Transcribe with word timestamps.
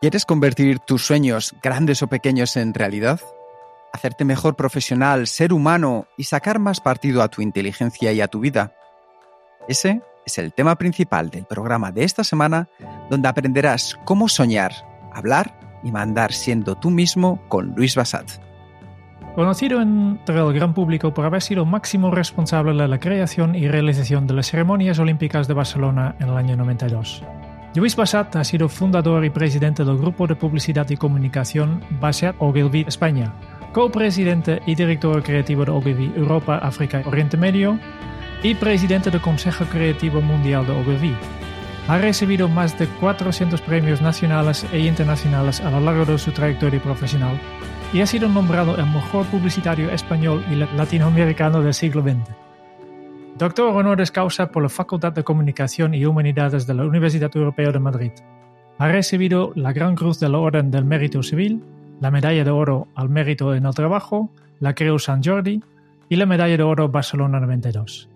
¿Quieres 0.00 0.26
convertir 0.26 0.78
tus 0.80 1.06
sueños, 1.06 1.54
grandes 1.62 2.02
o 2.02 2.06
pequeños, 2.06 2.56
en 2.56 2.74
realidad? 2.74 3.20
hacerte 3.96 4.24
mejor 4.24 4.54
profesional, 4.54 5.26
ser 5.26 5.52
humano 5.52 6.06
y 6.16 6.24
sacar 6.24 6.58
más 6.58 6.80
partido 6.80 7.22
a 7.22 7.28
tu 7.28 7.42
inteligencia 7.42 8.12
y 8.12 8.20
a 8.20 8.28
tu 8.28 8.40
vida. 8.40 8.72
Ese 9.68 10.02
es 10.24 10.38
el 10.38 10.52
tema 10.52 10.76
principal 10.76 11.30
del 11.30 11.44
programa 11.44 11.90
de 11.90 12.04
esta 12.04 12.22
semana, 12.22 12.68
donde 13.10 13.28
aprenderás 13.28 13.98
cómo 14.04 14.28
soñar, 14.28 14.72
hablar 15.12 15.58
y 15.82 15.90
mandar 15.90 16.32
siendo 16.32 16.76
tú 16.76 16.90
mismo 16.90 17.40
con 17.48 17.74
Luis 17.74 17.96
Basat. 17.96 18.28
Conocido 19.34 19.82
entre 19.82 20.38
el 20.38 20.52
gran 20.52 20.72
público 20.72 21.12
por 21.12 21.26
haber 21.26 21.42
sido 21.42 21.64
máximo 21.64 22.10
responsable 22.10 22.80
de 22.80 22.88
la 22.88 23.00
creación 23.00 23.54
y 23.54 23.68
realización 23.68 24.26
de 24.26 24.34
las 24.34 24.50
ceremonias 24.50 24.98
olímpicas 24.98 25.46
de 25.46 25.54
Barcelona 25.54 26.16
en 26.20 26.28
el 26.28 26.36
año 26.36 26.56
92. 26.56 27.22
Luis 27.76 27.94
Basat 27.94 28.34
ha 28.36 28.42
sido 28.42 28.70
fundador 28.70 29.22
y 29.26 29.28
presidente 29.28 29.84
del 29.84 29.98
grupo 29.98 30.26
de 30.26 30.34
publicidad 30.34 30.88
y 30.88 30.96
comunicación 30.96 31.84
Basat 32.00 32.34
Ogilvy 32.38 32.86
España, 32.88 33.34
co-presidente 33.74 34.62
y 34.66 34.74
director 34.74 35.22
creativo 35.22 35.62
de 35.62 35.72
Ogilvy 35.72 36.10
Europa, 36.16 36.56
África 36.56 37.02
y 37.04 37.06
Oriente 37.06 37.36
Medio 37.36 37.78
y 38.42 38.54
presidente 38.54 39.10
del 39.10 39.20
Consejo 39.20 39.66
Creativo 39.66 40.22
Mundial 40.22 40.66
de 40.66 40.72
Ogilvy. 40.72 41.14
Ha 41.88 41.98
recibido 41.98 42.48
más 42.48 42.78
de 42.78 42.86
400 42.86 43.60
premios 43.60 44.00
nacionales 44.00 44.64
e 44.72 44.78
internacionales 44.78 45.60
a 45.60 45.70
lo 45.70 45.80
largo 45.80 46.06
de 46.06 46.16
su 46.16 46.32
trayectoria 46.32 46.82
profesional 46.82 47.38
y 47.92 48.00
ha 48.00 48.06
sido 48.06 48.26
nombrado 48.26 48.74
el 48.78 48.86
mejor 48.86 49.26
publicitario 49.26 49.90
español 49.90 50.42
y 50.50 50.54
latinoamericano 50.54 51.60
del 51.60 51.74
siglo 51.74 52.00
XX. 52.00 52.45
Doctor 53.38 53.74
honoris 53.74 54.10
causa 54.10 54.50
por 54.50 54.62
la 54.62 54.68
Facultad 54.68 55.12
de 55.12 55.24
Comunicación 55.24 55.94
y 55.94 56.04
Humanidades 56.06 56.66
de 56.66 56.74
la 56.74 56.84
Universidad 56.84 57.30
Europea 57.34 57.70
de 57.70 57.78
Madrid. 57.78 58.12
Ha 58.78 58.88
recibido 58.88 59.52
la 59.54 59.72
Gran 59.72 59.94
Cruz 59.94 60.18
de 60.18 60.28
la 60.28 60.38
Orden 60.38 60.70
del 60.70 60.84
Mérito 60.84 61.22
Civil 61.22 61.62
la 62.00 62.10
Medalla 62.10 62.44
de 62.44 62.50
Oro 62.50 62.88
al 62.94 63.08
Mérito 63.08 63.54
en 63.54 63.66
el 63.66 63.74
Trabajo, 63.74 64.30
la 64.60 64.74
Creu 64.74 64.98
San 64.98 65.22
Jordi 65.22 65.62
y 66.08 66.16
la 66.16 66.26
Medalla 66.26 66.56
de 66.56 66.62
Oro 66.62 66.88
Barcelona 66.88 67.40
92. 67.40 68.08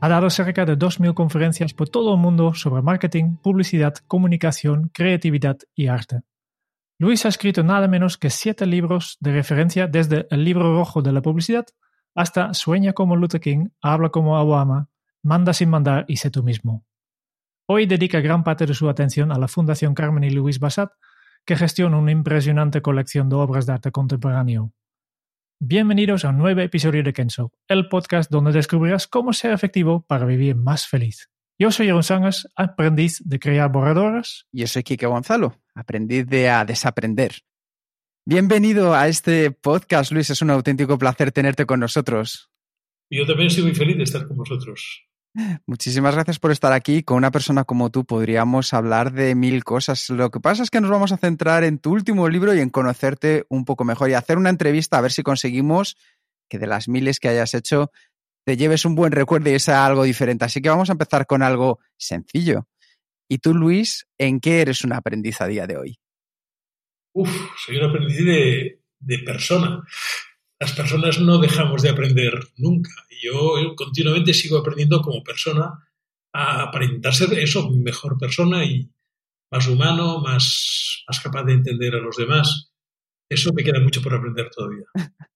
Ha 0.00 0.08
dado 0.08 0.30
cerca 0.30 0.64
de 0.64 0.76
2.000 0.76 1.14
conferencias 1.14 1.74
por 1.74 1.88
todo 1.88 2.14
el 2.14 2.20
mundo 2.20 2.54
sobre 2.54 2.82
marketing, 2.82 3.36
publicidad, 3.36 3.94
comunicación, 4.06 4.90
creatividad 4.92 5.58
y 5.74 5.86
arte. 5.86 6.22
Luis 6.98 7.24
ha 7.26 7.28
escrito 7.28 7.62
nada 7.62 7.88
menos 7.88 8.18
que 8.18 8.30
siete 8.30 8.66
libros 8.66 9.16
de 9.20 9.32
referencia 9.32 9.86
desde 9.86 10.26
El 10.30 10.44
libro 10.44 10.76
rojo 10.76 11.02
de 11.02 11.12
la 11.12 11.22
publicidad 11.22 11.66
hasta 12.14 12.54
Sueña 12.54 12.92
como 12.92 13.16
Luther 13.16 13.40
King, 13.40 13.68
Habla 13.80 14.10
como 14.10 14.38
Obama, 14.38 14.88
Manda 15.22 15.52
sin 15.52 15.70
mandar 15.70 16.04
y 16.08 16.16
sé 16.16 16.30
tú 16.30 16.42
mismo. 16.42 16.84
Hoy 17.66 17.86
dedica 17.86 18.20
gran 18.20 18.42
parte 18.42 18.66
de 18.66 18.74
su 18.74 18.88
atención 18.88 19.30
a 19.30 19.38
la 19.38 19.46
Fundación 19.46 19.94
Carmen 19.94 20.24
y 20.24 20.30
Luis 20.30 20.58
Bassat 20.58 20.92
que 21.44 21.56
gestiona 21.56 21.96
una 21.96 22.10
impresionante 22.10 22.82
colección 22.82 23.28
de 23.28 23.36
obras 23.36 23.66
de 23.66 23.72
arte 23.72 23.92
contemporáneo. 23.92 24.72
Bienvenidos 25.60 26.24
a 26.24 26.30
un 26.30 26.38
nuevo 26.38 26.60
episodio 26.60 27.04
de 27.04 27.12
Kenzo, 27.12 27.52
el 27.68 27.88
podcast 27.88 28.30
donde 28.30 28.52
descubrirás 28.52 29.06
cómo 29.06 29.32
ser 29.32 29.52
efectivo 29.52 30.04
para 30.06 30.26
vivir 30.26 30.56
más 30.56 30.88
feliz. 30.88 31.30
Yo 31.58 31.70
soy 31.70 31.88
Aaron 31.88 32.02
Sangas, 32.02 32.48
aprendiz 32.56 33.22
de 33.24 33.38
crear 33.38 33.70
borradoras. 33.70 34.46
Y 34.50 34.62
yo 34.62 34.66
soy 34.66 34.82
Kike 34.82 35.06
Gonzalo, 35.06 35.60
aprendiz 35.74 36.26
de 36.26 36.50
a 36.50 36.64
desaprender. 36.64 37.42
Bienvenido 38.24 38.94
a 38.94 39.08
este 39.08 39.50
podcast, 39.50 40.12
Luis. 40.12 40.30
Es 40.30 40.42
un 40.42 40.50
auténtico 40.50 40.96
placer 40.96 41.32
tenerte 41.32 41.66
con 41.66 41.80
nosotros. 41.80 42.52
Yo 43.10 43.26
también 43.26 43.48
estoy 43.48 43.64
muy 43.64 43.74
feliz 43.74 43.96
de 43.96 44.04
estar 44.04 44.28
con 44.28 44.36
vosotros. 44.36 45.08
Muchísimas 45.66 46.14
gracias 46.14 46.38
por 46.38 46.52
estar 46.52 46.72
aquí. 46.72 47.02
Con 47.02 47.16
una 47.16 47.32
persona 47.32 47.64
como 47.64 47.90
tú 47.90 48.04
podríamos 48.04 48.74
hablar 48.74 49.12
de 49.12 49.34
mil 49.34 49.64
cosas. 49.64 50.08
Lo 50.08 50.30
que 50.30 50.38
pasa 50.38 50.62
es 50.62 50.70
que 50.70 50.80
nos 50.80 50.92
vamos 50.92 51.10
a 51.10 51.16
centrar 51.16 51.64
en 51.64 51.80
tu 51.80 51.90
último 51.90 52.28
libro 52.28 52.54
y 52.54 52.60
en 52.60 52.70
conocerte 52.70 53.44
un 53.48 53.64
poco 53.64 53.82
mejor 53.82 54.08
y 54.08 54.14
hacer 54.14 54.38
una 54.38 54.50
entrevista 54.50 54.98
a 54.98 55.00
ver 55.00 55.10
si 55.10 55.24
conseguimos 55.24 55.96
que 56.48 56.60
de 56.60 56.68
las 56.68 56.86
miles 56.86 57.18
que 57.18 57.28
hayas 57.28 57.54
hecho 57.54 57.90
te 58.44 58.56
lleves 58.56 58.84
un 58.84 58.94
buen 58.94 59.10
recuerdo 59.10 59.50
y 59.50 59.58
sea 59.58 59.84
algo 59.84 60.04
diferente. 60.04 60.44
Así 60.44 60.62
que 60.62 60.68
vamos 60.68 60.90
a 60.90 60.92
empezar 60.92 61.26
con 61.26 61.42
algo 61.42 61.80
sencillo. 61.96 62.68
¿Y 63.28 63.38
tú, 63.38 63.52
Luis, 63.52 64.06
en 64.16 64.38
qué 64.38 64.60
eres 64.60 64.84
un 64.84 64.92
aprendiz 64.92 65.40
a 65.40 65.48
día 65.48 65.66
de 65.66 65.76
hoy? 65.76 66.01
Uf, 67.14 67.30
soy 67.64 67.76
un 67.76 67.84
aprendiz 67.84 68.24
de, 68.24 69.18
persona. 69.24 69.82
Las 70.58 70.72
personas 70.72 71.20
no 71.20 71.38
dejamos 71.38 71.82
de 71.82 71.90
aprender 71.90 72.38
nunca 72.56 72.90
yo 73.22 73.74
continuamente 73.76 74.34
sigo 74.34 74.58
aprendiendo 74.58 75.00
como 75.00 75.22
persona 75.22 75.88
a 76.34 76.62
aparentar 76.62 77.14
ser 77.14 77.32
eso, 77.38 77.70
mejor 77.70 78.18
persona 78.18 78.64
y 78.64 78.90
más 79.50 79.68
humano, 79.68 80.20
más, 80.20 81.04
más 81.06 81.20
capaz 81.20 81.44
de 81.44 81.52
entender 81.52 81.94
a 81.94 82.00
los 82.00 82.16
demás. 82.16 82.72
Eso 83.30 83.52
me 83.52 83.62
queda 83.62 83.80
mucho 83.80 84.02
por 84.02 84.14
aprender 84.14 84.50
todavía. 84.50 84.84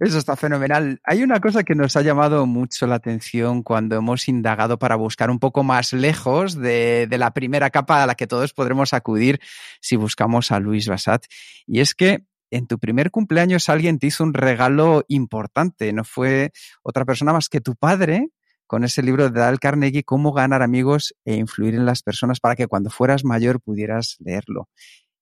Eso 0.00 0.18
está 0.18 0.36
fenomenal. 0.36 1.00
Hay 1.04 1.22
una 1.22 1.40
cosa 1.40 1.64
que 1.64 1.74
nos 1.74 1.96
ha 1.96 2.02
llamado 2.02 2.46
mucho 2.46 2.86
la 2.86 2.96
atención 2.96 3.62
cuando 3.62 3.96
hemos 3.96 4.28
indagado 4.28 4.78
para 4.78 4.96
buscar 4.96 5.30
un 5.30 5.38
poco 5.38 5.62
más 5.62 5.92
lejos 5.92 6.54
de, 6.54 7.08
la 7.10 7.32
primera 7.32 7.70
capa 7.70 8.02
a 8.02 8.06
la 8.06 8.14
que 8.14 8.26
todos 8.26 8.52
podremos 8.52 8.94
acudir 8.94 9.40
si 9.80 9.96
buscamos 9.96 10.50
a 10.50 10.60
Luis 10.60 10.88
Bassat. 10.88 11.24
Y 11.66 11.80
es 11.80 11.94
que 11.94 12.24
en 12.50 12.66
tu 12.66 12.78
primer 12.78 13.10
cumpleaños 13.10 13.68
alguien 13.68 13.98
te 13.98 14.08
hizo 14.08 14.24
un 14.24 14.34
regalo 14.34 15.04
importante, 15.08 15.92
no 15.92 16.04
fue 16.04 16.52
otra 16.82 17.04
persona 17.04 17.32
más 17.32 17.48
que 17.48 17.60
tu 17.60 17.76
padre 17.76 18.28
con 18.66 18.84
ese 18.84 19.02
libro 19.02 19.28
de 19.28 19.38
Dale 19.38 19.58
Carnegie, 19.58 20.04
Cómo 20.04 20.32
ganar 20.32 20.62
amigos 20.62 21.14
e 21.24 21.36
influir 21.36 21.74
en 21.74 21.86
las 21.86 22.02
personas 22.02 22.40
para 22.40 22.56
que 22.56 22.66
cuando 22.66 22.90
fueras 22.90 23.24
mayor 23.24 23.60
pudieras 23.60 24.16
leerlo. 24.18 24.68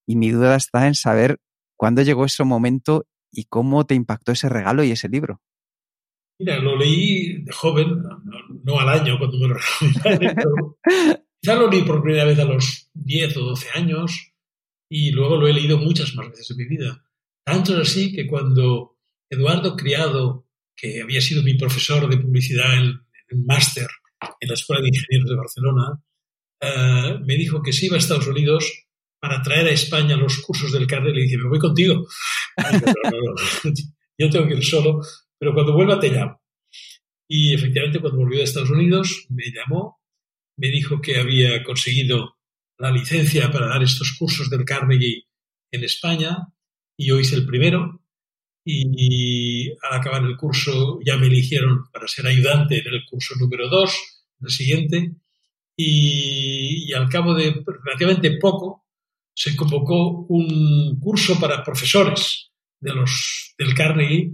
Y 0.07 0.17
mi 0.17 0.31
duda 0.31 0.57
está 0.57 0.87
en 0.87 0.95
saber 0.95 1.39
cuándo 1.77 2.03
llegó 2.03 2.25
ese 2.25 2.45
momento 2.45 3.07
y 3.33 3.45
cómo 3.45 3.87
te 3.87 3.95
impactó 3.95 4.33
ese 4.33 4.49
regalo 4.49 4.85
y 4.85 4.91
ese 4.91 5.09
libro. 5.09 5.41
Mira, 6.39 6.59
lo 6.59 6.77
leí 6.77 7.43
de 7.43 7.53
joven, 7.53 8.03
no, 8.65 8.81
al 8.81 8.89
año 8.89 9.19
cuando 9.19 9.39
me 9.39 9.49
lo 9.49 9.55
regaló 10.05 10.79
quizá 11.41 11.55
lo 11.55 11.71
leí 11.71 11.83
por 11.83 12.03
primera 12.03 12.25
vez 12.25 12.39
a 12.39 12.45
los 12.45 12.91
10 12.95 13.37
o 13.39 13.41
12 13.41 13.69
años 13.75 14.33
y 14.91 15.11
luego 15.13 15.37
lo 15.37 15.49
he 15.49 15.53
leído 15.53 15.79
muchas 15.79 16.15
más 16.15 16.29
veces 16.29 16.51
en 16.51 16.57
mi 16.59 16.67
vida. 16.67 17.05
Tanto 17.45 17.75
es 17.75 17.89
así 17.89 18.13
que 18.13 18.27
cuando 18.27 18.99
Eduardo 19.31 19.77
Criado, 19.77 20.47
que 20.77 21.03
había 21.03 21.21
sido 21.21 21.43
mi 21.43 21.55
profesor 21.55 22.09
de 22.09 22.19
publicidad 22.19 22.75
en, 22.75 23.01
un 23.33 23.47
máster 23.47 23.87
en 24.41 24.49
la 24.49 24.55
Escuela 24.55 24.83
de 24.83 24.89
Ingenieros 24.89 25.31
de 25.31 25.37
Barcelona, 25.37 26.03
eh, 26.61 27.19
me 27.25 27.37
dijo 27.37 27.63
que 27.63 27.73
se 27.73 27.87
iba 27.87 27.97
a 27.97 27.99
Estados 27.99 28.27
Unidos 28.27 28.89
para 29.21 29.43
traer 29.43 29.69
a 29.69 29.73
España 29.73 30.17
los 30.17 30.39
cursos 30.39 30.73
del 30.73 30.87
carnet. 30.87 31.15
Le 31.15 31.23
dije, 31.23 31.37
me 31.37 31.49
voy 31.49 31.59
contigo. 31.59 32.07
yo 34.19 34.31
tengo 34.31 34.49
que 34.49 34.55
ir 34.55 34.65
solo, 34.65 35.01
pero 35.39 35.55
cuando 35.55 35.75
vuelva 35.75 36.01
te 36.01 36.11
llamo. 36.11 36.41
Y 37.29 37.55
efectivamente, 37.55 38.01
cuando 38.01 38.19
volvió 38.19 38.39
de 38.39 38.45
Estados 38.45 38.71
Unidos, 38.71 39.27
me 39.29 39.45
llamó, 39.53 40.01
me 40.57 40.69
dijo 40.69 41.01
que 41.01 41.19
había 41.19 41.63
conseguido 41.63 42.39
la 42.79 42.91
licencia 42.91 43.51
para 43.51 43.69
dar 43.69 43.83
estos 43.83 44.17
cursos 44.19 44.49
del 44.51 44.65
Carnegie 44.65 45.27
en 45.71 45.85
España 45.85 46.49
y 46.97 47.07
yo 47.07 47.21
hice 47.21 47.37
el 47.37 47.47
primero 47.47 48.01
y 48.65 49.71
al 49.71 49.99
acabar 49.99 50.23
el 50.23 50.37
curso 50.37 51.01
ya 51.05 51.17
me 51.17 51.27
eligieron 51.27 51.91
para 51.93 52.09
ser 52.09 52.27
ayudante 52.27 52.79
en 52.79 52.95
el 52.95 53.05
curso 53.09 53.35
número 53.39 53.69
dos, 53.69 54.25
el 54.41 54.51
siguiente, 54.51 55.15
y, 55.77 56.93
al 56.93 57.09
cabo 57.09 57.35
de 57.35 57.65
relativamente 57.85 58.37
poco 58.39 58.80
se 59.35 59.57
convocó 59.57 60.27
un 60.29 60.99
curso 61.01 61.39
para 61.39 61.63
profesores 61.63 62.51
de 62.79 62.93
los, 62.93 63.55
del 63.59 63.75
Carnegie 63.75 64.33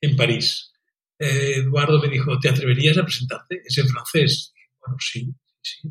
en 0.00 0.16
París. 0.16 0.72
Eh, 1.18 1.54
Eduardo 1.56 2.00
me 2.00 2.08
dijo, 2.08 2.38
¿te 2.38 2.48
atreverías 2.48 2.98
a 2.98 3.04
presentarte? 3.04 3.62
Es 3.64 3.78
en 3.78 3.88
francés. 3.88 4.52
Bueno, 4.80 4.96
sí, 5.00 5.32
sí. 5.60 5.88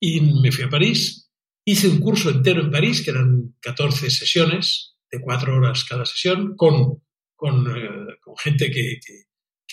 Y 0.00 0.20
me 0.20 0.52
fui 0.52 0.64
a 0.64 0.68
París 0.68 1.28
Hice 1.70 1.86
un 1.86 2.00
curso 2.00 2.30
entero 2.30 2.62
en 2.62 2.70
París, 2.70 3.02
que 3.02 3.10
eran 3.10 3.54
14 3.60 4.08
sesiones 4.08 4.96
de 5.12 5.20
cuatro 5.20 5.54
horas 5.54 5.84
cada 5.84 6.06
sesión, 6.06 6.56
con, 6.56 7.02
eh, 7.76 8.16
gente 8.38 8.70
que, 8.70 8.98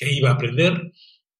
iba 0.02 0.30
a 0.30 0.34
aprender 0.34 0.92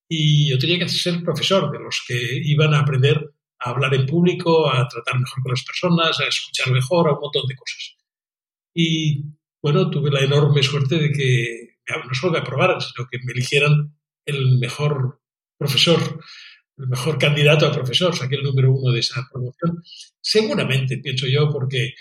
y 0.08 0.50
yo 0.50 0.58
tenía 0.58 0.80
que 0.80 0.88
ser 0.88 1.22
profesor 1.24 1.70
de 1.74 1.80
los 1.80 2.02
que 2.08 2.40
iban 2.42 2.74
a 2.74 2.80
aprender 2.80 3.34
a 3.66 3.72
hablar 3.72 3.94
en 3.96 4.06
público, 4.06 4.70
a 4.70 4.88
tratar 4.88 5.20
mejor 5.20 5.42
con 5.42 5.52
las 5.52 5.64
personas, 5.64 6.20
a 6.20 6.28
escuchar 6.28 6.72
mejor, 6.72 7.08
a 7.08 7.14
un 7.14 7.20
montón 7.20 7.48
de 7.48 7.56
cosas. 7.56 7.98
Y 8.74 9.24
bueno, 9.62 9.90
tuve 9.90 10.12
la 10.12 10.22
enorme 10.22 10.62
suerte 10.62 10.98
de 11.00 11.12
que 11.12 11.78
no 11.88 12.14
solo 12.14 12.34
me 12.34 12.40
aprobaran, 12.40 12.80
sino 12.80 13.08
que 13.10 13.18
me 13.24 13.32
eligieran 13.34 13.98
el 14.26 14.60
mejor 14.60 15.20
profesor, 15.58 16.00
el 16.78 16.88
mejor 16.88 17.18
candidato 17.18 17.66
a 17.66 17.72
profesor, 17.72 18.16
saqué 18.16 18.36
el 18.36 18.44
número 18.44 18.72
uno 18.72 18.92
de 18.92 19.00
esa 19.00 19.28
promoción. 19.32 19.82
Seguramente, 20.22 21.00
pienso 21.00 21.26
yo, 21.26 21.50
porque 21.52 21.96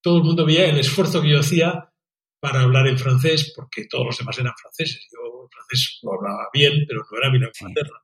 todo 0.00 0.18
el 0.18 0.24
mundo 0.24 0.46
veía 0.46 0.70
el 0.70 0.78
esfuerzo 0.78 1.20
que 1.20 1.30
yo 1.30 1.40
hacía 1.40 1.92
para 2.40 2.62
hablar 2.62 2.86
en 2.86 2.98
francés, 2.98 3.52
porque 3.54 3.86
todos 3.86 4.06
los 4.06 4.18
demás 4.18 4.38
eran 4.38 4.54
franceses. 4.58 5.06
Yo 5.12 5.44
en 5.44 5.50
francés 5.50 5.98
lo 6.02 6.14
hablaba 6.14 6.48
bien, 6.54 6.84
pero 6.88 7.04
no 7.10 7.18
era 7.18 7.30
mi 7.30 7.38
lengua 7.38 7.52
materna. 7.60 7.98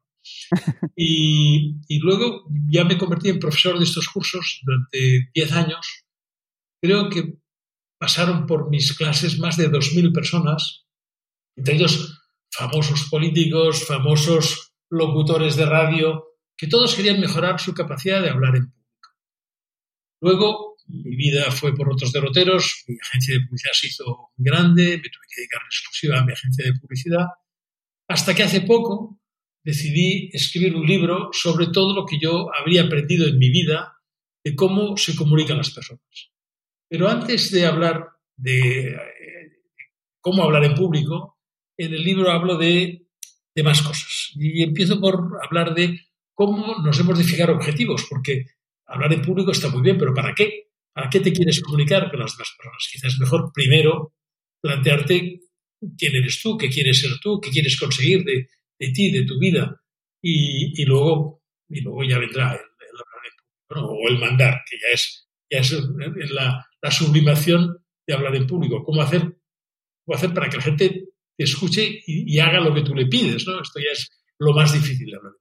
Y, 0.96 1.98
luego 2.00 2.46
ya 2.68 2.84
me 2.84 2.96
convertí 2.96 3.28
en 3.28 3.38
profesor 3.38 3.78
de 3.78 3.84
estos 3.84 4.08
cursos 4.08 4.60
durante 4.64 5.30
10 5.34 5.52
años. 5.52 6.04
Creo 6.80 7.08
que 7.10 7.38
pasaron 7.98 8.46
por 8.46 8.70
mis 8.70 8.96
clases 8.96 9.38
más 9.38 9.56
de 9.56 9.70
2.000 9.70 10.12
personas, 10.12 10.86
entre 11.56 11.74
ellos 11.74 12.22
famosos 12.50 13.08
políticos, 13.10 13.84
famosos 13.86 14.72
locutores 14.90 15.56
de 15.56 15.66
radio, 15.66 16.24
que 16.56 16.66
todos 16.66 16.94
querían 16.94 17.20
mejorar 17.20 17.60
su 17.60 17.74
capacidad 17.74 18.22
de 18.22 18.30
hablar 18.30 18.56
en 18.56 18.70
público. 18.70 19.10
Luego, 20.20 20.76
mi 20.88 21.16
vida 21.16 21.50
fue 21.50 21.74
por 21.74 21.92
otros 21.92 22.12
derroteros, 22.12 22.84
mi 22.86 22.96
agencia 23.02 23.34
de 23.34 23.46
publicidad 23.46 23.72
se 23.72 23.86
hizo 23.88 24.30
grande, 24.36 24.96
me 24.96 25.10
tuve 25.10 25.26
que 25.28 25.40
dedicar 25.40 25.62
exclusiva 25.62 26.18
a 26.18 26.24
mi 26.24 26.32
agencia 26.32 26.64
de 26.64 26.78
publicidad, 26.80 27.26
hasta 28.08 28.34
que 28.34 28.44
hace 28.44 28.60
poco 28.62 29.20
decidí 29.66 30.30
escribir 30.32 30.76
un 30.76 30.86
libro 30.86 31.30
sobre 31.32 31.66
todo 31.66 31.92
lo 31.92 32.06
que 32.06 32.18
yo 32.20 32.46
habría 32.56 32.84
aprendido 32.84 33.26
en 33.26 33.36
mi 33.36 33.50
vida 33.50 33.96
de 34.44 34.54
cómo 34.54 34.96
se 34.96 35.16
comunican 35.16 35.56
las 35.56 35.72
personas. 35.72 36.30
Pero 36.88 37.08
antes 37.08 37.50
de 37.50 37.66
hablar 37.66 38.10
de 38.36 38.90
eh, 38.90 38.96
cómo 40.20 40.44
hablar 40.44 40.64
en 40.64 40.76
público, 40.76 41.40
en 41.76 41.92
el 41.92 42.04
libro 42.04 42.30
hablo 42.30 42.56
de, 42.56 43.08
de, 43.56 43.62
más 43.64 43.82
cosas. 43.82 44.30
Y 44.36 44.62
empiezo 44.62 45.00
por 45.00 45.18
hablar 45.42 45.74
de 45.74 46.00
cómo 46.32 46.76
nos 46.78 47.00
hemos 47.00 47.18
de 47.18 47.24
fijar 47.24 47.50
objetivos, 47.50 48.06
porque 48.08 48.46
hablar 48.86 49.12
en 49.14 49.22
público 49.22 49.50
está 49.50 49.68
muy 49.68 49.82
bien, 49.82 49.98
pero 49.98 50.14
¿para 50.14 50.32
qué? 50.32 50.68
¿Para 50.94 51.10
qué 51.10 51.18
te 51.18 51.32
quieres 51.32 51.60
comunicar 51.60 52.08
con 52.08 52.20
las 52.20 52.36
demás 52.36 52.54
personas? 52.56 52.88
Quizás 52.92 53.14
es 53.14 53.18
mejor 53.18 53.50
primero 53.52 54.14
plantearte 54.62 55.40
quién 55.98 56.14
eres 56.14 56.40
tú, 56.40 56.56
qué 56.56 56.68
quieres 56.68 57.00
ser 57.00 57.18
tú, 57.20 57.40
qué 57.40 57.50
quieres 57.50 57.76
conseguir 57.76 58.22
de, 58.22 58.48
de 58.78 58.88
ti, 58.92 59.10
de 59.10 59.24
tu 59.24 59.38
vida, 59.38 59.80
y, 60.22 60.80
y, 60.80 60.84
luego, 60.84 61.42
y 61.68 61.80
luego 61.80 62.04
ya 62.04 62.18
vendrá 62.18 62.52
el, 62.52 62.60
el 62.60 63.68
público, 63.68 63.94
o 63.94 64.08
el 64.08 64.18
mandar, 64.18 64.62
que 64.68 64.76
ya 64.76 64.94
es, 64.94 65.28
ya 65.50 65.58
es 65.60 66.30
la, 66.30 66.66
la 66.82 66.90
sublimación 66.90 67.84
de 68.06 68.14
hablar 68.14 68.36
en 68.36 68.46
público. 68.46 68.84
¿Cómo 68.84 69.02
hacer, 69.02 69.22
cómo 70.04 70.16
hacer 70.16 70.32
para 70.32 70.48
que 70.48 70.56
la 70.56 70.62
gente 70.62 71.08
te 71.36 71.44
escuche 71.44 72.02
y, 72.06 72.38
haga 72.38 72.60
lo 72.60 72.74
que 72.74 72.82
tú 72.82 72.94
le 72.94 73.06
pides? 73.06 73.46
¿no? 73.46 73.60
Esto 73.60 73.80
ya 73.80 73.92
es 73.92 74.10
lo 74.38 74.52
más 74.52 74.72
difícil 74.72 75.10
de 75.10 75.16
hablar. 75.16 75.32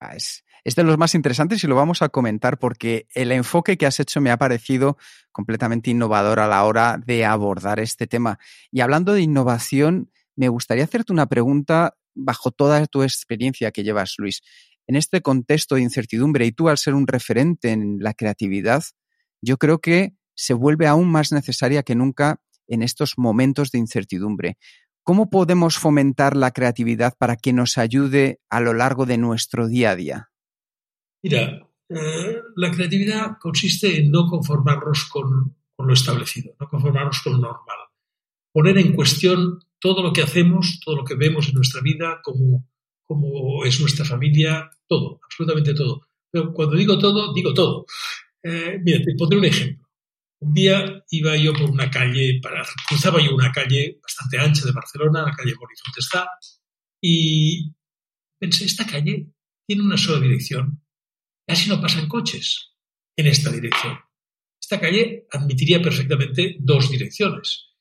Ah, 0.00 0.16
es, 0.16 0.44
es, 0.64 0.74
de 0.74 0.82
los 0.82 0.98
más 0.98 1.14
interesantes 1.14 1.62
y 1.62 1.68
lo 1.68 1.76
vamos 1.76 2.02
a 2.02 2.08
comentar 2.08 2.58
porque 2.58 3.06
el 3.14 3.30
enfoque 3.30 3.76
que 3.76 3.86
has 3.86 4.00
hecho 4.00 4.20
me 4.20 4.30
ha 4.30 4.36
parecido 4.36 4.98
completamente 5.30 5.90
innovador 5.90 6.40
a 6.40 6.48
la 6.48 6.64
hora 6.64 6.98
de 6.98 7.24
abordar 7.24 7.78
este 7.78 8.08
tema. 8.08 8.38
Y 8.72 8.80
hablando 8.80 9.12
de 9.12 9.22
innovación, 9.22 10.10
me 10.34 10.48
gustaría 10.48 10.84
hacerte 10.84 11.12
una 11.12 11.26
pregunta 11.26 11.96
bajo 12.14 12.50
toda 12.50 12.86
tu 12.86 13.02
experiencia 13.02 13.70
que 13.70 13.84
llevas, 13.84 14.14
Luis. 14.18 14.40
En 14.86 14.96
este 14.96 15.22
contexto 15.22 15.76
de 15.76 15.82
incertidumbre 15.82 16.46
y 16.46 16.52
tú 16.52 16.68
al 16.68 16.78
ser 16.78 16.94
un 16.94 17.06
referente 17.06 17.70
en 17.70 17.98
la 18.00 18.14
creatividad, 18.14 18.82
yo 19.40 19.56
creo 19.56 19.80
que 19.80 20.14
se 20.34 20.54
vuelve 20.54 20.86
aún 20.86 21.10
más 21.10 21.32
necesaria 21.32 21.82
que 21.82 21.94
nunca 21.94 22.40
en 22.66 22.82
estos 22.82 23.14
momentos 23.16 23.70
de 23.70 23.78
incertidumbre. 23.78 24.56
¿Cómo 25.04 25.30
podemos 25.30 25.78
fomentar 25.78 26.36
la 26.36 26.52
creatividad 26.52 27.14
para 27.18 27.36
que 27.36 27.52
nos 27.52 27.76
ayude 27.76 28.40
a 28.48 28.60
lo 28.60 28.72
largo 28.72 29.04
de 29.04 29.18
nuestro 29.18 29.68
día 29.68 29.90
a 29.90 29.96
día? 29.96 30.30
Mira, 31.22 31.68
eh, 31.88 32.40
la 32.56 32.70
creatividad 32.70 33.38
consiste 33.40 33.98
en 33.98 34.10
no 34.10 34.26
conformarnos 34.26 35.04
con, 35.06 35.56
con, 35.74 35.86
lo 35.86 35.92
establecido, 35.92 36.54
no 36.58 36.68
conformarnos 36.68 37.20
con 37.22 37.32
lo 37.34 37.38
normal. 37.38 37.78
Poner 38.52 38.78
en 38.78 38.94
cuestión 38.94 39.58
todo 39.82 40.00
lo 40.00 40.12
que 40.12 40.22
hacemos, 40.22 40.78
todo 40.84 40.94
lo 40.94 41.04
que 41.04 41.16
vemos 41.16 41.48
en 41.48 41.54
nuestra 41.54 41.80
vida, 41.80 42.20
como, 42.22 42.70
como 43.02 43.64
es 43.64 43.80
nuestra 43.80 44.04
familia, 44.04 44.70
todo, 44.86 45.18
absolutamente 45.24 45.74
todo. 45.74 46.06
Pero 46.30 46.54
cuando 46.54 46.76
digo 46.76 46.96
todo, 46.96 47.34
digo 47.34 47.52
todo. 47.52 47.84
Eh, 48.44 48.78
mira, 48.80 49.02
te 49.02 49.16
pondré 49.18 49.40
un 49.40 49.44
ejemplo. 49.44 49.88
Un 50.40 50.54
día 50.54 51.04
iba 51.10 51.36
yo 51.36 51.52
por 51.52 51.68
una 51.68 51.90
calle, 51.90 52.40
cruzaba 52.88 53.20
yo 53.20 53.34
una 53.34 53.50
calle 53.50 53.98
bastante 54.00 54.38
ancha 54.38 54.64
de 54.64 54.72
Barcelona, 54.72 55.22
la 55.22 55.32
calle 55.32 55.54
Horizonte 55.60 55.98
está, 55.98 56.28
y 57.00 57.74
pensé, 58.38 58.64
esta 58.64 58.86
calle 58.86 59.32
tiene 59.66 59.82
una 59.82 59.96
sola 59.96 60.20
dirección. 60.20 60.80
Casi 61.44 61.68
no 61.68 61.80
pasan 61.80 62.08
coches 62.08 62.76
en 63.16 63.26
esta 63.26 63.50
dirección. 63.50 63.98
Esta 64.60 64.78
calle 64.78 65.26
admitiría 65.32 65.82
perfectamente 65.82 66.56
dos 66.60 66.88
direcciones. 66.88 67.71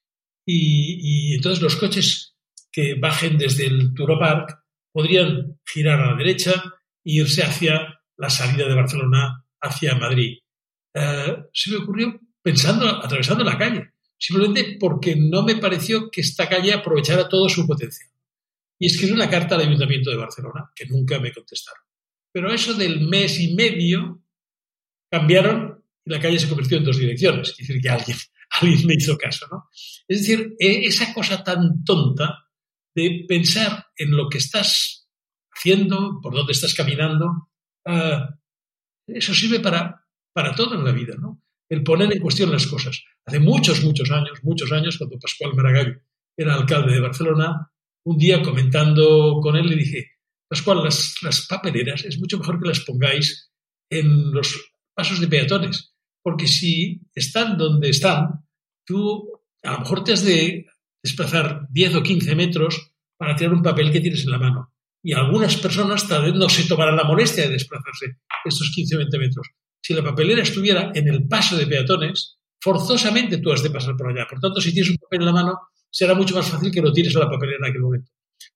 Y, 0.45 1.35
entonces 1.35 1.61
los 1.61 1.75
coches 1.75 2.35
que 2.71 2.95
bajen 2.95 3.37
desde 3.37 3.67
el 3.67 3.93
Turo 3.93 4.19
Park 4.19 4.59
podrían 4.91 5.59
girar 5.65 5.99
a 5.99 6.11
la 6.11 6.17
derecha 6.17 6.51
e 7.03 7.13
irse 7.13 7.43
hacia 7.43 8.01
la 8.17 8.29
salida 8.29 8.67
de 8.67 8.75
Barcelona 8.75 9.45
hacia 9.61 9.95
Madrid. 9.95 10.39
Eh, 10.93 11.37
se 11.53 11.71
me 11.71 11.77
ocurrió 11.77 12.19
pensando, 12.41 12.87
atravesando 12.87 13.43
la 13.43 13.57
calle, 13.57 13.91
simplemente 14.17 14.77
porque 14.79 15.15
no 15.15 15.43
me 15.43 15.55
pareció 15.55 16.09
que 16.09 16.21
esta 16.21 16.49
calle 16.49 16.73
aprovechara 16.73 17.29
todo 17.29 17.47
su 17.47 17.65
potencial. 17.65 18.09
Y 18.79 18.87
escribí 18.87 19.11
una 19.11 19.29
carta 19.29 19.55
al 19.55 19.61
Ayuntamiento 19.61 20.09
de 20.09 20.17
Barcelona, 20.17 20.71
que 20.75 20.87
nunca 20.87 21.19
me 21.19 21.31
contestaron. 21.31 21.83
Pero 22.33 22.51
eso 22.51 22.73
del 22.73 23.01
mes 23.07 23.39
y 23.39 23.53
medio 23.53 24.23
cambiaron 25.11 25.83
y 26.05 26.11
la 26.11 26.19
calle 26.19 26.39
se 26.39 26.47
convirtió 26.47 26.77
en 26.77 26.85
dos 26.85 26.97
direcciones. 26.97 27.49
Es 27.49 27.57
decir, 27.57 27.81
que 27.81 27.89
alguien, 27.89 28.17
alguien 28.61 28.85
me 28.87 28.95
hizo 28.95 29.17
caso. 29.17 29.47
¿no? 29.51 29.69
Es 30.07 30.21
decir, 30.21 30.55
e, 30.59 30.85
esa 30.85 31.13
cosa 31.13 31.43
tan 31.43 31.83
tonta 31.83 32.47
de 32.93 33.25
pensar 33.27 33.87
en 33.95 34.11
lo 34.11 34.27
que 34.29 34.39
estás 34.39 35.07
haciendo, 35.51 36.19
por 36.21 36.33
dónde 36.33 36.51
estás 36.51 36.73
caminando, 36.73 37.49
uh, 37.85 38.25
eso 39.07 39.33
sirve 39.33 39.59
para, 39.59 40.05
para 40.33 40.53
todo 40.53 40.75
en 40.75 40.83
la 40.83 40.91
vida, 40.91 41.15
¿no? 41.17 41.41
el 41.69 41.83
poner 41.83 42.11
en 42.11 42.19
cuestión 42.19 42.51
las 42.51 42.67
cosas. 42.67 43.01
Hace 43.25 43.39
muchos, 43.39 43.81
muchos 43.83 44.11
años, 44.11 44.43
muchos 44.43 44.71
años, 44.73 44.97
cuando 44.97 45.17
Pascual 45.17 45.55
Maragall 45.55 46.01
era 46.35 46.55
alcalde 46.55 46.93
de 46.93 46.99
Barcelona, 46.99 47.71
un 48.03 48.17
día 48.17 48.41
comentando 48.41 49.39
con 49.41 49.55
él 49.55 49.67
le 49.67 49.77
dije, 49.77 50.11
Pascual, 50.49 50.83
las, 50.83 51.15
las 51.21 51.47
papeleras 51.47 52.03
es 52.03 52.19
mucho 52.19 52.37
mejor 52.37 52.61
que 52.61 52.67
las 52.67 52.81
pongáis 52.81 53.53
en 53.89 54.33
los 54.33 54.73
pasos 54.93 55.21
de 55.21 55.29
peatones, 55.29 55.90
porque 56.21 56.47
si 56.47 57.01
están 57.13 57.57
donde 57.57 57.89
están, 57.89 58.45
tú 58.85 59.41
a 59.63 59.73
lo 59.73 59.79
mejor 59.79 60.03
te 60.03 60.13
has 60.13 60.23
de 60.23 60.67
desplazar 61.03 61.67
10 61.69 61.95
o 61.95 62.03
15 62.03 62.35
metros 62.35 62.91
para 63.17 63.35
tirar 63.35 63.53
un 63.53 63.61
papel 63.61 63.91
que 63.91 64.01
tienes 64.01 64.23
en 64.23 64.31
la 64.31 64.39
mano. 64.39 64.73
Y 65.03 65.13
algunas 65.13 65.55
personas 65.57 66.07
tal 66.07 66.23
vez 66.23 66.33
no 66.35 66.47
se 66.47 66.67
tomarán 66.67 66.95
la 66.95 67.03
molestia 67.03 67.43
de 67.43 67.53
desplazarse 67.53 68.17
estos 68.45 68.71
15 68.73 68.95
o 68.95 68.99
20 68.99 69.17
metros 69.17 69.47
si 69.81 69.93
la 69.93 70.03
papelera 70.03 70.43
estuviera 70.43 70.91
en 70.93 71.07
el 71.07 71.27
paso 71.27 71.57
de 71.57 71.65
peatones, 71.65 72.37
forzosamente 72.61 73.39
tú 73.39 73.51
has 73.51 73.63
de 73.63 73.71
pasar 73.71 73.97
por 73.97 74.09
allá. 74.09 74.27
Por 74.29 74.39
tanto, 74.39 74.61
si 74.61 74.71
tienes 74.71 74.91
un 74.91 74.97
papel 74.97 75.21
en 75.21 75.25
la 75.25 75.31
mano, 75.31 75.59
será 75.89 76.13
mucho 76.13 76.35
más 76.35 76.49
fácil 76.49 76.71
que 76.71 76.81
lo 76.81 76.93
tires 76.93 77.15
a 77.15 77.19
la 77.19 77.29
papelera 77.29 77.57
en 77.59 77.69
aquel 77.71 77.81
momento. 77.81 78.11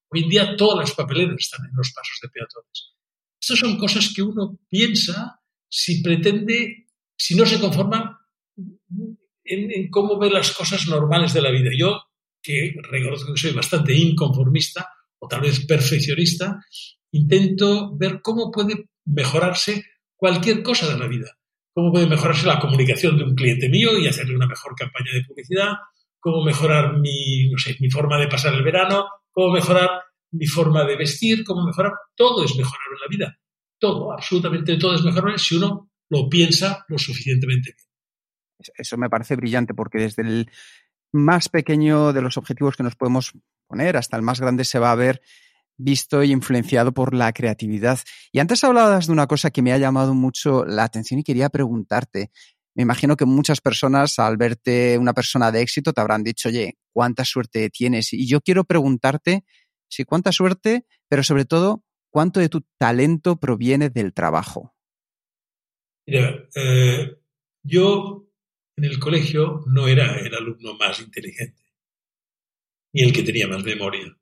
Hoy 0.09 0.23
en 0.23 0.29
día 0.29 0.55
todas 0.55 0.79
las 0.79 0.95
papeleras 0.95 1.35
están 1.39 1.65
en 1.65 1.75
los 1.75 1.91
pasos 1.91 2.19
de 2.21 2.29
peatones. 2.29 2.93
Estas 3.41 3.59
son 3.59 3.77
cosas 3.77 4.13
que 4.15 4.21
uno 4.21 4.59
piensa 4.69 5.41
si 5.67 6.01
pretende, 6.01 6.84
si 7.17 7.35
no 7.35 7.45
se 7.45 7.59
conforma 7.59 8.25
en, 9.43 9.89
cómo 9.89 10.17
ve 10.17 10.29
las 10.29 10.51
cosas 10.51 10.87
normales 10.87 11.33
de 11.33 11.41
la 11.41 11.51
vida. 11.51 11.71
Yo, 11.77 12.01
que 12.41 12.75
reconozco 12.89 13.33
que 13.33 13.39
soy 13.39 13.51
bastante 13.51 13.93
inconformista 13.93 14.87
o 15.19 15.27
tal 15.27 15.41
vez 15.41 15.65
perfeccionista, 15.65 16.59
intento 17.11 17.95
ver 17.95 18.21
cómo 18.21 18.51
puede 18.51 18.89
mejorarse 19.05 19.85
cualquier 20.15 20.63
cosa 20.63 20.91
de 20.91 20.99
la 20.99 21.07
vida. 21.07 21.37
Cómo 21.73 21.91
puede 21.91 22.07
mejorarse 22.07 22.47
la 22.47 22.59
comunicación 22.59 23.17
de 23.17 23.23
un 23.23 23.35
cliente 23.35 23.69
mío 23.69 23.97
y 23.97 24.07
hacerle 24.07 24.35
una 24.35 24.47
mejor 24.47 24.75
campaña 24.75 25.11
de 25.13 25.23
publicidad, 25.27 25.73
cómo 26.19 26.43
mejorar 26.43 26.97
mi, 26.97 27.49
no 27.49 27.57
sé, 27.57 27.75
mi 27.79 27.89
forma 27.89 28.17
de 28.17 28.27
pasar 28.27 28.53
el 28.53 28.63
verano, 28.63 29.07
cómo 29.31 29.53
mejorar 29.53 29.89
mi 30.31 30.47
forma 30.47 30.83
de 30.85 30.95
vestir, 30.95 31.43
cómo 31.43 31.65
mejorar. 31.65 31.93
Todo 32.15 32.43
es 32.43 32.55
mejorable 32.55 32.95
en 32.95 33.01
la 33.01 33.07
vida. 33.07 33.39
Todo, 33.77 34.11
absolutamente 34.13 34.77
todo 34.77 34.95
es 34.95 35.03
mejorable 35.03 35.37
si 35.37 35.55
uno 35.55 35.91
lo 36.09 36.29
piensa 36.29 36.85
lo 36.87 36.97
suficientemente 36.97 37.73
bien. 37.75 38.71
Eso 38.77 38.97
me 38.97 39.09
parece 39.09 39.35
brillante 39.35 39.73
porque 39.73 39.99
desde 39.99 40.23
el, 40.23 40.49
más 41.15 41.49
pequeño 41.49 42.13
de 42.13 42.21
los 42.21 42.37
objetivos 42.37 42.75
que 42.75 42.83
nos 42.83 42.95
podemos 42.95 43.33
poner 43.67 43.97
hasta 43.97 44.17
el 44.17 44.23
más 44.23 44.39
grande 44.39 44.65
se 44.65 44.79
va 44.79 44.91
a 44.91 44.95
ver 44.95 45.21
visto 45.77 46.23
y 46.23 46.31
influenciado 46.31 46.93
por 46.93 47.13
la 47.13 47.33
creatividad. 47.33 47.99
Y 48.31 48.39
antes 48.39 48.63
hablabas 48.63 49.07
de 49.07 49.13
una 49.13 49.27
cosa 49.27 49.49
que 49.49 49.61
me 49.61 49.73
ha 49.73 49.77
llamado 49.77 50.13
mucho 50.13 50.65
la 50.65 50.83
atención 50.83 51.19
y 51.19 51.23
quería 51.23 51.49
preguntarte. 51.49 52.31
Me 52.75 52.83
imagino 52.83 53.15
que 53.15 53.25
muchas 53.25 53.61
personas 53.61 54.19
al 54.19 54.37
verte 54.37 54.97
una 54.97 55.13
persona 55.13 55.51
de 55.51 55.61
éxito 55.61 55.93
te 55.93 56.01
habrán 56.01 56.23
dicho, 56.23 56.49
oye, 56.49 56.77
cuánta 56.93 57.25
suerte 57.25 57.69
tienes. 57.69 58.13
Y 58.13 58.27
yo 58.27 58.41
quiero 58.41 58.63
preguntarte 58.63 59.43
si 59.89 60.03
cuánta 60.03 60.31
suerte, 60.31 60.85
pero 61.09 61.23
sobre 61.23 61.45
todo, 61.45 61.83
cuánto 62.09 62.39
de 62.39 62.49
tu 62.49 62.65
talento 62.77 63.37
proviene 63.37 63.89
del 63.89 64.13
trabajo. 64.13 64.74
Mira, 66.07 66.47
eh, 66.55 67.17
yo 67.63 68.27
en 68.77 68.83
el 68.83 68.99
colegio 68.99 69.63
no 69.67 69.87
era 69.87 70.17
el 70.19 70.33
alumno 70.35 70.75
más 70.75 70.99
inteligente, 70.99 71.63
ni 72.93 73.03
el 73.03 73.13
que 73.13 73.23
tenía 73.23 73.47
más 73.47 73.63
memoria, 73.63 74.15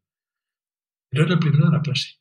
pero 1.09 1.25
era 1.25 1.33
el 1.33 1.39
primero 1.39 1.65
de 1.65 1.77
la 1.77 1.81
clase. 1.81 2.19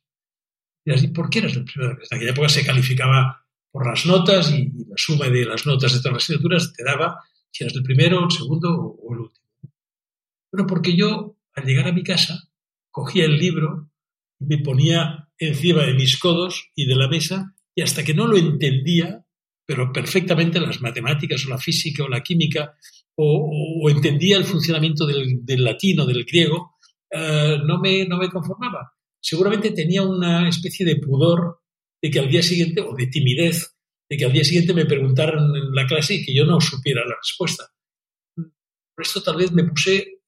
Y 0.85 0.91
así, 0.91 1.07
¿por 1.07 1.29
qué 1.29 1.39
eras 1.39 1.55
el 1.55 1.63
primero 1.63 1.89
de 1.89 1.93
la 1.93 1.97
clase? 1.97 2.15
En 2.15 2.17
aquella 2.17 2.31
época 2.31 2.49
se 2.49 2.65
calificaba 2.65 3.45
por 3.71 3.87
las 3.87 4.05
notas 4.05 4.51
y, 4.51 4.71
la 4.87 4.97
suma 4.97 5.29
de 5.29 5.45
las 5.45 5.65
notas 5.65 5.93
de 5.93 5.99
todas 5.99 6.13
las 6.13 6.23
asignaturas 6.23 6.73
te 6.73 6.83
daba 6.83 7.19
si 7.49 7.63
eras 7.63 7.75
el 7.75 7.83
primero, 7.83 8.23
el 8.23 8.31
segundo 8.31 8.71
o, 8.71 9.13
el 9.13 9.19
último. 9.21 9.47
Pero 10.51 10.67
porque 10.67 10.95
yo, 10.95 11.37
al 11.55 11.65
llegar 11.65 11.87
a 11.87 11.91
mi 11.91 12.03
casa, 12.03 12.49
cogía 12.91 13.25
el 13.25 13.37
libro, 13.37 13.89
me 14.39 14.57
ponía 14.57 15.29
encima 15.37 15.83
de 15.83 15.93
mis 15.93 16.17
codos 16.17 16.71
y 16.75 16.85
de 16.85 16.95
la 16.95 17.07
mesa 17.07 17.55
y 17.75 17.81
hasta 17.81 18.03
que 18.03 18.13
no 18.13 18.27
lo 18.27 18.37
entendía, 18.37 19.22
pero 19.65 19.91
perfectamente 19.91 20.59
las 20.59 20.81
matemáticas 20.81 21.45
o 21.45 21.49
la 21.49 21.57
física 21.57 22.03
o 22.03 22.09
la 22.09 22.21
química, 22.21 22.73
o, 23.15 23.89
entendía 23.89 24.37
el 24.37 24.45
funcionamiento 24.45 25.05
del, 25.05 25.45
del 25.45 25.63
latino, 25.63 26.05
del 26.05 26.25
griego, 26.25 26.77
eh, 27.11 27.59
no, 27.63 27.79
me, 27.79 28.05
no 28.05 28.17
me 28.17 28.29
conformaba. 28.29 28.91
Seguramente 29.21 29.71
tenía 29.71 30.01
una 30.01 30.49
especie 30.49 30.85
de 30.85 30.97
pudor 30.97 31.61
de 32.01 32.09
que 32.09 32.19
al 32.19 32.29
día 32.29 32.41
siguiente, 32.41 32.81
o 32.81 32.95
de 32.95 33.07
timidez, 33.07 33.75
de 34.09 34.17
que 34.17 34.25
al 34.25 34.33
día 34.33 34.43
siguiente 34.43 34.73
me 34.73 34.85
preguntaran 34.85 35.55
en 35.55 35.73
la 35.73 35.87
clase 35.87 36.15
y 36.15 36.25
que 36.25 36.35
yo 36.35 36.45
no 36.45 36.59
supiera 36.59 37.05
la 37.05 37.15
respuesta. 37.15 37.65
Por 38.35 39.05
esto 39.05 39.23
tal 39.23 39.37
vez 39.37 39.51
me 39.51 39.63
puse 39.63 40.19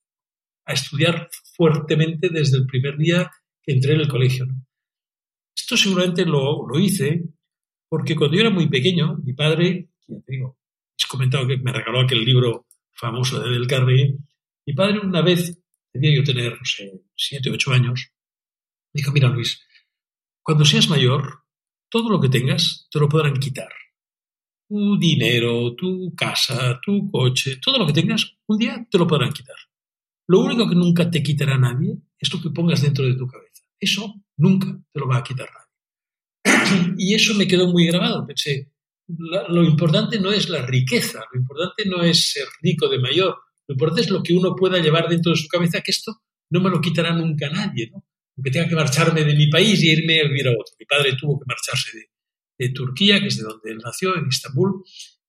a 0.66 0.74
estudiar 0.74 1.30
fuertemente 1.56 2.30
desde 2.30 2.58
el 2.58 2.66
primer 2.66 2.98
día 2.98 3.30
que 3.62 3.74
entré 3.74 3.96
en 3.96 4.02
el 4.02 4.08
colegio. 4.08 4.46
Esto 5.56 5.76
seguramente 5.76 6.26
lo, 6.26 6.68
lo 6.68 6.80
hice 6.80 7.24
porque 7.90 8.16
cuando 8.16 8.36
yo 8.36 8.42
era 8.42 8.50
muy 8.50 8.68
pequeño, 8.68 9.18
mi 9.24 9.34
padre, 9.34 9.90
ya 10.08 10.20
te 10.22 10.32
digo, 10.32 10.58
has 10.98 11.06
comentado 11.06 11.48
que 11.48 11.58
me 11.58 11.72
regaló 11.72 12.02
aquel 12.02 12.24
libro 12.24 12.68
famoso 12.94 13.40
de 13.40 13.50
Del 13.50 13.68
Carnegie, 13.68 14.18
mi 14.66 14.74
padre 14.74 15.00
una 15.00 15.22
vez, 15.22 15.60
debía 15.94 16.16
yo 16.16 16.24
tener, 16.24 16.54
no 16.54 16.66
sé, 16.66 16.92
siete, 17.16 17.50
ocho 17.52 17.72
años, 17.72 18.12
dijo, 18.94 19.12
mira 19.12 19.30
Luis, 19.30 19.62
cuando 20.42 20.66
seas 20.66 20.90
mayor, 20.90 21.44
todo 21.90 22.10
lo 22.10 22.20
que 22.20 22.30
tengas 22.30 22.88
te 22.92 23.00
lo 23.00 23.10
podrán 23.10 23.38
quitar. 23.40 23.70
Tu 24.68 24.98
dinero, 24.98 25.76
tu 25.76 26.14
casa, 26.16 26.80
tu 26.84 27.10
coche, 27.12 27.58
todo 27.58 27.78
lo 27.78 27.86
que 27.88 27.94
tengas, 27.94 28.36
un 28.48 28.58
día 28.58 28.86
te 28.90 28.98
lo 28.98 29.06
podrán 29.08 29.32
quitar. 29.32 29.56
Lo 30.28 30.40
único 30.40 30.68
que 30.68 30.76
nunca 30.76 31.10
te 31.10 31.22
quitará 31.22 31.58
nadie 31.58 31.98
es 32.18 32.34
lo 32.34 32.42
que 32.42 32.50
pongas 32.50 32.82
dentro 32.82 33.06
de 33.06 33.16
tu 33.16 33.28
cabeza. 33.28 33.64
Eso 33.80 34.16
nunca 34.38 34.68
te 34.92 35.00
lo 35.00 35.08
va 35.08 35.18
a 35.18 35.24
quitar 35.24 35.48
nadie. 35.48 35.65
Y 36.98 37.14
eso 37.14 37.34
me 37.36 37.48
quedó 37.48 37.68
muy 37.68 37.88
grabado. 37.88 38.26
Pensé, 38.26 38.70
lo 39.08 39.64
importante 39.64 40.20
no 40.20 40.32
es 40.32 40.50
la 40.50 40.66
riqueza, 40.66 41.24
lo 41.34 41.40
importante 41.40 41.86
no 41.86 42.02
es 42.02 42.32
ser 42.32 42.48
rico 42.62 42.88
de 42.88 43.00
mayor, 43.00 43.36
lo 43.68 43.74
importante 43.74 44.02
es 44.02 44.10
lo 44.10 44.24
que 44.24 44.34
uno 44.34 44.56
pueda 44.56 44.80
llevar 44.80 45.08
dentro 45.08 45.32
de 45.32 45.38
su 45.38 45.48
cabeza, 45.48 45.82
que 45.82 45.92
esto 45.92 46.22
no 46.50 46.60
me 46.60 46.70
lo 46.70 46.82
quitará 46.82 47.14
nunca 47.14 47.50
nadie, 47.50 47.90
¿no? 47.92 48.04
Aunque 48.38 48.52
tenga 48.52 48.68
que 48.68 48.76
marcharme 48.76 49.24
de 49.24 49.34
mi 49.34 49.48
país 49.50 49.82
y 49.82 49.92
irme 49.92 50.20
a 50.20 50.28
vivir 50.28 50.48
a 50.48 50.52
otro. 50.52 50.76
Mi 50.80 50.86
padre 50.86 51.16
tuvo 51.20 51.40
que 51.40 51.46
marcharse 51.48 51.98
de, 52.58 52.70
Turquía, 52.70 53.20
que 53.20 53.28
es 53.28 53.38
de 53.38 53.44
donde 53.44 53.72
él 53.72 53.80
nació, 53.84 54.16
en 54.18 54.28
Estambul, 54.28 54.84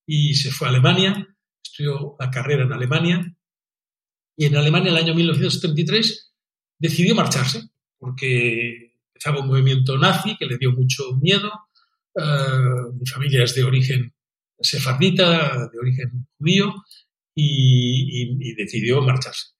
y 0.06 0.34
se 0.34 0.50
fue 0.50 0.68
a 0.68 0.70
Alemania, 0.70 1.26
estudió 1.62 2.16
la 2.18 2.30
carrera 2.30 2.64
en 2.64 2.72
Alemania, 2.72 3.36
y 4.36 4.44
en 4.44 4.56
Alemania, 4.56 4.90
en 4.90 4.96
el 4.96 5.04
año 5.04 5.14
1933, 5.14 6.34
decidió 6.78 7.14
marcharse, 7.14 7.62
porque 7.98 8.85
empezaba 9.16 9.40
un 9.40 9.48
movimiento 9.48 9.96
nazi 9.96 10.36
que 10.36 10.46
le 10.46 10.58
dio 10.58 10.72
mucho 10.72 11.16
miedo. 11.20 11.50
Eh, 12.14 12.92
mi 12.98 13.06
familia 13.06 13.44
es 13.44 13.54
de 13.54 13.64
origen 13.64 14.12
sefardita, 14.60 15.68
de 15.68 15.78
origen 15.78 16.28
judío, 16.38 16.74
y, 17.34 18.54
decidió 18.54 19.00
marcharse. 19.00 19.54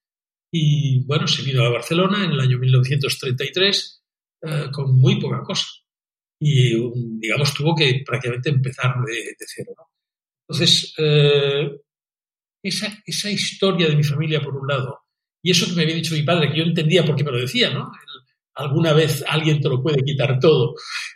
Y 0.53 1.05
bueno, 1.05 1.27
se 1.27 1.43
vino 1.43 1.65
a 1.65 1.71
Barcelona 1.71 2.25
en 2.25 2.33
el 2.33 2.41
año 2.41 2.59
1933 2.59 4.03
eh, 4.43 4.67
con 4.73 4.99
muy 4.99 5.21
poca 5.21 5.43
cosa. 5.43 5.67
Y 6.39 6.77
digamos, 7.19 7.55
tuvo 7.55 7.75
que 7.75 8.03
prácticamente 8.07 8.51
empezar 8.51 8.95
de, 9.07 9.35
cero. 9.39 9.73
Entonces, 10.47 10.95
eh, 10.99 11.71
esa, 12.63 13.03
esa, 13.07 13.31
historia 13.31 13.89
de 13.89 13.97
mi 13.97 14.05
familia, 14.05 14.41
por 14.41 14.55
un 14.55 14.67
lado, 14.67 15.01
y 15.43 15.51
eso 15.51 15.67
que 15.67 15.73
me 15.73 15.83
había 15.83 15.95
dicho 15.95 16.15
mi 16.15 16.23
padre, 16.23 16.51
que 16.51 16.59
yo 16.59 16.65
entendía 16.65 17.05
por 17.05 17.17
qué 17.17 17.25
me 17.25 17.33
lo 17.33 17.41
decía, 17.41 17.71
¿no? 17.71 17.91
Alguna 18.57 18.93
vez 18.93 19.23
alguien 19.29 19.61
te 19.61 19.69
lo 19.69 19.83
puede 19.83 20.03
quitar 20.03 20.39
todo. 20.41 20.75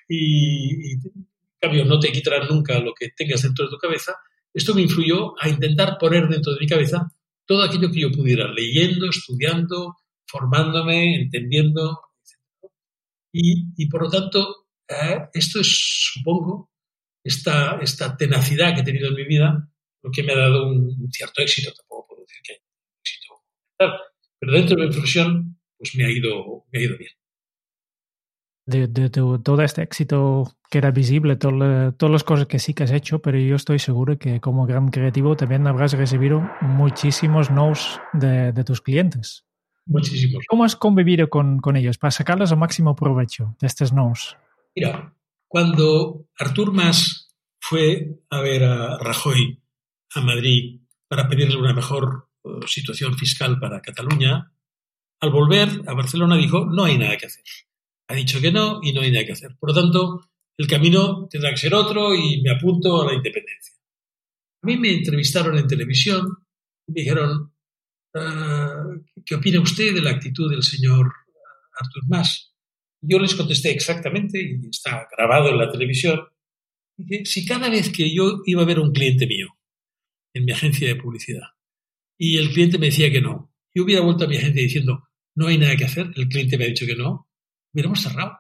Y, 0.09 0.92
en 0.92 1.26
cambio 1.59 1.85
no 1.85 1.99
te 1.99 2.12
quitarán 2.12 2.49
nunca 2.49 2.78
lo 2.78 2.94
que 2.94 3.09
tengas 3.16 3.42
dentro 3.42 3.66
de 3.66 3.70
tu 3.70 3.78
cabeza, 3.78 4.14
esto 4.52 4.75
me 4.75 4.82
influyó 4.82 5.35
a 5.40 5.49
intentar 5.49 5.99
poner 5.99 6.26
dentro 6.28 6.54
de 6.54 6.61
mi 6.61 6.66
cabeza 6.66 7.06
todo 7.47 7.62
aquello 7.62 7.90
que 7.90 8.00
yo 8.00 8.11
pudiera, 8.11 8.50
leyendo, 8.50 9.11
estudiando, 9.11 9.97
formándome, 10.26 11.16
entendiendo, 11.16 12.00
y, 13.32 13.88
por 13.88 14.02
lo 14.02 14.11
tanto, 14.11 14.66
eh, 14.88 15.28
esto 15.32 15.61
es, 15.61 16.11
supongo, 16.12 16.70
esta, 17.23 17.78
esta 17.80 18.16
tenacidad 18.16 18.75
que 18.75 18.80
he 18.80 18.85
tenido 18.85 19.09
en 19.09 19.14
mi 19.14 19.25
vida, 19.25 19.68
lo 20.02 20.11
que 20.11 20.23
me 20.23 20.32
ha 20.32 20.38
dado 20.38 20.66
un, 20.66 21.11
cierto 21.12 21.42
éxito, 21.42 21.73
tampoco 21.73 22.09
puedo 22.09 22.23
decir 22.23 22.40
que 22.42 22.52
hay 22.54 22.59
éxito, 23.00 23.35
pero 24.38 24.52
dentro 24.52 24.76
de 24.76 24.87
mi 24.87 24.92
profesión, 24.92 25.61
pues 25.76 25.94
me 25.94 26.06
ha 26.06 26.11
ido, 26.11 26.64
me 26.73 26.78
ha 26.78 26.82
ido 26.82 26.99
bien 26.99 27.20
de, 28.71 29.11
todo 29.11 29.62
este 29.62 29.83
éxito 29.83 30.57
que 30.71 30.79
era 30.79 30.91
visible, 30.91 31.37
todas 31.37 32.11
las 32.11 32.25
cosas 32.25 32.47
que 32.47 32.59
sí 32.59 32.75
que 32.75 32.85
has 32.85 32.93
hecho, 32.93 33.21
pero 33.21 33.39
yo 33.39 33.57
estoy 33.57 33.79
seguro 33.79 34.19
que 34.19 34.41
como 34.41 34.67
gran 34.67 34.89
creativo 34.89 35.37
también 35.37 35.67
habrás 35.67 35.93
recibido 35.93 36.49
muchísimos 36.61 37.50
no's 37.50 38.00
de, 38.12 38.53
tus 38.65 38.81
clientes. 38.81 39.45
Muchísimos. 39.87 40.45
¿Cómo 40.49 40.65
has 40.65 40.77
convivido 40.77 41.29
con, 41.29 41.59
con 41.59 41.77
ellos 41.77 41.99
para 41.99 42.12
sacarles 42.12 42.53
al 42.53 42.59
máximo 42.59 42.95
provecho 42.95 43.57
de 43.61 43.67
estos 43.67 43.93
no's? 43.93 44.37
Mira, 44.77 45.12
cuando 45.49 46.27
Artur 46.39 46.73
Mas 46.73 47.35
fue 47.59 48.21
a 48.31 48.41
ver 48.41 48.62
a 48.65 48.99
Rajoy 48.99 49.61
a 50.15 50.21
Madrid 50.21 50.83
para 51.09 51.29
pedirle 51.29 51.57
una 51.57 51.73
mejor 51.73 52.29
eh, 52.45 52.49
situación 52.67 53.15
fiscal 53.15 53.59
para 53.59 53.81
Cataluña, 53.81 54.53
al 55.21 55.31
volver 55.31 55.69
a 55.87 55.95
Barcelona 55.95 56.37
dijo, 56.37 56.65
no 56.67 56.85
hay 56.85 56.97
nada 56.97 57.17
que 57.17 57.27
hacer 57.27 57.43
ha 58.11 58.14
dicho 58.14 58.40
que 58.40 58.50
no 58.50 58.81
y 58.83 58.93
no 58.93 59.02
hay 59.02 59.12
nada 59.12 59.25
que 59.25 59.33
hacer. 59.33 59.57
Por 59.57 59.71
lo 59.71 59.83
tanto, 59.83 60.31
el 60.59 60.67
camino 60.67 61.29
tendrá 61.31 61.50
que 61.50 61.59
ser 61.59 61.75
otro 61.75 62.12
y 62.12 62.43
me 62.43 62.50
apunto 62.50 63.00
a 63.00 63.07
la 63.07 63.14
independencia. 63.14 63.76
A 64.62 64.67
mí 64.67 64.76
me 64.76 64.93
entrevistaron 64.93 65.57
en 65.57 65.69
televisión 65.69 66.26
y 66.88 66.93
me 66.93 67.00
dijeron, 67.02 67.55
ah, 68.17 68.85
¿qué 69.25 69.37
opina 69.37 69.61
usted 69.61 69.95
de 69.95 70.02
la 70.02 70.11
actitud 70.11 70.50
del 70.50 70.64
señor 70.64 71.07
Artur 71.79 72.02
Mas? 72.09 72.52
Yo 73.00 73.21
les 73.21 73.35
contesté 73.37 73.71
exactamente, 73.71 74.43
y 74.43 74.69
está 74.69 75.09
grabado 75.17 75.50
en 75.50 75.59
la 75.59 75.71
televisión, 75.71 76.21
que 77.09 77.25
si 77.25 77.47
cada 77.47 77.71
vez 77.71 77.90
que 77.90 78.12
yo 78.12 78.43
iba 78.45 78.62
a 78.62 78.67
ver 78.67 78.81
un 78.81 78.93
cliente 78.93 79.26
mío 79.26 79.57
en 80.35 80.45
mi 80.45 80.52
agencia 80.52 80.88
de 80.88 80.97
publicidad 80.97 81.47
y 82.19 82.37
el 82.38 82.50
cliente 82.50 82.76
me 82.76 82.87
decía 82.87 83.11
que 83.11 83.21
no, 83.21 83.55
yo 83.73 83.85
hubiera 83.85 84.02
vuelto 84.02 84.25
a 84.25 84.29
mi 84.29 84.37
agencia 84.37 84.62
diciendo, 84.62 85.09
no 85.37 85.47
hay 85.47 85.59
nada 85.59 85.76
que 85.76 85.85
hacer, 85.85 86.11
el 86.17 86.29
cliente 86.29 86.59
me 86.59 86.64
ha 86.64 86.69
dicho 86.69 86.85
que 86.85 86.97
no, 86.97 87.29
hubiéramos 87.73 88.00
cerrado. 88.00 88.37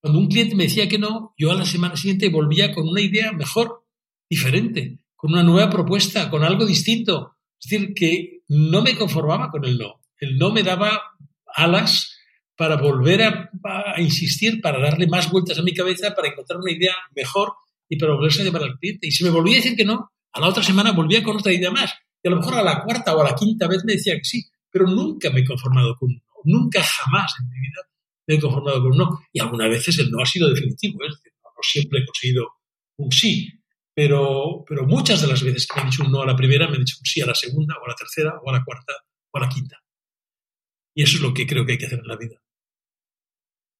Cuando 0.00 0.20
un 0.20 0.28
cliente 0.28 0.54
me 0.54 0.64
decía 0.64 0.88
que 0.88 0.98
no, 0.98 1.34
yo 1.36 1.50
a 1.50 1.54
la 1.54 1.64
semana 1.64 1.96
siguiente 1.96 2.28
volvía 2.28 2.72
con 2.72 2.88
una 2.88 3.00
idea 3.00 3.32
mejor, 3.32 3.84
diferente, 4.30 5.00
con 5.16 5.32
una 5.32 5.42
nueva 5.42 5.68
propuesta, 5.70 6.30
con 6.30 6.44
algo 6.44 6.64
distinto. 6.64 7.36
Es 7.60 7.68
decir, 7.68 7.94
que 7.94 8.42
no 8.48 8.82
me 8.82 8.96
conformaba 8.96 9.50
con 9.50 9.64
el 9.64 9.76
no. 9.76 10.00
El 10.18 10.38
no 10.38 10.52
me 10.52 10.62
daba 10.62 11.02
alas 11.46 12.16
para 12.56 12.76
volver 12.76 13.22
a, 13.22 13.50
insistir, 13.98 14.60
para 14.60 14.80
darle 14.80 15.06
más 15.06 15.30
vueltas 15.30 15.58
a 15.58 15.62
mi 15.62 15.72
cabeza, 15.72 16.14
para 16.14 16.28
encontrar 16.28 16.60
una 16.60 16.72
idea 16.72 16.94
mejor 17.14 17.54
y 17.88 17.96
para 17.96 18.14
volverse 18.14 18.42
a 18.42 18.44
llevar 18.44 18.62
al 18.62 18.78
cliente. 18.78 19.08
Y 19.08 19.10
si 19.10 19.24
me 19.24 19.30
volvía 19.30 19.54
a 19.54 19.62
decir 19.62 19.76
que 19.76 19.84
no, 19.84 20.12
a 20.32 20.40
la 20.40 20.48
otra 20.48 20.62
semana 20.62 20.92
volvía 20.92 21.22
con 21.22 21.36
otra 21.36 21.52
idea 21.52 21.70
más. 21.70 21.92
Y 22.22 22.28
a 22.28 22.30
lo 22.30 22.38
mejor 22.38 22.54
a 22.54 22.62
la 22.62 22.82
cuarta 22.84 23.16
o 23.16 23.20
a 23.20 23.24
la 23.24 23.34
quinta 23.34 23.66
vez 23.66 23.84
me 23.84 23.94
decía 23.94 24.16
que 24.16 24.24
sí, 24.24 24.44
pero 24.70 24.86
nunca 24.86 25.30
me 25.30 25.40
he 25.40 25.44
conformado 25.44 25.96
con 25.96 26.10
un 26.10 26.16
no. 26.16 26.22
Nunca 26.44 26.82
jamás 26.82 27.32
en 27.40 27.48
mi 27.48 27.60
vida 27.60 27.82
me 28.28 28.34
he 28.34 28.40
conformado 28.40 28.80
con 28.80 28.92
un 28.92 28.98
no. 28.98 29.20
Y 29.32 29.40
algunas 29.40 29.70
veces 29.70 29.98
el 29.98 30.10
no 30.10 30.22
ha 30.22 30.26
sido 30.26 30.48
definitivo, 30.50 31.02
¿eh? 31.02 31.06
es 31.08 31.16
decir, 31.16 31.32
no, 31.42 31.50
siempre 31.62 32.00
he 32.00 32.06
conseguido 32.06 32.46
un 32.98 33.10
sí. 33.10 33.48
pero, 33.94 34.64
pero 34.68 34.84
muchas 34.86 35.22
de 35.22 35.28
las 35.28 35.42
veces 35.42 35.66
que 35.66 35.76
me 35.76 35.82
han 35.82 35.90
dicho 35.90 36.04
un 36.04 36.12
no 36.12 36.22
a 36.22 36.26
la 36.26 36.36
primera, 36.36 36.68
me 36.68 36.74
han 36.74 36.84
dicho 36.84 36.98
un 37.00 37.06
sí 37.06 37.20
a 37.20 37.26
la 37.26 37.34
segunda, 37.34 37.74
o 37.80 37.84
a 37.84 37.88
la 37.88 37.94
tercera, 37.94 38.38
o 38.44 38.50
a 38.50 38.52
la 38.52 38.64
cuarta, 38.64 38.92
o 39.32 39.38
a 39.38 39.40
la 39.40 39.48
quinta. 39.48 39.76
Y 40.94 41.02
eso 41.02 41.16
es 41.16 41.22
lo 41.22 41.32
que 41.32 41.46
creo 41.46 41.64
que 41.64 41.72
hay 41.72 41.78
que 41.78 41.86
hacer 41.86 42.00
en 42.00 42.08
la 42.08 42.16
vida. 42.16 42.36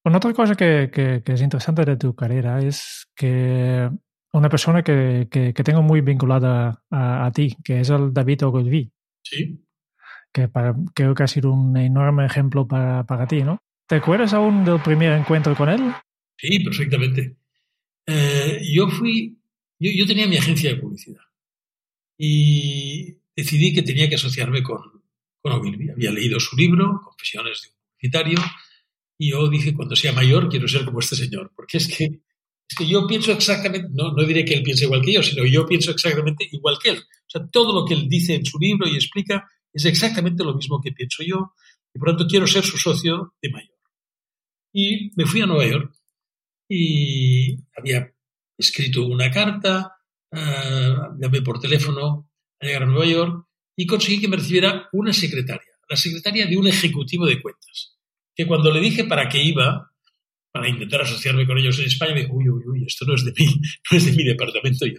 Una 0.04 0.16
otra 0.16 0.32
cosa 0.32 0.54
que, 0.54 0.90
que, 0.92 1.22
que 1.24 1.32
es 1.32 1.42
interesante 1.42 1.84
de 1.84 1.96
tu 1.96 2.14
carrera 2.14 2.60
es 2.60 3.08
que 3.14 3.90
una 4.32 4.48
persona 4.48 4.82
que, 4.82 5.28
que, 5.30 5.52
que 5.52 5.64
tengo 5.64 5.82
muy 5.82 6.00
vinculada 6.00 6.82
a, 6.90 7.26
a, 7.26 7.32
ti, 7.32 7.56
que 7.62 7.80
es 7.80 7.90
el 7.90 8.12
David 8.12 8.46
Ogilvy. 8.46 8.90
Sí. 9.22 9.64
Que 10.32 10.48
para, 10.48 10.74
creo 10.94 11.14
que 11.14 11.22
ha 11.22 11.26
sido 11.26 11.52
un 11.52 11.76
enorme 11.76 12.24
ejemplo 12.24 12.66
para, 12.66 13.04
para 13.04 13.26
ti, 13.26 13.42
¿no? 13.42 13.58
¿Te 13.88 13.96
acuerdas 13.96 14.34
aún 14.34 14.64
del 14.64 14.80
primer 14.80 15.12
encuentro 15.12 15.56
con 15.56 15.68
él? 15.68 15.80
Sí, 16.36 16.60
perfectamente. 16.60 17.36
Eh, 18.06 18.60
yo 18.72 18.88
fui 18.88 19.38
yo, 19.80 20.06
tenía 20.06 20.26
mi 20.26 20.36
agencia 20.36 20.70
de 20.70 20.76
publicidad 20.76 21.22
y 22.18 23.16
decidí 23.36 23.72
que 23.72 23.82
tenía 23.82 24.08
que 24.08 24.16
asociarme 24.16 24.62
con, 24.62 24.80
con 25.40 25.52
Ogilvy. 25.52 25.90
Había 25.90 26.10
leído 26.10 26.40
su 26.40 26.56
libro, 26.56 27.00
Confesiones 27.04 27.62
de 27.62 27.68
un 27.68 27.74
publicitario, 27.76 28.38
y 29.18 29.30
yo 29.30 29.48
dije, 29.48 29.74
cuando 29.74 29.94
sea 29.94 30.12
mayor, 30.12 30.48
quiero 30.48 30.66
ser 30.66 30.84
como 30.84 30.98
este 30.98 31.14
señor, 31.14 31.52
porque 31.54 31.78
es 31.78 31.86
que, 31.86 32.04
es 32.04 32.76
que 32.76 32.88
yo 32.88 33.06
pienso 33.06 33.30
exactamente, 33.32 33.88
no, 33.92 34.12
no 34.12 34.24
diré 34.24 34.44
que 34.44 34.54
él 34.54 34.64
piense 34.64 34.84
igual 34.84 35.02
que 35.02 35.12
yo, 35.12 35.22
sino 35.22 35.44
yo 35.44 35.64
pienso 35.64 35.92
exactamente 35.92 36.48
igual 36.50 36.76
que 36.82 36.90
él. 36.90 36.98
O 36.98 37.30
sea, 37.30 37.46
todo 37.46 37.72
lo 37.72 37.86
que 37.86 37.94
él 37.94 38.08
dice 38.08 38.34
en 38.34 38.44
su 38.44 38.58
libro 38.58 38.88
y 38.88 38.96
explica 38.96 39.48
es 39.72 39.84
exactamente 39.84 40.42
lo 40.42 40.54
mismo 40.54 40.80
que 40.80 40.90
pienso 40.90 41.22
yo, 41.22 41.54
y 41.94 41.98
por 42.00 42.08
lo 42.08 42.16
tanto 42.16 42.28
quiero 42.28 42.48
ser 42.48 42.64
su 42.64 42.78
socio 42.78 43.34
de 43.40 43.50
mayor. 43.50 43.77
Y 44.72 45.10
me 45.16 45.26
fui 45.26 45.40
a 45.40 45.46
Nueva 45.46 45.66
York 45.66 45.94
y 46.68 47.56
había 47.76 48.12
escrito 48.56 49.06
una 49.06 49.30
carta, 49.30 49.96
uh, 50.32 51.20
llamé 51.20 51.42
por 51.42 51.60
teléfono 51.60 52.30
a 52.60 52.66
llegar 52.66 52.82
a 52.82 52.86
Nueva 52.86 53.06
York 53.06 53.46
y 53.76 53.86
conseguí 53.86 54.20
que 54.20 54.28
me 54.28 54.36
recibiera 54.36 54.88
una 54.92 55.12
secretaria, 55.12 55.72
la 55.88 55.96
secretaria 55.96 56.46
de 56.46 56.56
un 56.56 56.66
ejecutivo 56.66 57.26
de 57.26 57.40
cuentas, 57.40 57.96
que 58.34 58.46
cuando 58.46 58.72
le 58.72 58.80
dije 58.80 59.04
para 59.04 59.28
qué 59.28 59.42
iba, 59.42 59.90
para 60.52 60.68
intentar 60.68 61.02
asociarme 61.02 61.46
con 61.46 61.58
ellos 61.58 61.78
en 61.78 61.86
España, 61.86 62.14
me 62.14 62.22
dijo, 62.22 62.34
uy, 62.34 62.48
uy, 62.48 62.62
uy, 62.66 62.84
esto 62.84 63.04
no 63.06 63.14
es 63.14 63.24
de 63.24 63.32
mí, 63.38 63.46
no 63.90 63.96
es 63.96 64.04
de 64.04 64.12
mi 64.12 64.24
departamento, 64.24 64.84
yo, 64.86 64.98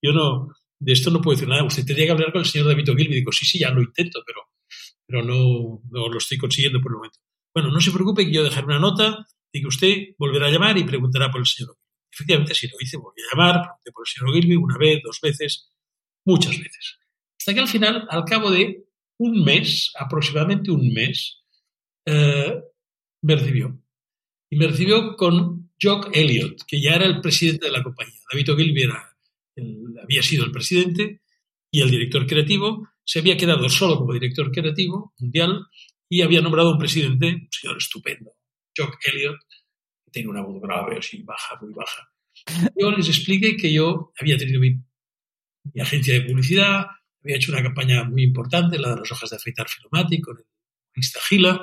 yo 0.00 0.12
no, 0.12 0.48
de 0.78 0.92
esto 0.92 1.10
no 1.10 1.20
puedo 1.20 1.36
decir 1.36 1.48
nada, 1.48 1.64
usted 1.64 1.84
tendría 1.84 2.06
que 2.06 2.12
hablar 2.12 2.32
con 2.32 2.42
el 2.42 2.46
señor 2.46 2.68
David 2.68 2.90
O'Gill, 2.90 3.10
y 3.10 3.14
digo, 3.16 3.32
sí, 3.32 3.44
sí, 3.44 3.58
ya 3.58 3.70
lo 3.70 3.82
intento, 3.82 4.22
pero, 4.24 4.40
pero 5.06 5.24
no, 5.24 5.82
no 5.90 6.08
lo 6.08 6.18
estoy 6.18 6.38
consiguiendo 6.38 6.80
por 6.80 6.92
el 6.92 6.96
momento. 6.96 7.18
Bueno, 7.54 7.70
no 7.70 7.80
se 7.80 7.90
preocupe 7.90 8.24
que 8.24 8.32
yo 8.32 8.44
dejaré 8.44 8.66
una 8.66 8.78
nota 8.78 9.26
y 9.52 9.60
que 9.60 9.68
usted 9.68 9.96
volverá 10.18 10.46
a 10.46 10.50
llamar 10.50 10.78
y 10.78 10.84
preguntará 10.84 11.30
por 11.30 11.40
el 11.40 11.46
señor 11.46 11.76
Efectivamente, 12.12 12.52
así 12.52 12.68
lo 12.68 12.76
hice, 12.78 12.98
volví 12.98 13.22
a 13.22 13.34
llamar, 13.34 13.62
pregunté 13.62 13.92
por 13.92 14.04
el 14.06 14.12
señor 14.12 14.34
Gilby 14.34 14.56
una 14.56 14.76
vez, 14.76 15.00
dos 15.02 15.18
veces, 15.22 15.72
muchas 16.26 16.58
veces. 16.58 16.98
Hasta 17.38 17.54
que 17.54 17.60
al 17.60 17.68
final, 17.68 18.06
al 18.10 18.24
cabo 18.24 18.50
de 18.50 18.84
un 19.18 19.42
mes, 19.42 19.90
aproximadamente 19.98 20.70
un 20.70 20.92
mes, 20.92 21.42
eh, 22.04 22.54
me 23.22 23.36
recibió. 23.36 23.80
Y 24.50 24.56
me 24.56 24.66
recibió 24.66 25.16
con 25.16 25.72
Jock 25.80 26.10
Elliott, 26.12 26.64
que 26.66 26.82
ya 26.82 26.96
era 26.96 27.06
el 27.06 27.22
presidente 27.22 27.66
de 27.66 27.72
la 27.72 27.82
compañía. 27.82 28.20
David 28.30 28.52
Ogilvy 28.52 28.82
era 28.82 29.08
había 30.02 30.22
sido 30.22 30.44
el 30.44 30.52
presidente 30.52 31.20
y 31.70 31.80
el 31.80 31.90
director 31.90 32.26
creativo. 32.26 32.88
Se 33.04 33.18
había 33.18 33.36
quedado 33.36 33.68
solo 33.68 33.96
como 33.98 34.12
director 34.12 34.50
creativo 34.50 35.14
mundial 35.18 35.66
y 36.12 36.20
había 36.20 36.42
nombrado 36.42 36.72
un 36.72 36.78
presidente, 36.78 37.26
un 37.26 37.48
señor 37.50 37.78
estupendo, 37.78 38.34
Jock 38.76 38.98
Elliott, 39.06 39.38
tiene 40.10 40.28
una 40.28 40.42
voz 40.42 40.60
grave, 40.60 40.98
así 40.98 41.22
baja, 41.22 41.58
muy 41.62 41.72
baja. 41.72 42.06
Yo 42.78 42.90
les 42.90 43.08
expliqué 43.08 43.56
que 43.56 43.72
yo 43.72 44.12
había 44.20 44.36
tenido 44.36 44.60
mi, 44.60 44.74
mi, 45.72 45.80
agencia 45.80 46.12
de 46.12 46.20
publicidad, 46.20 46.84
había 47.22 47.36
hecho 47.36 47.50
una 47.50 47.62
campaña 47.62 48.04
muy 48.04 48.24
importante, 48.24 48.78
la 48.78 48.90
de 48.90 48.96
las 48.96 49.10
hojas 49.10 49.30
de 49.30 49.36
afeitar 49.36 49.66
Filomatic, 49.70 50.22
con 50.22 50.36
el 50.36 51.02
Gila, 51.30 51.62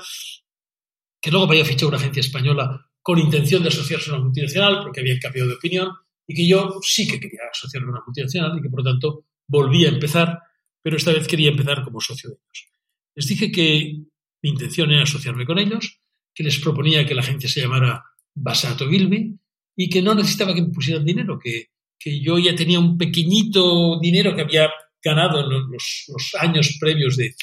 que 1.21 1.29
luego 1.29 1.45
había 1.45 1.63
fichado 1.63 1.89
una 1.89 1.97
agencia 1.97 2.21
española 2.21 2.89
con 3.03 3.19
intención 3.19 3.61
de 3.61 3.69
asociarse 3.69 4.09
a 4.09 4.15
una 4.15 4.23
multinacional, 4.23 4.81
porque 4.81 5.01
había 5.01 5.19
cambiado 5.19 5.49
de 5.49 5.55
opinión, 5.57 5.91
y 6.25 6.33
que 6.33 6.47
yo 6.47 6.79
sí 6.81 7.07
que 7.07 7.19
quería 7.19 7.41
asociarme 7.51 7.89
a 7.89 7.91
una 7.91 8.03
multinacional 8.03 8.57
y 8.57 8.63
que 8.63 8.69
por 8.71 8.83
lo 8.83 8.91
tanto 8.93 9.25
volví 9.47 9.85
a 9.85 9.89
empezar, 9.89 10.39
pero 10.81 10.97
esta 10.97 11.13
vez 11.13 11.27
quería 11.27 11.51
empezar 11.51 11.83
como 11.83 12.01
socio 12.01 12.31
de 12.31 12.37
ellos. 12.37 12.73
Les 13.13 13.27
dije 13.27 13.51
que 13.51 14.08
mi 14.41 14.49
intención 14.51 14.91
era 14.91 15.03
asociarme 15.03 15.45
con 15.45 15.59
ellos, 15.59 15.99
que 16.33 16.43
les 16.43 16.59
proponía 16.59 17.05
que 17.05 17.15
la 17.15 17.21
agencia 17.21 17.49
se 17.49 17.61
llamara 17.61 18.03
Basato 18.33 18.89
Gilby 18.89 19.37
y 19.75 19.89
que 19.89 20.01
no 20.01 20.15
necesitaba 20.15 20.53
que 20.53 20.61
me 20.61 20.69
pusieran 20.69 21.05
dinero, 21.05 21.39
que, 21.39 21.69
que 21.97 22.19
yo 22.21 22.37
ya 22.37 22.55
tenía 22.55 22.79
un 22.79 22.97
pequeñito 22.97 23.99
dinero 23.99 24.35
que 24.35 24.41
había 24.41 24.69
ganado 25.03 25.41
en 25.41 25.71
los, 25.71 26.31
años 26.39 26.77
previos 26.79 27.17
de, 27.17 27.35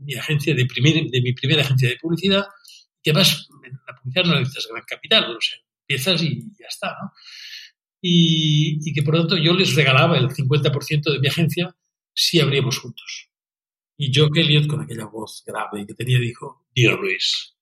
mi 0.00 0.14
agencia 0.14 0.54
de, 0.54 0.66
primer, 0.66 1.04
de 1.06 1.20
mi 1.22 1.32
primera 1.32 1.62
agencia 1.62 1.88
de 1.88 1.96
publicidad, 1.96 2.44
que 3.02 3.10
además 3.10 3.48
la 3.86 3.94
publicidad 3.96 4.24
no 4.24 4.38
necesitas 4.38 4.68
gran 4.70 4.84
capital, 4.86 5.30
o 5.30 5.38
empiezas 5.82 6.22
y 6.22 6.40
ya 6.58 6.66
está, 6.68 6.88
¿no? 6.88 7.12
Y, 8.00 8.78
y, 8.84 8.92
que 8.92 9.02
por 9.02 9.14
lo 9.14 9.20
tanto 9.20 9.38
yo 9.38 9.54
les 9.54 9.74
regalaba 9.74 10.18
el 10.18 10.28
50% 10.28 11.12
de 11.12 11.18
mi 11.20 11.28
agencia 11.28 11.74
si 12.12 12.38
abríamos 12.38 12.78
juntos. 12.78 13.30
Y 13.96 14.12
Joe 14.12 14.28
Elliot, 14.34 14.66
con 14.66 14.80
aquella 14.80 15.06
voz 15.06 15.42
grave 15.46 15.86
que 15.86 15.94
tenía, 15.94 16.18
dijo, 16.18 16.66
Dear 16.74 16.98
Luis, 16.98 17.56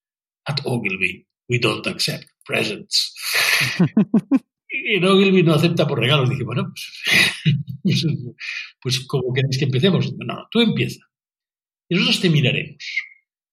at 0.47 0.61
Ogilvy, 0.65 1.27
we 1.49 1.59
don't 1.59 1.87
accept 1.87 2.27
presents. 2.45 3.15
y 4.69 4.99
no, 5.01 5.15
no 5.15 5.55
acepta 5.55 5.87
por 5.87 6.01
regalos. 6.01 6.31
Dije, 6.31 6.45
bueno, 6.45 6.73
pues, 7.83 8.07
pues 8.81 9.01
como 9.07 9.33
queréis 9.33 9.59
que 9.59 9.67
empecemos. 9.67 10.13
No, 10.15 10.35
no, 10.35 10.49
tú 10.51 10.61
empieza. 10.61 11.01
Y 11.89 11.95
nosotros 11.95 12.21
te 12.21 12.31
miraremos. 12.31 12.85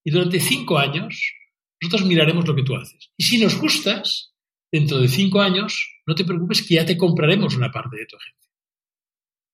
Y 0.04 0.12
durante 0.12 0.40
cinco 0.40 0.78
años, 0.78 1.34
nosotros 1.82 2.08
miraremos 2.08 2.48
lo 2.48 2.56
que 2.56 2.64
tú 2.64 2.76
haces. 2.76 3.12
Y 3.18 3.24
si 3.24 3.42
nos 3.42 3.60
gustas, 3.60 4.34
dentro 4.72 5.00
de 5.00 5.08
cinco 5.08 5.42
años, 5.42 6.00
no 6.06 6.16
te 6.16 6.26
preocupes 6.26 6.62
que 6.62 6.76
ya 6.76 6.86
te 6.86 6.98
compraremos 6.98 7.56
una 7.56 7.72
parte 7.72 7.98
de 7.98 8.06
tu 8.06 8.16
agencia. 8.16 8.50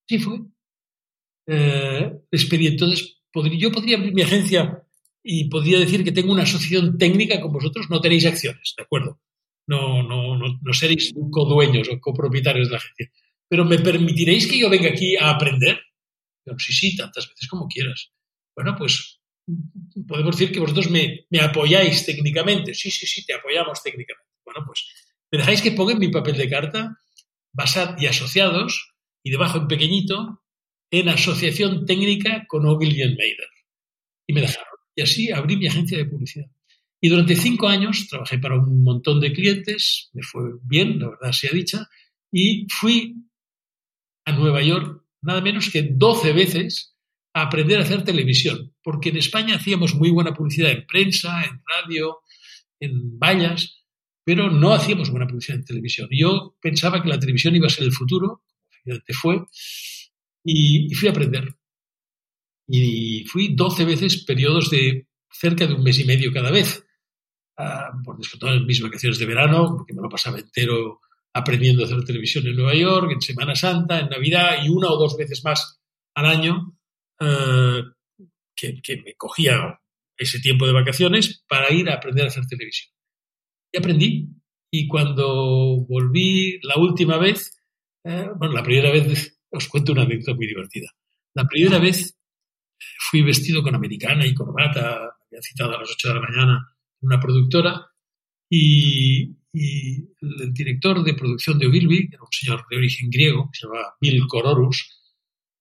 Sí 0.08 0.20
fue. 0.20 0.40
Eh, 1.48 2.12
pedí 2.50 2.68
entonces, 2.68 3.22
yo 3.58 3.72
podría 3.72 3.98
abrir 3.98 4.14
mi 4.14 4.22
agencia 4.22 4.84
y 5.24 5.50
podría 5.50 5.80
decir 5.80 6.04
que 6.04 6.12
tengo 6.12 6.32
una 6.32 6.44
asociación 6.44 6.98
técnica 6.98 7.42
con 7.42 7.52
vosotros, 7.52 7.90
no 7.90 8.02
tenéis 8.02 8.26
acciones, 8.26 8.74
¿de 8.78 8.84
acuerdo? 8.84 9.20
No, 9.68 10.04
no, 10.04 10.38
no, 10.38 10.60
no 10.62 10.74
seréis 10.74 11.14
codueños 11.32 11.90
o 11.90 12.00
copropietarios 12.00 12.68
de 12.68 12.72
la 12.72 12.78
agencia. 12.78 13.12
Pero 13.48 13.66
¿me 13.66 13.80
permitiréis 13.80 14.48
que 14.48 14.60
yo 14.60 14.70
venga 14.70 14.90
aquí 14.90 15.16
a 15.16 15.32
aprender? 15.32 15.80
sí, 16.60 16.74
sí, 16.74 16.96
tantas 16.96 17.28
veces 17.28 17.48
como 17.48 17.68
quieras. 17.68 18.12
Bueno, 18.56 18.76
pues 18.78 19.20
podemos 20.08 20.38
decir 20.38 20.54
que 20.54 20.60
vosotros 20.60 20.90
me, 20.90 21.26
me 21.30 21.40
apoyáis 21.40 22.06
técnicamente. 22.06 22.74
Sí, 22.76 22.92
sí, 22.92 23.08
sí, 23.08 23.26
te 23.26 23.34
apoyamos 23.34 23.82
técnicamente. 23.82 24.32
Bueno, 24.44 24.64
pues 24.66 24.86
me 25.32 25.40
dejáis 25.40 25.62
que 25.62 25.72
ponga 25.72 25.94
en 25.94 26.00
mi 26.00 26.10
papel 26.10 26.38
de 26.38 26.50
carta 26.50 27.00
basad 27.52 27.96
y 28.00 28.06
asociados 28.06 28.96
y 29.24 29.32
debajo 29.32 29.58
en 29.58 29.68
pequeñito 29.68 30.44
en 30.92 31.10
asociación 31.10 31.86
técnica 31.86 32.46
con 32.48 32.66
Ogilvy 32.66 33.04
Mader. 33.04 33.50
Y 34.28 34.34
me 34.34 34.42
dejaron. 34.42 34.68
Y 34.96 35.02
así 35.02 35.32
abrí 35.32 35.58
mi 35.58 35.68
agencia 35.68 35.98
de 35.98 36.06
publicidad. 36.06 36.48
Y 37.02 37.10
durante 37.10 37.36
cinco 37.36 37.68
años 37.68 38.08
trabajé 38.10 38.40
para 38.40 38.56
un 38.56 38.84
montón 38.84 39.20
de 39.20 39.34
clientes, 39.34 40.10
me 40.14 40.24
fue 40.24 40.44
bien, 40.64 41.00
la 41.00 41.10
verdad 41.10 41.32
sea 41.34 41.52
dicha, 41.52 41.88
y 42.32 42.68
fui 42.70 43.16
a 44.26 44.32
Nueva 44.32 44.64
York 44.64 45.04
nada 45.22 45.42
menos 45.42 45.70
que 45.70 45.84
12 45.84 46.34
veces 46.34 46.96
a 47.34 47.44
aprender 47.44 47.80
a 47.80 47.84
hacer 47.84 48.04
televisión, 48.04 48.74
porque 48.82 49.10
en 49.10 49.18
España 49.18 49.56
hacíamos 49.56 49.96
muy 49.96 50.10
buena 50.10 50.34
publicidad 50.34 50.72
en 50.72 50.86
prensa, 50.86 51.44
en 51.44 51.62
radio, 51.66 52.20
en 52.80 53.20
vallas, 53.20 53.84
pero 54.24 54.50
no 54.50 54.74
hacíamos 54.74 55.10
buena 55.10 55.28
publicidad 55.28 55.60
en 55.60 55.66
televisión. 55.66 56.08
Yo 56.12 56.56
pensaba 56.62 57.04
que 57.04 57.10
la 57.10 57.20
televisión 57.20 57.56
iba 57.56 57.68
a 57.68 57.72
ser 57.72 57.84
el 57.84 57.92
futuro, 57.92 58.44
efectivamente 58.70 59.14
fue, 59.14 59.44
y, 60.46 60.94
fui 60.94 61.08
a 61.08 61.12
aprender 61.12 61.56
y 62.68 63.26
fui 63.26 63.56
12 63.56 63.86
veces 63.86 64.24
periodos 64.24 64.70
de 64.70 65.08
cerca 65.32 65.68
de 65.68 65.74
un 65.74 65.84
mes 65.84 66.00
y 66.00 66.06
medio 66.06 66.32
cada 66.32 66.52
vez, 66.52 66.84
uh, 67.58 68.04
por 68.04 68.18
disfrutar 68.18 68.60
mis 68.62 68.82
vacaciones 68.82 69.20
de 69.20 69.26
verano, 69.26 69.76
porque 69.76 69.94
me 69.94 70.02
lo 70.02 70.10
pasaba 70.10 70.40
entero 70.40 71.02
aprendiendo 71.34 71.84
a 71.84 71.86
hacer 71.86 72.04
televisión 72.06 72.48
en 72.48 72.56
Nueva 72.56 72.76
York, 72.76 73.12
en 73.12 73.22
Semana 73.22 73.56
Santa, 73.56 74.00
en 74.00 74.10
Navidad 74.10 74.64
y 74.64 74.70
una 74.70 74.90
o 74.90 74.98
dos 74.98 75.18
veces 75.18 75.44
más 75.44 75.82
al 76.16 76.26
año 76.26 76.78
uh, 77.20 77.82
que, 78.56 78.82
que, 78.82 79.02
me 79.04 79.16
cogía 79.16 79.80
ese 80.18 80.40
tiempo 80.40 80.66
de 80.66 80.74
vacaciones 80.74 81.44
para 81.48 81.72
ir 81.74 81.90
a 81.90 81.96
aprender 81.96 82.26
a 82.26 82.30
hacer 82.30 82.46
televisión. 82.48 82.94
Y 83.72 83.78
aprendí. 83.78 84.30
Y 84.72 84.88
cuando 84.88 85.86
volví 85.88 86.60
la 86.64 86.78
última 86.78 87.18
vez, 87.18 87.62
uh, 88.06 88.38
bueno, 88.38 88.54
la 88.54 88.64
primera 88.64 88.92
vez, 88.92 89.35
os 89.58 89.68
cuento 89.68 89.92
una 89.92 90.04
anécdota 90.04 90.34
muy 90.34 90.48
divertida. 90.48 90.90
La 91.34 91.46
primera 91.46 91.80
vez 91.80 92.18
fui 93.10 93.22
vestido 93.22 93.64
con 93.64 93.76
americana 93.76 94.26
y 94.26 94.34
corbata, 94.34 95.18
había 95.28 95.42
citado 95.42 95.76
a 95.76 95.80
las 95.80 95.90
8 95.92 96.08
de 96.08 96.14
la 96.14 96.22
mañana 96.22 96.76
una 97.02 97.20
productora, 97.20 97.88
y, 98.50 99.36
y 99.54 100.10
el 100.22 100.54
director 100.54 101.04
de 101.04 101.14
producción 101.14 101.58
de 101.58 101.68
Ogilvy, 101.68 102.10
que 102.10 102.16
era 102.16 102.24
un 102.24 102.32
señor 102.32 102.66
de 102.70 102.78
origen 102.78 103.10
griego, 103.10 103.50
que 103.52 103.60
se 103.60 103.68
llamaba 103.68 103.96
Bill 104.00 104.28
Cororus, 104.28 105.02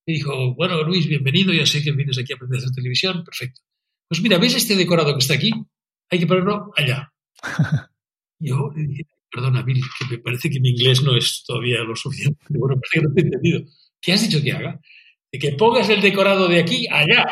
me 0.07 0.14
dijo, 0.14 0.54
bueno, 0.54 0.83
Luis, 0.83 1.09
bienvenido, 1.09 1.52
ya 1.52 1.64
sé 1.64 1.83
que 1.83 1.92
vienes 1.92 2.18
aquí 2.18 2.33
a 2.33 2.37
aprender 2.37 2.59
a 2.59 2.62
hacer 2.62 2.74
televisión, 2.74 3.24
perfecto. 3.24 3.62
Pues 4.09 4.20
mira, 4.20 4.38
¿ves 4.38 4.54
este 4.54 4.76
decorado 4.76 5.12
que 5.14 5.20
está 5.20 5.35
aquí? 5.35 5.50
Hay 6.11 6.18
que 6.18 6.26
ponerlo 6.26 6.72
allá. 6.76 7.12
Yo 8.38 8.70
le 8.76 8.87
dije, 8.87 9.07
perdona, 9.30 9.62
Bill, 9.62 9.83
que 9.98 10.16
me 10.16 10.18
parece 10.18 10.50
que 10.50 10.61
mi 10.61 10.70
inglés 10.70 11.02
no 11.02 11.16
es 11.16 11.42
todavía 11.46 11.83
lo 11.83 11.96
suficiente. 11.96 12.44
Bueno, 12.50 12.78
parece 12.78 13.00
que 13.00 13.02
no 13.02 13.14
te 13.14 13.20
he 13.20 13.24
entendido. 13.24 13.64
¿Qué 14.04 14.12
has 14.12 14.28
dicho 14.28 14.42
que 14.42 14.52
haga? 14.52 14.78
De 15.32 15.38
que 15.38 15.52
pongas 15.52 15.88
el 15.88 16.02
decorado 16.02 16.46
de 16.46 16.60
aquí 16.60 16.86
allá. 16.90 17.24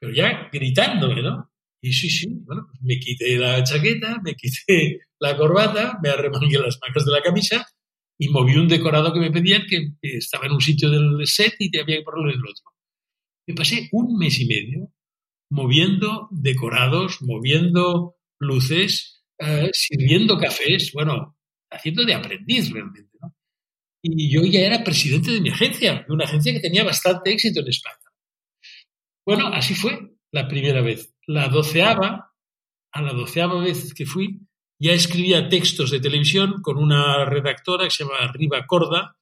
Pero 0.00 0.12
ya 0.12 0.48
gritándome, 0.52 1.22
¿no? 1.22 1.52
Y 1.80 1.92
sí, 1.92 2.10
sí, 2.10 2.26
bueno, 2.44 2.66
pues 2.68 2.82
me 2.82 2.98
quité 2.98 3.38
la 3.38 3.62
chaqueta, 3.62 4.20
me 4.24 4.34
quité 4.34 5.00
la 5.20 5.36
corbata, 5.36 5.98
me 6.02 6.08
arremangué 6.08 6.58
las 6.58 6.78
mangas 6.84 7.04
de 7.06 7.12
la 7.12 7.22
camisa 7.22 7.64
y 8.18 8.28
moví 8.28 8.56
un 8.56 8.66
decorado 8.66 9.12
que 9.12 9.20
me 9.20 9.30
pedían 9.30 9.64
que, 9.68 9.92
estaba 10.02 10.46
en 10.46 10.52
un 10.52 10.60
sitio 10.60 10.90
del 10.90 11.24
set 11.26 11.54
y 11.60 11.70
te 11.70 11.80
había 11.80 11.98
que 11.98 12.02
ponerlo 12.02 12.30
en 12.30 12.38
el 12.38 12.42
otro. 12.42 12.64
Me 13.46 13.54
pasé 13.54 13.88
un 13.92 14.18
mes 14.18 14.40
y 14.40 14.46
medio 14.46 14.92
moviendo 15.50 16.28
decorados, 16.32 17.22
moviendo 17.22 18.16
luces, 18.40 19.24
eh, 19.38 19.70
sirviendo 19.72 20.36
cafés, 20.36 20.92
bueno, 20.92 21.38
haciendo 21.70 22.04
de 22.04 22.14
aprendiz 22.14 22.70
realmente. 22.70 23.16
¿no? 23.22 23.34
Y 24.02 24.30
yo 24.30 24.42
ya 24.42 24.60
era 24.60 24.84
presidente 24.84 25.32
de 25.32 25.40
mi 25.40 25.50
agencia, 25.50 26.04
de 26.06 26.12
una 26.12 26.24
agencia 26.24 26.52
que 26.52 26.60
tenía 26.60 26.84
bastante 26.84 27.32
éxito 27.32 27.60
en 27.60 27.68
España. 27.68 27.96
Bueno, 29.26 29.48
así 29.48 29.74
fue 29.74 30.12
la 30.30 30.46
primera 30.48 30.80
vez. 30.80 31.12
La 31.26 31.48
doceava, 31.48 32.32
a 32.92 33.02
la 33.02 33.12
doceava 33.12 33.60
vez 33.60 33.92
que 33.92 34.06
fui, 34.06 34.40
ya 34.80 34.92
escribía 34.92 35.48
textos 35.48 35.90
de 35.90 36.00
televisión 36.00 36.62
con 36.62 36.78
una 36.78 37.24
redactora 37.24 37.84
que 37.84 37.90
se 37.90 38.04
llama 38.04 38.32
Riva 38.32 38.64
Corda, 38.66 39.16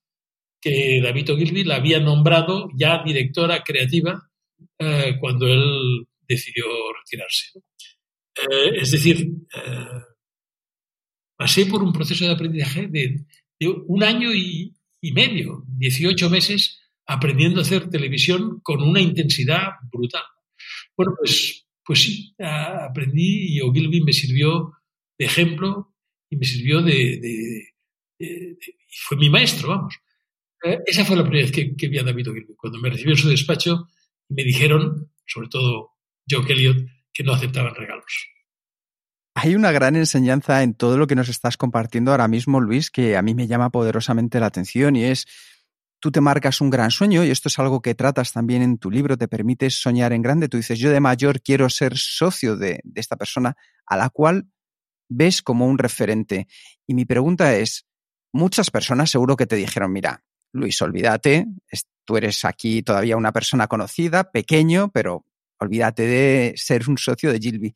que 0.61 1.01
David 1.03 1.33
Ogilvy 1.33 1.65
la 1.65 1.77
había 1.77 2.01
nombrado 2.01 2.69
ya 2.75 3.03
directora 3.03 3.63
creativa 3.63 4.31
eh, 4.79 5.17
cuando 5.19 5.47
él 5.47 6.07
decidió 6.29 6.65
retirarse. 6.99 7.59
Eh, 8.37 8.81
es 8.81 8.91
decir, 8.91 9.27
eh, 9.55 10.03
pasé 11.37 11.67
por 11.67 11.83
un 11.83 11.93
proceso 11.93 12.27
de 12.27 12.33
aprendizaje 12.33 12.87
de, 12.89 13.25
un 13.61 14.03
año 14.03 14.33
y, 14.35 14.75
medio, 15.13 15.65
18 15.69 16.29
meses, 16.31 16.81
aprendiendo 17.07 17.61
a 17.61 17.63
hacer 17.63 17.89
televisión 17.89 18.61
con 18.61 18.83
una 18.83 19.01
intensidad 19.01 19.75
brutal. 19.93 20.25
Bueno, 20.97 21.15
pues, 21.19 21.67
pues 21.85 22.03
sí, 22.03 22.35
aprendí 22.39 23.57
y 23.57 23.61
Ogilvy 23.61 24.01
me 24.03 24.13
sirvió 24.13 24.73
de 25.19 25.27
ejemplo 25.27 25.95
y 26.29 26.37
me 26.37 26.45
sirvió 26.45 26.83
de, 26.83 27.75
fue 28.89 29.17
mi 29.17 29.31
maestro, 29.31 29.69
vamos. 29.69 29.95
Eh, 30.65 30.79
esa 30.87 31.05
fue 31.05 31.17
la 31.17 31.23
primera 31.23 31.45
vez 31.49 31.53
que, 31.53 31.89
vi 31.89 31.99
a 31.99 32.03
David 32.03 32.31
Ogilvy, 32.31 32.55
cuando 32.57 32.79
me 32.81 32.91
recibió 32.91 33.13
en 33.13 33.19
su 33.19 33.29
despacho 33.29 33.87
me 34.29 34.43
dijeron, 34.43 35.13
sobre 35.27 35.49
todo 35.49 35.93
Joe 36.29 36.45
Elliott, 36.49 36.89
que 37.13 37.23
no 37.23 37.33
aceptaban 37.33 37.75
regalos. 37.75 38.29
Hay 39.39 39.55
una 39.55 39.71
gran 39.71 39.97
enseñanza 39.97 40.63
en 40.63 40.73
todo 40.73 40.97
lo 40.97 41.07
que 41.07 41.15
nos 41.15 41.29
estás 41.29 41.59
compartiendo 41.59 42.11
ahora 42.11 42.27
mismo, 42.27 42.59
Luis, 42.59 42.91
que 42.91 43.19
a 43.19 43.23
mí 43.23 43.35
me 43.35 43.47
llama 43.47 43.69
poderosamente 43.69 44.41
la 44.41 44.47
atención 44.47 44.97
y 44.97 45.05
es, 45.05 45.27
tú 46.01 46.11
te 46.11 46.23
marcas 46.23 46.63
un 46.63 46.71
gran 46.71 46.91
sueño 46.91 47.23
y 47.23 47.31
esto 47.31 47.51
es 47.51 47.59
algo 47.59 47.83
que 47.83 47.95
tratas 47.95 48.33
también 48.33 48.63
en 48.63 48.79
tu 48.79 48.91
libro, 48.91 49.19
te 49.19 49.29
permites 49.29 49.75
soñar 49.75 50.15
en 50.15 50.23
grande, 50.23 50.49
tú 50.49 50.57
dices, 50.57 50.79
yo 50.79 50.91
de 50.91 51.01
mayor 51.01 51.43
quiero 51.43 51.69
ser 51.69 51.99
socio 51.99 52.57
de 52.57 52.81
esta 52.95 53.17
persona 53.17 53.59
a 53.85 53.99
la 53.99 54.09
cual 54.09 54.49
ves 55.11 55.43
como 55.43 55.67
un 55.67 55.77
referente. 55.77 56.49
Y 56.87 56.95
mi 56.95 57.05
pregunta 57.05 57.55
es, 57.57 57.87
muchas 58.33 58.71
personas 58.71 59.11
seguro 59.11 59.37
que 59.37 59.47
te 59.47 59.57
dijeron, 59.57 59.93
mira, 59.93 60.25
Luis, 60.51 60.81
olvídate, 60.81 61.45
tú 62.07 62.17
eres 62.17 62.43
aquí 62.47 62.83
todavía 62.83 63.19
una 63.19 63.33
persona 63.33 63.67
conocida, 63.67 64.31
pequeño, 64.33 64.91
pero 64.93 65.27
olvídate 65.59 66.07
de 66.07 66.55
ser 66.57 66.89
un 66.89 66.97
socio 66.97 67.31
de 67.31 67.39
Gilby. 67.39 67.75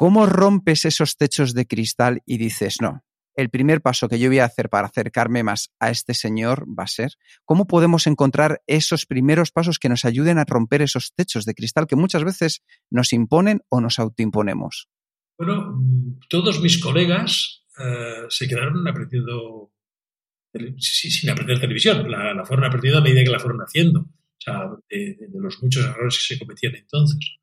¿Cómo 0.00 0.24
rompes 0.24 0.86
esos 0.86 1.18
techos 1.18 1.52
de 1.52 1.66
cristal 1.66 2.22
y 2.24 2.38
dices, 2.38 2.76
no, 2.80 3.04
el 3.36 3.50
primer 3.50 3.82
paso 3.82 4.08
que 4.08 4.18
yo 4.18 4.30
voy 4.30 4.38
a 4.38 4.46
hacer 4.46 4.70
para 4.70 4.86
acercarme 4.86 5.42
más 5.42 5.74
a 5.78 5.90
este 5.90 6.14
señor 6.14 6.64
va 6.66 6.84
a 6.84 6.86
ser, 6.86 7.12
¿cómo 7.44 7.66
podemos 7.66 8.06
encontrar 8.06 8.62
esos 8.66 9.04
primeros 9.04 9.50
pasos 9.50 9.78
que 9.78 9.90
nos 9.90 10.06
ayuden 10.06 10.38
a 10.38 10.46
romper 10.46 10.80
esos 10.80 11.12
techos 11.14 11.44
de 11.44 11.52
cristal 11.52 11.86
que 11.86 11.96
muchas 11.96 12.24
veces 12.24 12.62
nos 12.88 13.12
imponen 13.12 13.60
o 13.68 13.82
nos 13.82 13.98
autoimponemos? 13.98 14.88
Bueno, 15.36 15.78
todos 16.30 16.62
mis 16.62 16.78
colegas 16.78 17.66
eh, 17.78 18.24
se 18.30 18.48
quedaron 18.48 18.88
aprendiendo, 18.88 19.70
sin 20.78 21.28
aprender 21.28 21.60
televisión, 21.60 22.10
la, 22.10 22.42
fueron 22.46 22.64
aprendiendo 22.64 23.00
a 23.00 23.04
medida 23.04 23.22
que 23.22 23.32
la 23.32 23.38
fueron 23.38 23.60
haciendo, 23.60 24.00
o 24.00 24.38
sea, 24.38 24.62
de, 24.88 25.28
los 25.34 25.62
muchos 25.62 25.84
errores 25.84 26.14
que 26.14 26.36
se 26.36 26.38
cometían 26.38 26.74
entonces. 26.74 27.36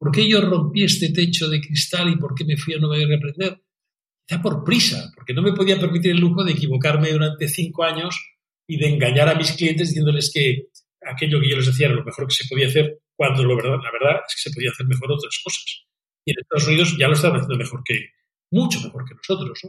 ¿Por 0.00 0.10
qué 0.10 0.26
yo 0.26 0.40
rompí 0.40 0.84
este 0.84 1.10
techo 1.10 1.48
de 1.48 1.60
cristal 1.60 2.08
y 2.08 2.16
por 2.16 2.34
qué 2.34 2.44
me 2.44 2.56
fui 2.56 2.72
a 2.74 2.78
Nueva 2.78 2.98
York 2.98 3.12
a 3.12 3.16
aprender? 3.16 3.62
Quizá 4.26 4.40
por 4.40 4.64
prisa, 4.64 5.12
porque 5.14 5.34
no 5.34 5.42
me 5.42 5.52
podía 5.52 5.78
permitir 5.78 6.12
el 6.12 6.20
lujo 6.20 6.42
de 6.42 6.52
equivocarme 6.52 7.12
durante 7.12 7.46
cinco 7.48 7.84
años 7.84 8.16
y 8.66 8.78
de 8.78 8.88
engañar 8.88 9.28
a 9.28 9.34
mis 9.34 9.52
clientes 9.52 9.88
diciéndoles 9.88 10.30
que 10.32 10.68
aquello 11.06 11.38
que 11.40 11.50
yo 11.50 11.56
les 11.56 11.66
decía 11.66 11.88
era 11.88 11.96
lo 11.96 12.04
mejor 12.04 12.26
que 12.26 12.34
se 12.34 12.48
podía 12.48 12.68
hacer, 12.68 13.00
cuando 13.14 13.44
lo 13.44 13.56
verdad, 13.56 13.76
la 13.82 13.92
verdad 13.92 14.22
es 14.26 14.34
que 14.34 14.48
se 14.48 14.54
podía 14.54 14.70
hacer 14.70 14.86
mejor 14.86 15.12
otras 15.12 15.38
cosas 15.44 15.84
y 16.24 16.32
en 16.32 16.36
Estados 16.40 16.66
Unidos 16.66 16.96
ya 16.98 17.08
lo 17.08 17.14
están 17.14 17.32
haciendo 17.32 17.56
mejor 17.56 17.82
que, 17.84 18.10
mucho 18.50 18.80
mejor 18.80 19.04
que 19.04 19.14
nosotros. 19.14 19.60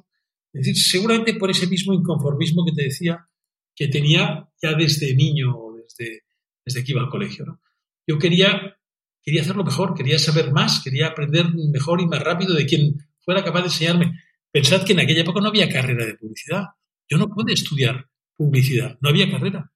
Es 0.54 0.66
decir, 0.66 0.76
seguramente 0.76 1.34
por 1.36 1.50
ese 1.50 1.68
mismo 1.68 1.94
inconformismo 1.94 2.66
que 2.66 2.74
te 2.74 2.84
decía 2.84 3.28
que 3.76 3.88
tenía 3.88 4.50
ya 4.62 4.74
desde 4.74 5.16
niño 5.16 5.56
o 5.58 5.76
desde, 5.78 6.24
desde 6.66 6.84
que 6.84 6.92
iba 6.92 7.02
al 7.02 7.10
colegio. 7.10 7.60
Yo 8.06 8.18
quería, 8.20 8.78
quería 9.24 9.42
hacerlo 9.42 9.64
mejor, 9.64 9.94
quería 9.94 10.20
saber 10.20 10.52
más, 10.52 10.82
quería 10.84 11.08
aprender 11.08 11.48
mejor 11.72 12.02
y 12.02 12.08
más 12.08 12.22
rápido 12.22 12.54
de 12.54 12.66
quien 12.66 12.96
fuera 13.20 13.44
capaz 13.44 13.62
de 13.62 13.68
enseñarme. 13.68 14.20
Pensad 14.52 14.84
que 14.84 14.94
en 14.94 15.00
aquella 15.00 15.22
época 15.22 15.42
no 15.42 15.50
había 15.50 15.70
carrera 15.70 16.06
de 16.06 16.16
publicidad. 16.16 16.66
Yo 17.10 17.18
no 17.18 17.30
pude 17.30 17.54
estudiar 17.54 18.08
publicidad, 18.36 18.98
no 19.02 19.10
había 19.10 19.30
carrera. 19.30 19.72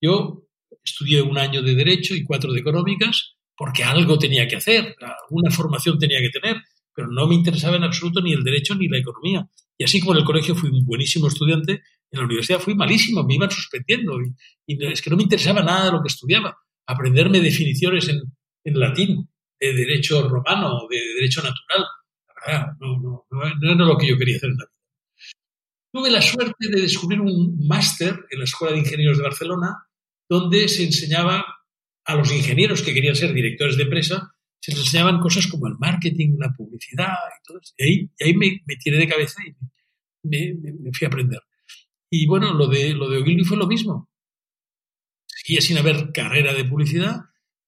Yo 0.00 0.44
estudié 0.82 1.22
un 1.22 1.38
año 1.38 1.62
de 1.62 1.74
Derecho 1.74 2.14
y 2.14 2.24
cuatro 2.24 2.52
de 2.52 2.60
Económicas 2.60 3.36
porque 3.56 3.82
algo 3.82 4.18
tenía 4.18 4.46
que 4.46 4.56
hacer, 4.56 4.94
alguna 5.00 5.50
formación 5.50 5.98
tenía 5.98 6.20
que 6.20 6.30
tener, 6.30 6.62
pero 6.94 7.08
no 7.08 7.26
me 7.26 7.34
interesaba 7.34 7.76
en 7.76 7.82
absoluto 7.82 8.20
ni 8.20 8.32
el 8.32 8.44
derecho 8.44 8.76
ni 8.76 8.88
la 8.88 8.98
economía. 8.98 9.48
Y 9.76 9.84
así 9.84 10.00
como 10.00 10.12
en 10.12 10.18
el 10.18 10.24
colegio 10.24 10.54
fui 10.54 10.70
un 10.70 10.84
buenísimo 10.84 11.26
estudiante, 11.26 11.82
en 12.10 12.20
la 12.20 12.24
universidad 12.24 12.60
fui 12.60 12.74
malísimo, 12.74 13.24
me 13.24 13.34
iban 13.34 13.50
suspendiendo 13.50 14.14
y, 14.66 14.84
es 14.84 15.02
que 15.02 15.10
no 15.10 15.16
me 15.16 15.24
interesaba 15.24 15.62
nada 15.62 15.92
lo 15.92 16.02
que 16.02 16.08
estudiaba. 16.08 16.56
Aprenderme 16.86 17.40
definiciones 17.40 18.08
en, 18.08 18.20
latín, 18.74 19.28
de 19.60 19.72
derecho 19.72 20.28
romano, 20.28 20.86
de 20.88 20.98
derecho 21.14 21.42
natural, 21.42 21.84
verdad, 22.46 22.66
no, 22.80 22.98
no, 23.00 23.26
no, 23.30 23.46
era 23.46 23.74
lo 23.74 23.96
que 23.96 24.08
yo 24.08 24.18
quería 24.18 24.36
hacer 24.36 24.50
en 24.50 24.56
la 24.56 24.64
vida. 24.64 24.78
Tuve 25.92 26.10
la 26.10 26.22
suerte 26.22 26.68
de 26.70 26.82
descubrir 26.82 27.20
un 27.20 27.66
máster 27.66 28.26
en 28.30 28.38
la 28.38 28.44
Escuela 28.44 28.74
de 28.74 28.80
Ingenieros 28.80 29.18
de 29.18 29.24
Barcelona, 29.24 29.86
donde 30.28 30.68
se 30.68 30.84
enseñaba 30.84 31.44
a 32.04 32.14
los 32.14 32.32
ingenieros 32.32 32.82
que 32.82 32.94
querían 32.94 33.16
ser 33.16 33.32
directores 33.32 33.76
de 33.76 33.84
empresa, 33.84 34.32
se 34.60 34.72
les 34.72 34.80
enseñaban 34.80 35.20
cosas 35.20 35.46
como 35.46 35.66
el 35.66 35.74
marketing, 35.78 36.36
la 36.38 36.52
publicidad 36.52 37.12
y 37.12 37.46
todo 37.46 37.60
eso. 37.60 37.74
Y 37.78 37.84
ahí, 37.84 38.10
ahí 38.20 38.34
me, 38.34 38.60
tiré 38.82 38.98
de 38.98 39.08
cabeza 39.08 39.40
y 39.46 39.54
me, 40.28 40.92
fui 40.92 41.04
a 41.04 41.08
aprender. 41.08 41.40
Y 42.10 42.26
bueno, 42.26 42.52
lo 42.54 42.66
de, 42.66 42.94
lo 42.94 43.08
de 43.08 43.18
Ogilvy 43.18 43.44
fue 43.44 43.56
lo 43.56 43.66
mismo. 43.66 44.10
Seguía 45.26 45.60
sin 45.60 45.78
haber 45.78 46.12
carrera 46.12 46.52
de 46.54 46.64
publicidad 46.64 47.20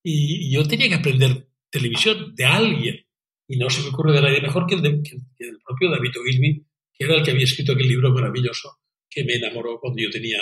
y, 0.02 0.52
yo 0.52 0.66
tenía 0.66 0.88
que 0.88 0.94
aprender 0.96 1.48
televisión 1.70 2.34
de 2.34 2.44
alguien. 2.44 3.06
Y 3.48 3.58
no 3.58 3.68
se 3.68 3.82
me 3.82 3.88
ocurre 3.88 4.12
de 4.12 4.22
nadie 4.22 4.40
mejor 4.40 4.66
que 4.66 4.76
el, 4.76 4.84
el 4.84 5.58
propio 5.64 5.90
David 5.90 6.12
Ogilvy, 6.20 6.66
que 6.92 7.04
era 7.04 7.16
el 7.16 7.24
que 7.24 7.32
había 7.32 7.44
escrito 7.44 7.72
aquel 7.72 7.88
libro 7.88 8.12
maravilloso 8.12 8.78
que 9.08 9.24
me 9.24 9.34
enamoró 9.34 9.80
cuando 9.80 10.00
yo 10.00 10.10
tenía 10.10 10.38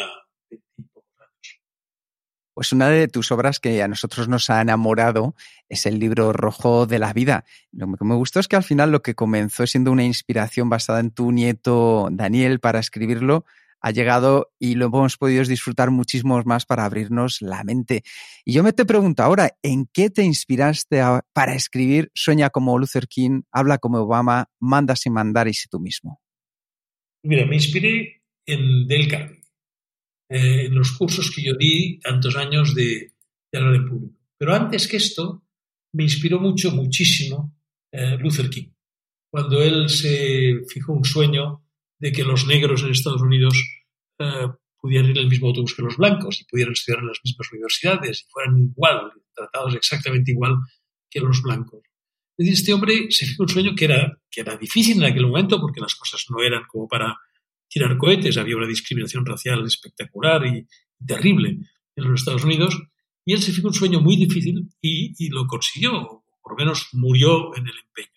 pues 2.58 2.72
una 2.72 2.88
de 2.88 3.06
tus 3.06 3.30
obras 3.30 3.60
que 3.60 3.84
a 3.84 3.86
nosotros 3.86 4.26
nos 4.26 4.50
ha 4.50 4.60
enamorado 4.60 5.36
es 5.68 5.86
el 5.86 6.00
libro 6.00 6.32
rojo 6.32 6.86
de 6.86 6.98
la 6.98 7.12
vida. 7.12 7.44
Lo 7.70 7.86
que 7.96 8.04
me 8.04 8.16
gustó 8.16 8.40
es 8.40 8.48
que 8.48 8.56
al 8.56 8.64
final 8.64 8.90
lo 8.90 9.00
que 9.00 9.14
comenzó 9.14 9.64
siendo 9.64 9.92
una 9.92 10.02
inspiración 10.02 10.68
basada 10.68 10.98
en 10.98 11.12
tu 11.12 11.30
nieto 11.30 12.08
Daniel 12.10 12.58
para 12.58 12.80
escribirlo 12.80 13.44
ha 13.80 13.90
llegado 13.90 14.50
y 14.58 14.74
lo 14.74 14.86
hemos 14.86 15.16
podido 15.16 15.44
disfrutar 15.44 15.90
muchísimos 15.90 16.46
más 16.46 16.66
para 16.66 16.84
abrirnos 16.84 17.40
la 17.40 17.64
mente. 17.64 18.02
Y 18.44 18.52
yo 18.52 18.62
me 18.62 18.72
te 18.72 18.84
pregunto 18.84 19.22
ahora, 19.22 19.56
¿en 19.62 19.86
qué 19.92 20.10
te 20.10 20.22
inspiraste 20.22 21.02
para 21.32 21.54
escribir 21.54 22.10
Sueña 22.14 22.50
como 22.50 22.78
Luther 22.78 23.08
King, 23.08 23.42
Habla 23.52 23.78
como 23.78 23.98
Obama, 23.98 24.48
Manda 24.58 24.96
sin 24.96 25.12
mandar 25.12 25.48
y 25.48 25.54
sé 25.54 25.68
tú 25.70 25.80
mismo? 25.80 26.20
Mira, 27.22 27.46
me 27.46 27.56
inspiré 27.56 28.22
en 28.46 28.86
Del 28.86 29.08
Carnegie 29.08 29.38
eh, 30.30 30.66
en 30.66 30.74
los 30.74 30.92
cursos 30.92 31.30
que 31.34 31.42
yo 31.42 31.54
di 31.54 31.98
tantos 32.00 32.36
años 32.36 32.74
de, 32.74 33.14
hablar 33.52 33.76
en 33.76 33.88
público. 33.88 34.18
Pero 34.36 34.54
antes 34.54 34.86
que 34.86 34.98
esto, 34.98 35.44
me 35.92 36.04
inspiró 36.04 36.38
mucho, 36.38 36.70
muchísimo 36.70 37.56
eh, 37.92 38.16
Luther 38.18 38.50
King. 38.50 38.70
cuando 39.30 39.62
él 39.62 39.88
se 39.88 40.60
fijó 40.68 40.92
un 40.92 41.04
sueño 41.04 41.67
de 41.98 42.12
que 42.12 42.24
los 42.24 42.46
negros 42.46 42.82
en 42.82 42.90
Estados 42.90 43.22
Unidos 43.22 43.54
eh, 44.18 44.48
pudieran 44.80 45.10
ir 45.10 45.18
en 45.18 45.24
el 45.24 45.30
mismo 45.30 45.48
autobús 45.48 45.74
que 45.74 45.82
los 45.82 45.96
blancos 45.96 46.40
y 46.40 46.44
pudieran 46.44 46.72
estudiar 46.72 47.00
en 47.00 47.08
las 47.08 47.20
mismas 47.24 47.52
universidades 47.52 48.22
y 48.22 48.30
fueran 48.30 48.58
igual, 48.58 49.12
tratados 49.34 49.74
exactamente 49.74 50.30
igual 50.32 50.56
que 51.10 51.20
los 51.20 51.42
blancos. 51.42 51.82
Este 52.36 52.72
hombre 52.72 53.10
se 53.10 53.26
fijó 53.26 53.42
un 53.42 53.48
sueño 53.48 53.74
que 53.74 53.86
era, 53.86 54.16
que 54.30 54.42
era 54.42 54.56
difícil 54.56 54.98
en 54.98 55.10
aquel 55.10 55.26
momento 55.26 55.60
porque 55.60 55.80
las 55.80 55.96
cosas 55.96 56.24
no 56.28 56.40
eran 56.40 56.62
como 56.68 56.86
para 56.86 57.16
tirar 57.68 57.98
cohetes, 57.98 58.36
había 58.36 58.56
una 58.56 58.66
discriminación 58.66 59.26
racial 59.26 59.66
espectacular 59.66 60.46
y 60.46 60.66
terrible 61.04 61.58
en 61.96 62.04
los 62.04 62.20
Estados 62.20 62.44
Unidos, 62.44 62.80
y 63.24 63.34
él 63.34 63.42
se 63.42 63.52
fijó 63.52 63.68
un 63.68 63.74
sueño 63.74 64.00
muy 64.00 64.16
difícil 64.16 64.68
y, 64.80 65.28
lo 65.30 65.46
consiguió, 65.46 66.24
por 66.40 66.52
lo 66.52 66.56
menos 66.56 66.88
murió 66.92 67.54
en 67.56 67.66
el 67.66 67.74
empeño. 67.78 68.08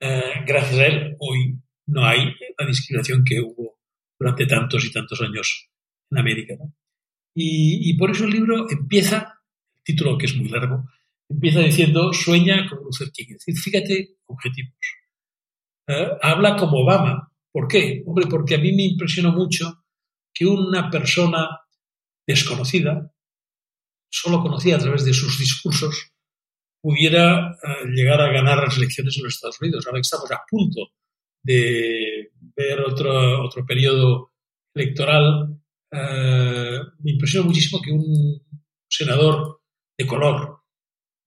Eh, 0.00 0.44
gracias 0.46 0.78
a 0.78 0.86
él, 0.86 1.16
hoy 1.18 1.58
no 1.88 2.04
hay 2.04 2.34
la 2.58 2.66
discriminación 2.66 3.24
que 3.24 3.40
hubo 3.40 3.78
durante 4.18 4.46
tantos 4.46 4.84
y 4.84 4.92
tantos 4.92 5.20
años 5.20 5.70
en 6.10 6.18
América. 6.18 6.54
Y, 7.34 7.96
por 7.96 8.10
eso 8.10 8.24
el 8.24 8.30
libro 8.30 8.68
empieza, 8.68 9.40
el 9.76 9.82
título 9.84 10.18
que 10.18 10.26
es 10.26 10.36
muy 10.36 10.48
largo, 10.48 10.84
empieza 11.28 11.60
diciendo 11.60 12.12
sueña 12.12 12.68
como 12.68 12.82
Luther 12.82 13.10
King. 13.12 13.26
Es 13.30 13.44
decir, 13.44 13.56
fíjate, 13.56 14.16
objetivos. 14.26 14.74
Eh, 15.86 16.08
habla 16.20 16.56
como 16.56 16.82
Obama. 16.82 17.32
¿Por 17.52 17.68
qué? 17.68 18.02
Hombre, 18.06 18.26
porque 18.26 18.56
a 18.56 18.58
mí 18.58 18.72
me 18.72 18.82
impresionó 18.82 19.32
mucho 19.32 19.84
que 20.34 20.46
una 20.46 20.90
persona 20.90 21.48
desconocida, 22.26 23.12
solo 24.10 24.42
conocida 24.42 24.76
a 24.76 24.80
través 24.80 25.04
de 25.04 25.14
sus 25.14 25.38
discursos, 25.38 26.12
pudiera 26.82 27.52
eh, 27.52 27.86
llegar 27.94 28.20
a 28.20 28.32
ganar 28.32 28.58
las 28.58 28.76
elecciones 28.76 29.16
en 29.16 29.24
los 29.24 29.34
Estados 29.34 29.60
Unidos. 29.60 29.86
Ahora 29.86 29.98
que 29.98 30.02
estamos 30.02 30.30
a 30.32 30.42
punto 30.48 30.90
de 31.48 32.30
ver 32.54 32.80
otro, 32.80 33.42
otro 33.42 33.64
periodo 33.64 34.34
electoral, 34.74 35.58
eh, 35.90 36.78
me 36.98 37.12
impresionó 37.12 37.46
muchísimo 37.46 37.80
que 37.80 37.90
un 37.90 38.42
senador 38.86 39.62
de 39.96 40.06
color 40.06 40.60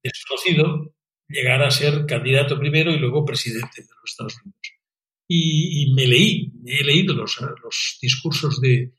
desconocido 0.03 0.93
llegara 1.27 1.67
a 1.67 1.71
ser 1.71 2.05
candidato 2.05 2.59
primero 2.59 2.91
y 2.91 2.99
luego 2.99 3.25
presidente 3.25 3.81
de 3.81 3.87
los 3.87 4.11
Estados 4.11 4.35
Unidos. 4.43 4.61
Y, 5.27 5.93
me 5.95 6.05
leí, 6.05 6.51
he 6.65 6.83
leído 6.83 7.15
los, 7.15 7.39
los 7.63 7.97
discursos 8.01 8.59
de, 8.61 8.91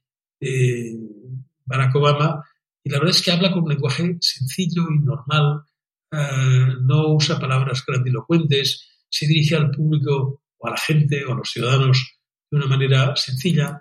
Barack 1.64 1.94
Obama 1.94 2.42
y 2.82 2.90
la 2.90 2.98
verdad 2.98 3.14
es 3.14 3.22
que 3.22 3.30
habla 3.30 3.52
con 3.52 3.62
un 3.62 3.68
lenguaje 3.68 4.16
sencillo 4.20 4.82
y 4.90 4.98
normal, 4.98 5.62
eh, 6.10 6.74
no 6.80 7.14
usa 7.14 7.38
palabras 7.38 7.84
grandilocuentes, 7.86 9.04
se 9.08 9.28
dirige 9.28 9.54
al 9.54 9.70
público 9.70 10.41
a 10.66 10.70
la 10.70 10.76
gente 10.76 11.24
o 11.24 11.32
a 11.32 11.36
los 11.36 11.50
ciudadanos 11.50 12.18
de 12.50 12.56
una 12.56 12.66
manera 12.66 13.16
sencilla. 13.16 13.80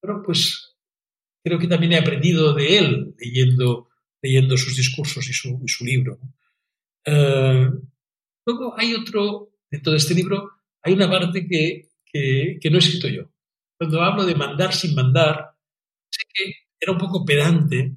Pero 0.00 0.22
pues 0.24 0.76
creo 1.44 1.58
que 1.58 1.68
también 1.68 1.92
he 1.92 1.98
aprendido 1.98 2.54
de 2.54 2.78
él 2.78 3.14
leyendo, 3.18 3.88
leyendo 4.22 4.56
sus 4.56 4.76
discursos 4.76 5.28
y 5.28 5.32
su, 5.32 5.62
su 5.66 5.84
libro. 5.84 6.18
Eh, 7.04 7.70
luego 8.44 8.74
hay 8.76 8.94
otro, 8.94 9.50
dentro 9.70 9.92
de 9.92 9.98
este 9.98 10.14
libro, 10.14 10.50
hay 10.82 10.92
una 10.92 11.10
parte 11.10 11.46
que, 11.46 11.90
que, 12.04 12.58
que 12.60 12.70
no 12.70 12.76
he 12.76 12.80
escrito 12.80 13.08
yo. 13.08 13.30
Cuando 13.78 14.02
hablo 14.02 14.24
de 14.24 14.34
mandar 14.34 14.72
sin 14.74 14.94
mandar, 14.94 15.54
sé 16.10 16.24
que 16.32 16.54
era 16.80 16.92
un 16.92 16.98
poco 16.98 17.24
pedante, 17.24 17.96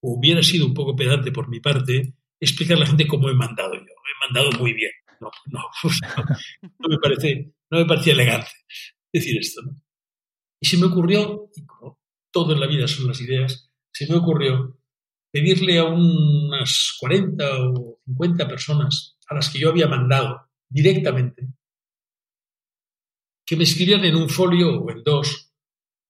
o 0.00 0.14
hubiera 0.14 0.42
sido 0.42 0.66
un 0.66 0.74
poco 0.74 0.96
pedante 0.96 1.32
por 1.32 1.48
mi 1.48 1.60
parte, 1.60 2.14
explicar 2.40 2.76
a 2.76 2.80
la 2.80 2.86
gente 2.86 3.06
cómo 3.06 3.28
he 3.28 3.34
mandado 3.34 3.74
yo. 3.74 3.80
He 3.80 4.26
mandado 4.26 4.58
muy 4.58 4.72
bien. 4.72 4.92
No, 5.20 5.30
no, 5.46 5.60
no, 6.78 6.88
me, 6.88 6.98
parece, 6.98 7.52
no 7.70 7.78
me 7.78 7.84
parecía 7.86 8.12
elegante 8.12 8.50
decir 9.12 9.38
esto. 9.38 9.62
Y 10.60 10.66
se 10.66 10.76
me 10.76 10.86
ocurrió, 10.86 11.50
y 11.54 11.64
como 11.64 11.98
todo 12.30 12.52
en 12.52 12.60
la 12.60 12.66
vida 12.66 12.86
son 12.88 13.08
las 13.08 13.20
ideas, 13.20 13.70
se 13.92 14.06
me 14.06 14.16
ocurrió 14.16 14.78
pedirle 15.30 15.78
a 15.78 15.84
unas 15.84 16.96
40 17.00 17.44
o 17.70 18.00
50 18.06 18.48
personas 18.48 19.16
a 19.28 19.34
las 19.34 19.50
que 19.50 19.58
yo 19.58 19.70
había 19.70 19.86
mandado 19.86 20.48
directamente 20.68 21.48
que 23.48 23.56
me 23.56 23.64
escribieran 23.64 24.04
en 24.04 24.14
un 24.14 24.28
folio 24.28 24.78
o 24.78 24.90
en 24.90 25.02
dos 25.02 25.50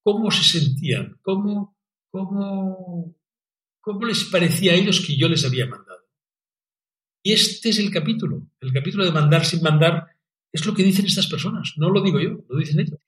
cómo 0.02 0.30
se 0.30 0.42
sentían, 0.42 1.18
cómo, 1.22 1.76
cómo, 2.10 3.14
cómo 3.80 4.06
les 4.06 4.24
parecía 4.24 4.72
a 4.72 4.74
ellos 4.74 5.04
que 5.06 5.16
yo 5.16 5.28
les 5.28 5.44
había 5.44 5.66
mandado. 5.66 5.87
Y 7.28 7.34
este 7.34 7.68
es 7.68 7.78
el 7.78 7.90
capítulo, 7.90 8.48
el 8.58 8.72
capítulo 8.72 9.04
de 9.04 9.12
mandar 9.12 9.44
sin 9.44 9.60
mandar, 9.60 10.06
es 10.50 10.64
lo 10.64 10.72
que 10.72 10.82
dicen 10.82 11.04
estas 11.04 11.26
personas, 11.26 11.74
no 11.76 11.90
lo 11.90 12.00
digo 12.00 12.18
yo, 12.18 12.42
lo 12.48 12.58
dicen 12.58 12.80
ellos. 12.80 12.98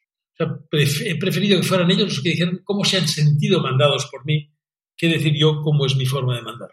he 1.03 1.17
preferido 1.17 1.59
que 1.59 1.67
fueran 1.67 1.91
ellos 1.91 2.11
los 2.11 2.21
que 2.21 2.29
dijeran 2.29 2.61
cómo 2.63 2.85
se 2.85 2.99
han 2.99 3.09
sentido 3.09 3.63
mandados 3.63 4.09
por 4.13 4.27
mí 4.27 4.53
que 4.95 5.09
decir 5.09 5.33
yo 5.35 5.63
cómo 5.63 5.87
es 5.87 5.97
mi 5.97 6.05
forma 6.05 6.37
de 6.37 6.43
mandar, 6.43 6.69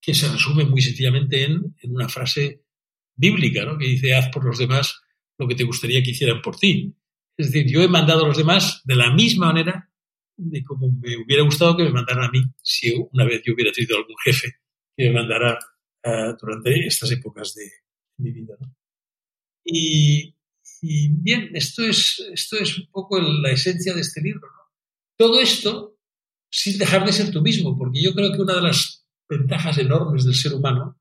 que 0.00 0.14
se 0.14 0.32
resume 0.32 0.64
muy 0.64 0.80
sencillamente 0.80 1.44
en, 1.44 1.74
una 1.82 2.08
frase 2.08 2.62
bíblica, 3.14 3.66
¿no? 3.66 3.76
que 3.76 3.84
dice, 3.84 4.14
haz 4.14 4.30
por 4.30 4.46
los 4.46 4.56
demás 4.56 5.02
lo 5.36 5.46
que 5.46 5.56
te 5.56 5.64
gustaría 5.64 6.02
que 6.02 6.12
hicieran 6.12 6.40
por 6.40 6.56
ti. 6.56 6.96
Es 7.36 7.52
decir, 7.52 7.70
yo 7.70 7.82
he 7.82 7.88
mandado 7.88 8.24
a 8.24 8.28
los 8.28 8.38
demás 8.38 8.80
de 8.86 8.96
la 8.96 9.12
misma 9.12 9.48
manera 9.48 9.90
de 10.34 10.64
como 10.64 10.90
me 10.92 11.18
hubiera 11.18 11.42
gustado 11.42 11.76
que 11.76 11.84
me 11.84 11.90
mandaran 11.90 12.24
a 12.24 12.30
mí 12.30 12.40
si 12.62 12.90
una 13.12 13.26
vez 13.26 13.42
yo 13.44 13.52
hubiera 13.52 13.70
tenido 13.70 13.98
algún 13.98 14.16
jefe 14.24 14.50
que 14.96 15.10
me 15.10 15.12
mandara 15.12 15.58
uh, 16.04 16.36
durante 16.40 16.86
estas 16.86 17.10
épocas 17.12 17.54
de, 17.54 17.70
mi 18.20 18.32
vida. 18.32 18.54
¿no? 18.60 18.74
Y, 19.64 20.36
y, 20.82 21.08
bien, 21.08 21.50
esto 21.54 21.82
es, 21.82 22.20
esto 22.32 22.56
es 22.58 22.78
un 22.78 22.90
poco 22.90 23.20
la 23.20 23.50
esencia 23.50 23.94
de 23.94 24.00
este 24.00 24.20
libro. 24.20 24.46
¿no? 24.46 24.72
Todo 25.16 25.40
esto 25.40 25.98
sin 26.50 26.78
dejar 26.78 27.04
de 27.04 27.12
ser 27.12 27.30
tú 27.30 27.42
mismo, 27.42 27.76
porque 27.78 28.02
yo 28.02 28.12
creo 28.14 28.32
que 28.32 28.42
una 28.42 28.56
de 28.56 28.62
las 28.62 29.06
ventajas 29.28 29.78
enormes 29.78 30.24
del 30.24 30.34
ser 30.34 30.54
humano 30.54 30.98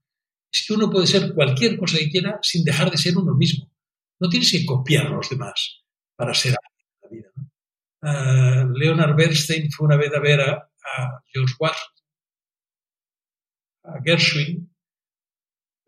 es 0.52 0.66
que 0.66 0.74
uno 0.74 0.90
puede 0.90 1.08
ser 1.08 1.34
cualquier 1.34 1.78
cosa 1.78 1.98
que 1.98 2.10
quiera 2.10 2.40
sin 2.42 2.64
dejar 2.64 2.92
de 2.92 2.98
ser 2.98 3.18
uno 3.18 3.34
mismo. 3.34 3.72
No 4.20 4.30
tienes 4.30 4.52
que 4.52 4.66
copiar 4.66 5.08
a 5.08 5.12
los 5.12 5.30
demás 5.30 5.84
para 6.16 6.34
ser 6.34 6.56
alguien 6.56 6.88
en 6.88 7.02
la 7.02 7.10
vida. 7.10 7.32
¿no? 7.36 7.50
Uh, 8.02 8.78
Leonard 8.78 9.16
Bernstein 9.16 9.72
fue 9.72 9.88
una 9.88 9.98
vez 9.98 10.14
a 10.14 10.20
ver 10.20 10.40
a, 10.42 10.54
a 10.54 11.24
George 11.34 11.54
Washington, 11.60 12.06
a 13.84 14.02
Gershwin, 14.04 14.70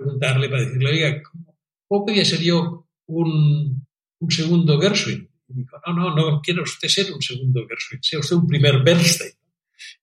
preguntarle 0.02 0.50
para 0.50 0.64
decirle, 0.64 0.90
oiga, 0.90 1.22
¿cómo, 1.24 1.58
¿cómo 1.88 2.26
ser 2.26 2.42
yo 2.42 2.88
un, 3.08 3.88
un 4.20 4.32
segundo 4.32 4.80
Gershwin? 4.80 5.30
Y 5.48 5.54
dijo, 5.54 5.78
no, 5.86 5.94
no, 5.94 6.16
no 6.16 6.42
quiere 6.42 6.62
usted 6.62 6.88
ser 6.88 7.14
un 7.14 7.22
segundo 7.22 7.66
Gershwin, 7.68 8.02
sea 8.02 8.20
usted 8.20 8.36
un 8.36 8.48
primer 8.48 8.84
Bernstein 8.84 9.34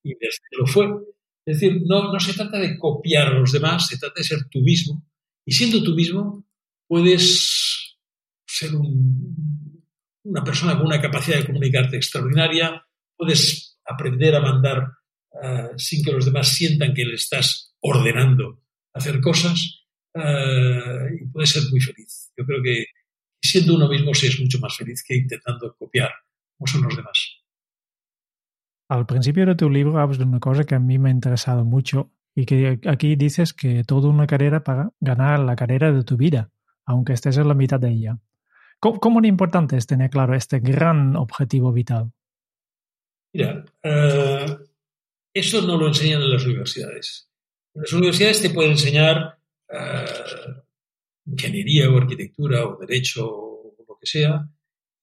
y 0.03 0.11
desde 0.15 0.45
lo 0.59 0.67
fue. 0.67 0.87
Es 1.45 1.61
decir, 1.61 1.81
no, 1.87 2.13
no 2.13 2.21
se 2.21 2.35
trata 2.35 2.59
de 2.59 2.79
copiar 2.79 3.29
a 3.29 3.39
los 3.39 3.53
demás, 3.53 3.87
se 3.89 3.99
trata 3.99 4.15
de 4.17 4.25
ser 4.25 4.39
tú 4.51 4.61
mismo. 4.61 5.03
Y 5.45 5.53
siendo 5.53 5.83
tú 5.83 5.95
mismo, 5.95 6.47
puedes 6.87 7.97
ser 8.47 8.75
un, 8.75 9.85
una 10.25 10.45
persona 10.45 10.77
con 10.77 10.87
una 10.87 11.01
capacidad 11.01 11.39
de 11.39 11.47
comunicarte 11.47 11.97
extraordinaria, 11.97 12.85
puedes 13.17 13.79
aprender 13.87 14.35
a 14.35 14.41
mandar 14.41 14.89
uh, 15.33 15.79
sin 15.79 16.05
que 16.05 16.13
los 16.13 16.27
demás 16.27 16.49
sientan 16.49 16.93
que 16.93 17.05
le 17.05 17.15
estás 17.15 17.75
ordenando 17.81 18.63
hacer 18.93 19.21
cosas 19.21 19.78
uh, 20.19 21.15
y 21.15 21.27
puedes 21.29 21.51
ser 21.51 21.63
muy 21.71 21.81
feliz. 21.81 22.33
Yo 22.37 22.45
creo 22.45 22.63
que 22.63 22.87
siendo 23.43 23.75
uno 23.75 23.89
mismo 23.89 24.13
se 24.15 24.29
es 24.29 24.41
mucho 24.41 24.59
más 24.59 24.77
feliz 24.77 25.03
que 25.07 25.17
intentando 25.17 25.75
copiar 25.79 26.11
como 26.57 26.67
son 26.67 26.83
los 26.83 26.97
demás. 26.97 27.37
Al 28.91 29.07
principio 29.07 29.47
de 29.47 29.55
tu 29.55 29.71
libro 29.71 29.99
hablas 29.99 30.19
de 30.19 30.25
una 30.25 30.41
cosa 30.41 30.65
que 30.65 30.75
a 30.75 30.81
mí 30.81 30.99
me 30.99 31.11
ha 31.11 31.13
interesado 31.13 31.65
mucho 31.65 32.11
y 32.35 32.47
que 32.47 32.81
aquí 32.87 33.17
dices 33.17 33.53
que 33.53 33.85
toda 33.85 34.09
una 34.09 34.27
carrera 34.27 34.65
para 34.65 34.91
ganar 35.01 35.41
la 35.41 35.57
carrera 35.57 35.93
de 35.93 36.05
tu 36.05 36.17
vida, 36.17 36.51
aunque 36.87 37.13
estés 37.13 37.37
en 37.37 37.49
la 37.49 37.55
mitad 37.55 37.79
de 37.79 37.91
ella. 37.91 38.19
¿Cómo, 38.81 38.99
cómo 39.01 39.21
de 39.21 39.29
importante 39.29 39.77
es 39.77 39.87
tener 39.87 40.11
claro 40.11 40.35
este 40.35 40.61
gran 40.61 41.17
objetivo 41.17 41.73
vital? 41.73 42.13
Mira, 43.35 43.65
uh, 43.85 44.65
eso 45.35 45.63
no 45.63 45.77
lo 45.77 45.89
enseñan 45.89 46.23
en 46.23 46.33
las 46.33 46.45
universidades. 46.45 47.31
En 47.75 47.83
las 47.83 47.93
universidades 47.93 48.41
te 48.41 48.51
pueden 48.51 48.73
enseñar 48.73 49.38
uh, 49.71 50.63
ingeniería 51.27 51.91
o 51.91 51.97
arquitectura 51.97 52.67
o 52.67 52.79
derecho 52.79 53.27
o 53.27 53.75
lo 53.87 53.99
que 53.99 54.07
sea. 54.07 54.49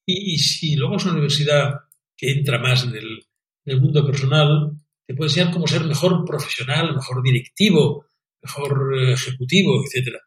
Y, 0.05 0.37
si 0.37 0.75
luego 0.75 0.97
es 0.97 1.03
una 1.05 1.13
universidad 1.13 1.81
que 2.15 2.31
entra 2.31 2.59
más 2.59 2.83
en 2.83 2.95
el, 2.95 3.81
mundo 3.81 4.05
personal, 4.05 4.71
te 5.07 5.15
puede 5.15 5.29
enseñar 5.29 5.51
cómo 5.51 5.67
ser 5.67 5.83
mejor 5.83 6.23
profesional, 6.23 6.95
mejor 6.95 7.23
directivo, 7.23 8.05
mejor 8.43 8.95
eh, 8.95 9.13
ejecutivo, 9.13 9.83
etc. 9.83 10.17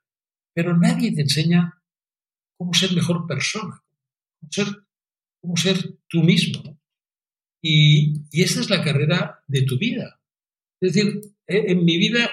Pero 0.53 0.77
nadie 0.77 1.15
te 1.15 1.23
enseña 1.23 1.81
cómo 2.57 2.75
ser 2.75 2.93
mejor 2.93 3.27
persona, 3.29 3.81
cómo 4.41 4.51
ser, 4.51 4.67
cómo 5.41 5.57
ser 5.57 5.99
tú 6.09 6.23
mismo. 6.25 6.81
Y, 7.63 8.23
y 8.33 8.43
esa 8.43 8.61
es 8.61 8.71
la 8.71 8.83
carrera 8.83 9.41
de 9.47 9.63
tu 9.63 9.79
vida. 9.79 10.21
Es 10.81 10.93
decir, 10.93 11.21
eh, 11.47 11.65
en 11.69 11.85
mi 11.85 11.97
vida, 11.97 12.29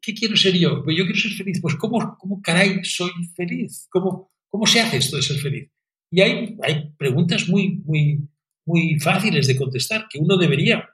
¿qué, 0.00 0.14
quiero 0.14 0.36
ser 0.36 0.54
yo? 0.54 0.82
Pues 0.82 0.96
yo 0.96 1.04
quiero 1.04 1.18
ser 1.18 1.32
feliz. 1.32 1.60
Pues 1.60 1.74
¿cómo, 1.76 2.16
cómo 2.18 2.40
caray 2.42 2.84
soy 2.84 3.10
feliz? 3.34 3.86
¿Cómo, 3.90 4.32
¿Cómo 4.48 4.66
se 4.66 4.80
hace 4.80 4.98
esto 4.98 5.16
de 5.16 5.22
ser 5.22 5.38
feliz? 5.38 5.70
Y 6.10 6.20
hay, 6.20 6.56
hay 6.62 6.92
preguntas 6.96 7.48
muy, 7.48 7.80
muy, 7.84 8.20
muy 8.66 8.98
fáciles 9.00 9.46
de 9.46 9.56
contestar 9.56 10.06
que 10.08 10.18
uno 10.18 10.36
debería 10.36 10.88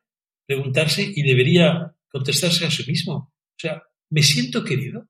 preguntarse 0.47 1.13
y 1.15 1.23
debería 1.23 1.95
contestarse 2.09 2.65
a 2.65 2.71
sí 2.71 2.85
mismo. 2.87 3.15
O 3.15 3.59
sea, 3.59 3.83
¿me 4.11 4.23
siento 4.23 4.65
querido? 4.65 5.09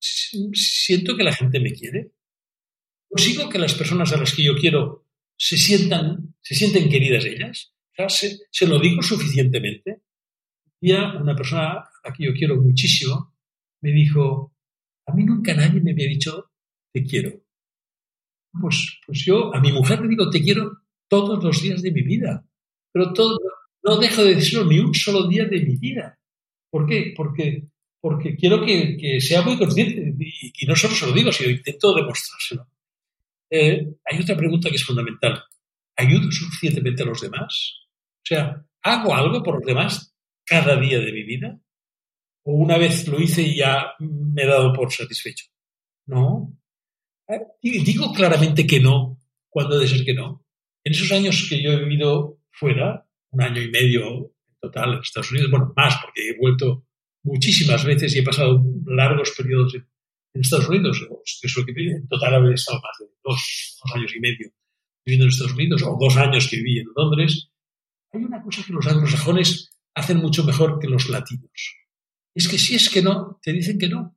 ¿Siento 0.00 1.16
que 1.16 1.24
la 1.24 1.32
gente 1.32 1.60
me 1.60 1.72
quiere? 1.72 2.12
¿Consigo 3.08 3.48
que 3.48 3.58
las 3.58 3.74
personas 3.74 4.12
a 4.12 4.16
las 4.16 4.34
que 4.34 4.42
yo 4.42 4.56
quiero 4.56 5.06
se 5.36 5.56
sientan, 5.56 6.34
se 6.40 6.54
sienten 6.54 6.88
queridas 6.88 7.24
ellas? 7.24 7.72
¿se, 8.08 8.66
lo 8.66 8.78
digo 8.78 9.02
suficientemente? 9.02 10.02
Y 10.80 10.92
una 10.92 11.36
persona 11.36 11.84
la 12.02 12.14
yo 12.18 12.32
quiero 12.34 12.56
muchísimo 12.56 13.34
me 13.80 13.92
dijo, 13.92 14.54
a 15.06 15.12
mí 15.12 15.24
nunca 15.24 15.54
nadie 15.54 15.80
me 15.80 15.92
había 15.92 16.08
dicho 16.08 16.50
te 16.92 17.02
quiero. 17.04 17.42
Pues, 18.60 19.00
pues 19.06 19.24
yo 19.24 19.54
a 19.54 19.60
mi 19.60 19.72
mujer 19.72 20.00
le 20.00 20.08
digo 20.08 20.30
te 20.30 20.42
quiero 20.42 20.82
todos 21.08 21.42
los 21.42 21.62
días 21.62 21.82
de 21.82 21.90
mi 21.90 22.02
vida, 22.02 22.46
pero 22.92 23.12
todo, 23.12 23.38
no 23.82 23.96
dejo 23.96 24.24
de 24.24 24.36
decirlo 24.36 24.64
ni 24.64 24.78
un 24.78 24.94
solo 24.94 25.26
día 25.26 25.44
de 25.46 25.60
mi 25.60 25.76
vida. 25.76 26.18
¿Por 26.70 26.86
qué? 26.86 27.12
Porque, 27.16 27.64
porque 28.00 28.36
quiero 28.36 28.64
que, 28.64 29.20
sea 29.20 29.42
muy 29.42 29.58
consciente 29.58 30.14
y, 30.18 30.66
no 30.66 30.76
solo 30.76 30.94
se 30.94 31.06
lo 31.06 31.12
digo, 31.12 31.32
sino 31.32 31.50
intento 31.50 31.94
demostrárselo. 31.94 32.66
Eh, 33.50 33.86
hay 34.04 34.20
otra 34.20 34.36
pregunta 34.36 34.70
que 34.70 34.76
es 34.76 34.84
fundamental. 34.84 35.42
¿Ayudo 35.96 36.30
suficientemente 36.30 37.02
a 37.02 37.06
los 37.06 37.20
demás? 37.20 37.74
O 38.16 38.24
sea, 38.24 38.64
¿hago 38.82 39.14
algo 39.14 39.42
por 39.42 39.56
los 39.56 39.64
demás 39.66 40.14
cada 40.46 40.80
día 40.80 40.98
de 41.00 41.12
mi 41.12 41.22
vida? 41.24 41.60
¿O 42.44 42.54
una 42.54 42.78
vez 42.78 43.06
lo 43.08 43.20
hice 43.20 43.42
y 43.42 43.56
ya 43.56 43.92
me 44.00 44.42
he 44.42 44.46
dado 44.46 44.72
por 44.72 44.92
satisfecho? 44.92 45.46
No. 46.06 46.58
Eh, 47.28 47.40
digo 47.62 48.12
claramente 48.12 48.66
que 48.66 48.80
no, 48.80 49.20
cuando 49.48 49.78
de 49.78 49.86
ser 49.86 50.04
que 50.04 50.14
no. 50.14 50.44
En 50.84 50.92
esos 50.92 51.12
años 51.12 51.46
que 51.48 51.62
yo 51.62 51.72
he 51.72 51.84
vivido 51.84 52.40
fuera, 52.50 53.06
un 53.30 53.42
año 53.42 53.62
y 53.62 53.70
medio 53.70 54.32
en 54.48 54.56
total 54.60 54.94
en 54.94 55.00
Estados 55.00 55.30
Unidos, 55.30 55.50
bueno, 55.50 55.72
más, 55.76 55.96
porque 56.02 56.30
he 56.30 56.38
vuelto 56.38 56.86
muchísimas 57.22 57.84
veces 57.84 58.14
y 58.14 58.18
he 58.18 58.24
pasado 58.24 58.62
largos 58.86 59.32
periodos 59.36 59.74
en, 59.74 59.86
Estados 60.34 60.68
Unidos. 60.68 61.06
En 61.76 62.08
total 62.08 62.34
haber 62.34 62.54
estado 62.54 62.80
más 62.80 62.96
de 62.98 63.06
dos, 63.22 63.78
dos, 63.82 63.94
años 63.94 64.16
y 64.16 64.20
medio 64.20 64.50
viviendo 65.04 65.24
en 65.24 65.30
Estados 65.30 65.54
Unidos, 65.54 65.82
o 65.82 65.96
dos 66.00 66.16
años 66.16 66.48
que 66.48 66.56
viví 66.56 66.78
en 66.78 66.86
Londres. 66.96 67.50
Hay 68.12 68.22
una 68.22 68.42
cosa 68.42 68.62
que 68.64 68.72
los 68.72 68.86
anglosajones 68.86 69.70
hacen 69.94 70.18
mucho 70.18 70.44
mejor 70.44 70.78
que 70.78 70.88
los 70.88 71.08
latinos. 71.08 71.50
Es 72.34 72.48
que 72.48 72.58
si 72.58 72.74
es 72.74 72.88
que 72.88 73.02
no, 73.02 73.38
te 73.42 73.52
dicen 73.52 73.78
que 73.78 73.88
no. 73.88 74.16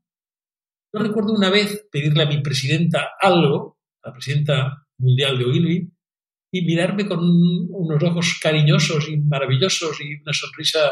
Yo 0.94 1.00
recuerdo 1.02 1.34
una 1.34 1.50
vez 1.50 1.88
pedirle 1.92 2.24
a 2.24 2.28
mi 2.28 2.42
presidenta 2.42 3.10
algo, 3.20 3.80
la 4.04 4.14
presidenta 4.14 4.88
mundial 4.98 5.38
de 5.38 5.46
Ogilvy, 5.46 5.92
y 6.52 6.62
mirarme 6.62 7.06
con 7.06 7.20
unos 7.20 8.02
ojos 8.04 8.40
cariñosos 8.42 9.10
y 9.10 9.18
maravillosos 9.18 10.00
y 10.00 10.22
una 10.22 10.32
sonrisa 10.32 10.92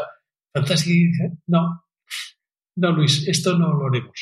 fantástica 0.52 0.94
y 0.94 1.06
dije, 1.06 1.30
no, 1.46 1.84
no 2.76 2.92
Luis, 2.92 3.26
esto 3.26 3.56
no 3.56 3.72
lo 3.72 3.86
haremos. 3.86 4.20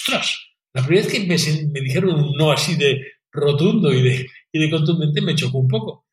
Ostras, 0.00 0.38
la 0.74 0.84
primera 0.84 1.06
vez 1.06 1.12
que 1.12 1.66
me, 1.68 1.80
dijeron 1.80 2.14
un 2.16 2.36
no 2.36 2.50
así 2.50 2.74
de 2.76 3.00
rotundo 3.30 3.92
y 3.92 4.02
de, 4.02 4.70
contundente 4.70 5.20
me 5.20 5.34
chocó 5.34 5.58
un 5.58 5.68
poco. 5.68 6.06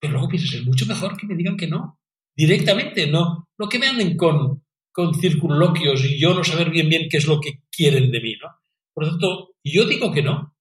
Pero 0.00 0.14
luego 0.14 0.28
piensas, 0.28 0.54
es 0.54 0.64
mucho 0.64 0.86
mejor 0.86 1.16
que 1.16 1.26
me 1.26 1.34
digan 1.34 1.56
que 1.56 1.66
no, 1.66 1.98
directamente, 2.36 3.08
no, 3.10 3.48
no 3.58 3.68
que 3.68 3.78
me 3.78 3.88
anden 3.88 4.16
con, 4.16 4.63
con 4.94 5.12
circunloquios 5.14 6.04
y 6.04 6.18
yo 6.18 6.32
no 6.32 6.44
saber 6.44 6.70
bien 6.70 6.88
bien 6.88 7.08
qué 7.10 7.16
es 7.16 7.26
lo 7.26 7.40
que 7.40 7.64
quieren 7.70 8.10
de 8.10 8.20
mí, 8.20 8.36
¿no? 8.40 8.48
Por 8.94 9.04
lo 9.04 9.10
tanto, 9.10 9.56
yo 9.62 9.84
digo 9.84 10.12
que 10.12 10.22
no, 10.22 10.56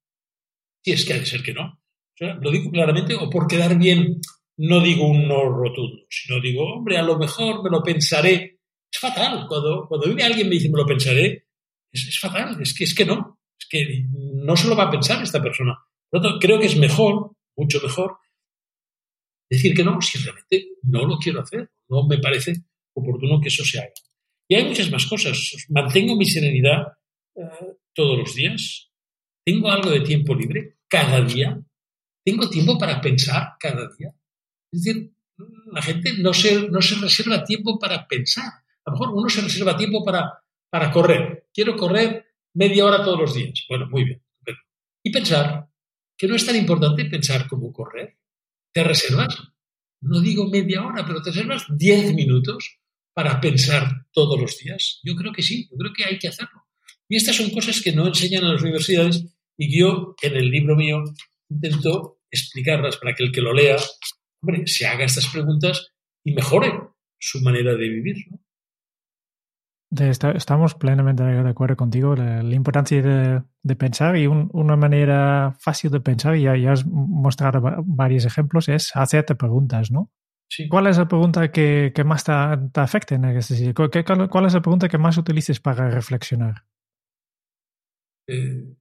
si 0.83 0.91
es 0.91 1.05
que 1.05 1.13
ha 1.13 1.19
de 1.19 1.25
ser 1.25 1.43
que 1.43 1.53
no 1.53 1.83
lo 2.19 2.51
digo 2.51 2.71
claramente, 2.71 3.15
o 3.15 3.29
por 3.29 3.47
quedar 3.47 3.77
bien, 3.77 4.21
no 4.57 4.79
digo 4.81 5.07
un 5.07 5.27
no 5.27 5.49
rotundo, 5.49 6.05
sino 6.09 6.39
digo, 6.39 6.63
hombre, 6.75 6.97
a 6.97 7.03
lo 7.03 7.17
mejor 7.17 7.63
me 7.63 7.69
lo 7.69 7.81
pensaré. 7.81 8.59
Es 8.91 8.99
fatal. 8.99 9.45
Cuando, 9.47 9.87
cuando 9.87 10.07
viene 10.07 10.23
alguien 10.23 10.47
me 10.47 10.55
dice 10.55 10.69
me 10.69 10.77
lo 10.77 10.85
pensaré, 10.85 11.47
es, 11.91 12.19
fatal. 12.19 12.61
Es 12.61 12.73
que, 12.73 12.83
es 12.83 12.93
que 12.93 13.05
no. 13.05 13.39
Es 13.59 13.67
que 13.67 14.05
no 14.09 14.55
se 14.55 14.67
lo 14.67 14.75
va 14.75 14.83
a 14.83 14.91
pensar 14.91 15.21
esta 15.23 15.41
persona. 15.41 15.77
Por 16.09 16.21
lo 16.21 16.29
tanto, 16.29 16.39
creo 16.39 16.59
que 16.59 16.67
es 16.67 16.77
mejor, 16.77 17.31
mucho 17.55 17.79
mejor, 17.81 18.17
decir 19.49 19.75
que 19.75 19.83
no 19.83 19.99
si 20.01 20.19
realmente 20.19 20.67
no 20.83 21.05
lo 21.05 21.17
quiero 21.17 21.41
hacer. 21.41 21.71
No 21.89 22.07
me 22.07 22.19
parece 22.19 22.53
oportuno 22.93 23.41
que 23.41 23.47
eso 23.47 23.63
se 23.65 23.79
haga. 23.79 23.93
Hay 24.55 24.65
muchas 24.65 24.91
más 24.91 25.05
cosas. 25.05 25.65
Mantengo 25.69 26.15
mi 26.15 26.25
serenidad 26.25 26.93
eh, 27.35 27.77
todos 27.93 28.19
los 28.19 28.35
días. 28.35 28.91
Tengo 29.45 29.71
algo 29.71 29.89
de 29.89 30.01
tiempo 30.01 30.35
libre 30.35 30.77
cada 30.87 31.21
día. 31.21 31.59
Tengo 32.25 32.49
tiempo 32.49 32.77
para 32.77 33.01
pensar 33.01 33.53
cada 33.59 33.89
día. 33.97 34.13
Es 34.71 34.83
decir, 34.83 35.13
la 35.71 35.81
gente 35.81 36.13
no 36.19 36.33
se, 36.33 36.69
no 36.69 36.81
se 36.81 36.95
reserva 36.95 37.43
tiempo 37.43 37.77
para 37.77 38.07
pensar. 38.07 38.45
A 38.85 38.91
lo 38.91 38.93
mejor 38.93 39.09
uno 39.13 39.29
se 39.29 39.41
reserva 39.41 39.77
tiempo 39.77 40.03
para, 40.03 40.31
para 40.69 40.91
correr. 40.91 41.47
Quiero 41.53 41.75
correr 41.75 42.25
media 42.53 42.85
hora 42.85 43.03
todos 43.03 43.19
los 43.19 43.33
días. 43.33 43.65
Bueno, 43.67 43.87
muy 43.89 44.03
bien. 44.05 44.23
Y 45.05 45.11
pensar, 45.11 45.67
que 46.17 46.27
no 46.27 46.35
es 46.35 46.45
tan 46.45 46.55
importante 46.55 47.05
pensar 47.05 47.47
como 47.47 47.73
correr. 47.73 48.17
Te 48.73 48.83
reservas, 48.83 49.37
no 50.01 50.21
digo 50.21 50.47
media 50.49 50.85
hora, 50.85 51.05
pero 51.05 51.21
te 51.21 51.31
reservas 51.31 51.65
diez 51.69 52.13
minutos 52.13 52.79
para 53.13 53.39
pensar 53.39 54.07
todos 54.11 54.39
los 54.39 54.57
días. 54.57 54.99
Yo 55.03 55.15
creo 55.15 55.31
que 55.31 55.41
sí, 55.41 55.67
yo 55.71 55.77
creo 55.77 55.93
que 55.93 56.05
hay 56.05 56.19
que 56.19 56.27
hacerlo. 56.27 56.63
Y 57.07 57.17
estas 57.17 57.35
son 57.35 57.49
cosas 57.51 57.81
que 57.81 57.91
no 57.91 58.07
enseñan 58.07 58.43
en 58.43 58.53
las 58.53 58.61
universidades 58.61 59.25
y 59.57 59.79
yo 59.79 60.15
en 60.21 60.35
el 60.35 60.49
libro 60.49 60.75
mío 60.75 61.03
intento 61.49 62.19
explicarlas 62.31 62.97
para 62.97 63.13
que 63.13 63.23
el 63.23 63.31
que 63.31 63.41
lo 63.41 63.53
lea, 63.53 63.77
hombre, 64.41 64.65
se 64.65 64.87
haga 64.87 65.05
estas 65.05 65.27
preguntas 65.27 65.93
y 66.23 66.33
mejore 66.33 66.71
su 67.19 67.41
manera 67.41 67.73
de 67.73 67.89
vivir. 67.89 68.15
Estamos 70.35 70.73
plenamente 70.73 71.23
de 71.23 71.49
acuerdo 71.49 71.75
contigo. 71.75 72.15
La, 72.15 72.41
importancia 72.41 73.01
de, 73.01 73.75
pensar 73.75 74.17
y 74.17 74.25
una 74.25 74.75
manera 74.75 75.55
fácil 75.59 75.91
de 75.91 75.99
pensar, 75.99 76.35
y 76.35 76.43
ya, 76.43 76.71
has 76.71 76.85
mostrado 76.85 77.61
varios 77.85 78.25
ejemplos, 78.25 78.69
es 78.69 78.95
hacerte 78.95 79.35
preguntas, 79.35 79.91
¿no? 79.91 80.11
¿Cuál 80.69 80.87
es 80.87 80.97
la 80.97 81.07
pregunta 81.07 81.51
que, 81.51 81.91
más 82.05 82.23
te, 82.23 82.31
afecta 82.79 83.15
en 83.15 83.25
este 83.25 83.55
sitio? 83.55 83.73
¿Cuál 83.73 84.45
es 84.45 84.53
la 84.53 84.61
pregunta 84.61 84.89
que 84.89 84.97
más 84.97 85.17
utilices 85.17 85.59
para 85.59 85.89
reflexionar? 85.89 86.65
Eh, 88.27 88.75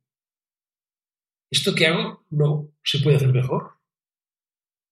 ¿Esto 1.50 1.74
que 1.74 1.86
hago 1.86 2.24
no 2.30 2.70
se 2.82 3.00
puede 3.00 3.16
hacer 3.16 3.32
mejor? 3.32 3.78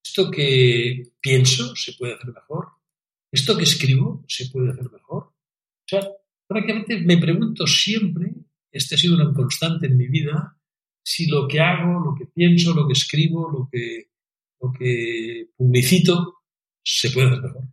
¿Esto 0.05 0.31
que 0.31 1.13
pienso 1.21 1.75
se 1.77 1.93
puede 1.95 2.15
hacer 2.15 2.33
mejor? 2.33 2.73
¿Esto 3.33 3.57
que 3.57 3.65
escribo 3.65 4.25
se 4.29 4.49
puede 4.51 4.71
hacer 4.71 4.91
mejor? 4.91 5.23
O 5.25 5.87
sea, 5.87 6.01
prácticamente 6.47 7.01
me 7.01 7.19
pregunto 7.19 7.67
siempre, 7.67 8.33
este 8.73 8.95
ha 8.95 8.99
sido 8.99 9.15
una 9.15 9.33
constante 9.33 9.87
en 9.87 9.97
mi 9.97 10.09
vida, 10.09 10.59
si 11.03 11.27
lo 11.27 11.47
que 11.49 11.61
hago, 11.61 12.01
lo 12.01 12.15
que 12.15 12.27
pienso, 12.27 12.75
lo 12.75 12.87
que 12.87 12.93
escribo, 12.93 13.51
lo 13.51 13.69
que, 13.71 14.11
lo 14.61 14.73
que 14.73 15.49
publicito, 15.57 16.40
se 16.83 17.11
puede 17.11 17.29
hacer 17.29 17.43
mejor. 17.43 17.65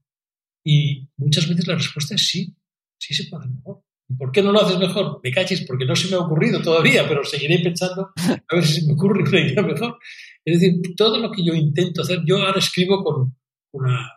Y 0.64 1.10
muchas 1.18 1.48
veces 1.48 1.68
la 1.68 1.76
respuesta 1.76 2.16
es 2.16 2.28
sí, 2.28 2.56
sí 3.00 3.14
se 3.14 3.30
puede 3.30 3.44
hacer 3.44 3.56
mejor. 3.56 3.84
¿Por 4.18 4.32
qué 4.32 4.42
no 4.42 4.52
lo 4.54 4.62
haces 4.62 4.80
mejor? 4.80 5.20
Me 5.22 5.32
caches 5.32 5.66
porque 5.68 5.86
no 5.86 5.96
se 5.96 6.10
me 6.10 6.16
ha 6.16 6.20
ocurrido 6.20 6.62
todavía, 6.62 7.08
pero 7.08 7.26
seguiré 7.26 7.60
pensando 7.60 8.12
a 8.18 8.56
ver 8.56 8.64
si 8.64 8.82
se 8.82 8.88
me 8.88 8.94
ocurre 8.94 9.22
una 9.22 9.40
idea 9.40 9.62
mejor. 9.62 9.98
Es 10.46 10.60
decir, 10.60 10.96
todo 10.96 11.20
lo 11.20 11.30
que 11.32 11.44
yo 11.44 11.54
intento 11.54 12.02
hacer, 12.02 12.22
yo 12.26 12.38
ahora 12.38 12.60
escribo 12.60 13.04
con 13.04 13.36
una 13.74 14.10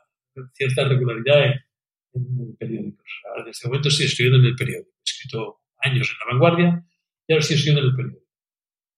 cierta 0.55 0.85
regularidad 0.85 1.55
en, 2.13 2.57
periódicos. 2.57 3.07
Ahora, 3.29 3.43
en 3.43 3.49
este 3.51 3.67
momento 3.67 3.89
estoy 3.89 4.07
escribiendo 4.07 4.39
en 4.39 4.53
el 4.53 4.57
periódico. 4.57 4.91
He 4.91 5.11
escrito 5.11 5.61
años 5.83 6.09
en 6.11 6.19
la 6.19 6.33
vanguardia 6.33 6.87
y 7.27 7.33
ahora 7.33 7.41
estoy 7.41 7.57
escribiendo 7.57 7.81
en 7.81 7.91
el 7.91 7.97
periódico. 7.97 8.27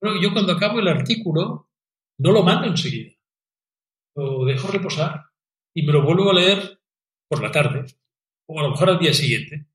Bueno, 0.01 0.21
yo 0.21 0.33
cuando 0.33 0.53
acabo 0.53 0.81
el 0.81 0.89
artículo 0.89 1.71
no 2.19 2.33
lo 2.33 2.43
mando 2.43 2.67
enseguida. 2.67 3.13
Lo 4.15 4.45
dejo 4.45 4.69
reposar 4.69 5.25
y 5.75 5.83
me 5.83 5.93
lo 5.93 6.03
vuelvo 6.03 6.31
a 6.31 6.35
leer 6.35 6.81
por 7.29 7.43
la 7.43 7.51
tarde 7.51 7.85
o 8.47 8.61
a 8.61 8.63
lo 8.63 8.71
mejor 8.71 8.91
al 8.91 8.99
día 8.99 9.13
siguiente 9.13 9.67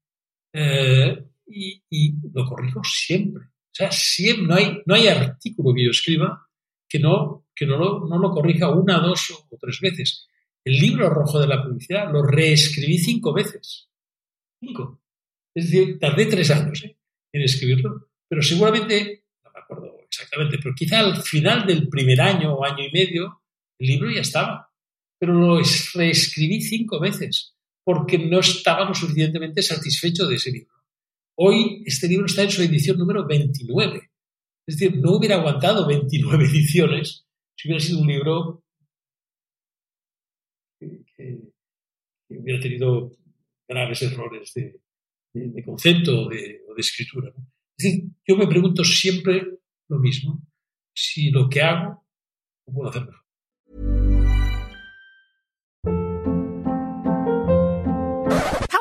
eh, 0.53 1.23
y, 1.47 2.13
lo 2.33 2.45
corrijo 2.45 2.81
siempre. 2.83 3.45
O 3.45 3.73
sea, 3.77 3.91
siempre, 3.91 4.47
no, 4.47 4.55
hay, 4.55 4.81
no 4.85 4.95
hay 4.95 5.07
artículo 5.07 5.73
que 5.73 5.85
yo 5.85 5.91
escriba 5.91 6.47
que 6.89 6.99
no, 6.99 7.47
que 7.55 7.65
no, 7.65 7.77
lo, 7.77 8.07
no 8.07 8.17
lo 8.17 8.31
corrija 8.31 8.69
una, 8.69 8.99
dos 8.99 9.31
o 9.31 9.57
tres 9.59 9.79
veces. 9.81 10.27
El 10.63 10.79
libro 10.79 11.09
rojo 11.09 11.39
de 11.39 11.47
la 11.47 11.63
publicidad 11.63 12.11
lo 12.11 12.23
reescribí 12.23 12.97
cinco 12.97 13.33
veces. 13.33 13.89
Cinco. 14.59 15.01
Es 15.55 15.71
decir, 15.71 15.99
tardé 15.99 16.25
tres 16.25 16.51
años 16.51 16.83
¿eh? 16.83 16.97
en 17.33 17.41
escribirlo, 17.41 18.09
pero 18.27 18.41
seguramente, 18.41 19.25
no 19.43 19.51
me 19.51 19.59
acuerdo 19.59 19.97
exactamente, 20.01 20.57
pero 20.61 20.75
quizá 20.75 20.99
al 20.99 21.21
final 21.21 21.65
del 21.65 21.87
primer 21.89 22.21
año 22.21 22.53
o 22.53 22.63
año 22.63 22.83
y 22.83 22.91
medio, 22.91 23.41
el 23.79 23.87
libro 23.87 24.11
ya 24.11 24.21
estaba. 24.21 24.66
Pero 25.19 25.33
lo 25.33 25.61
reescribí 25.93 26.61
cinco 26.61 26.99
veces 26.99 27.55
porque 27.83 28.17
no 28.17 28.39
estaba 28.39 28.85
lo 28.85 28.93
suficientemente 28.93 29.61
satisfecho 29.61 30.27
de 30.27 30.35
ese 30.35 30.51
libro. 30.51 30.73
Hoy 31.39 31.83
este 31.85 32.07
libro 32.07 32.25
está 32.25 32.43
en 32.43 32.51
su 32.51 32.61
edición 32.61 32.97
número 32.97 33.25
29. 33.25 34.11
Es 34.67 34.77
decir, 34.77 34.97
no 34.97 35.13
hubiera 35.13 35.35
aguantado 35.35 35.87
29 35.87 36.45
ediciones 36.49 37.25
si 37.55 37.67
hubiera 37.67 37.83
sido 37.83 37.99
un 37.99 38.07
libro 38.07 38.63
que, 40.79 41.39
hubiera 42.29 42.59
tenido 42.59 43.11
graves 43.67 44.01
errores 44.01 44.53
de, 44.53 45.63
concepto 45.63 46.25
o 46.25 46.29
de, 46.29 46.61
escritura. 46.77 47.33
Es 47.77 47.85
decir, 47.85 48.03
yo 48.27 48.35
me 48.35 48.47
pregunto 48.47 48.83
siempre 48.83 49.59
lo 49.87 49.99
mismo, 49.99 50.45
si 50.93 51.31
lo 51.31 51.49
que 51.49 51.61
hago 51.61 52.05
lo 52.67 52.73
puedo 52.73 52.89
hacer 52.89 53.05
mejor. 53.05 53.26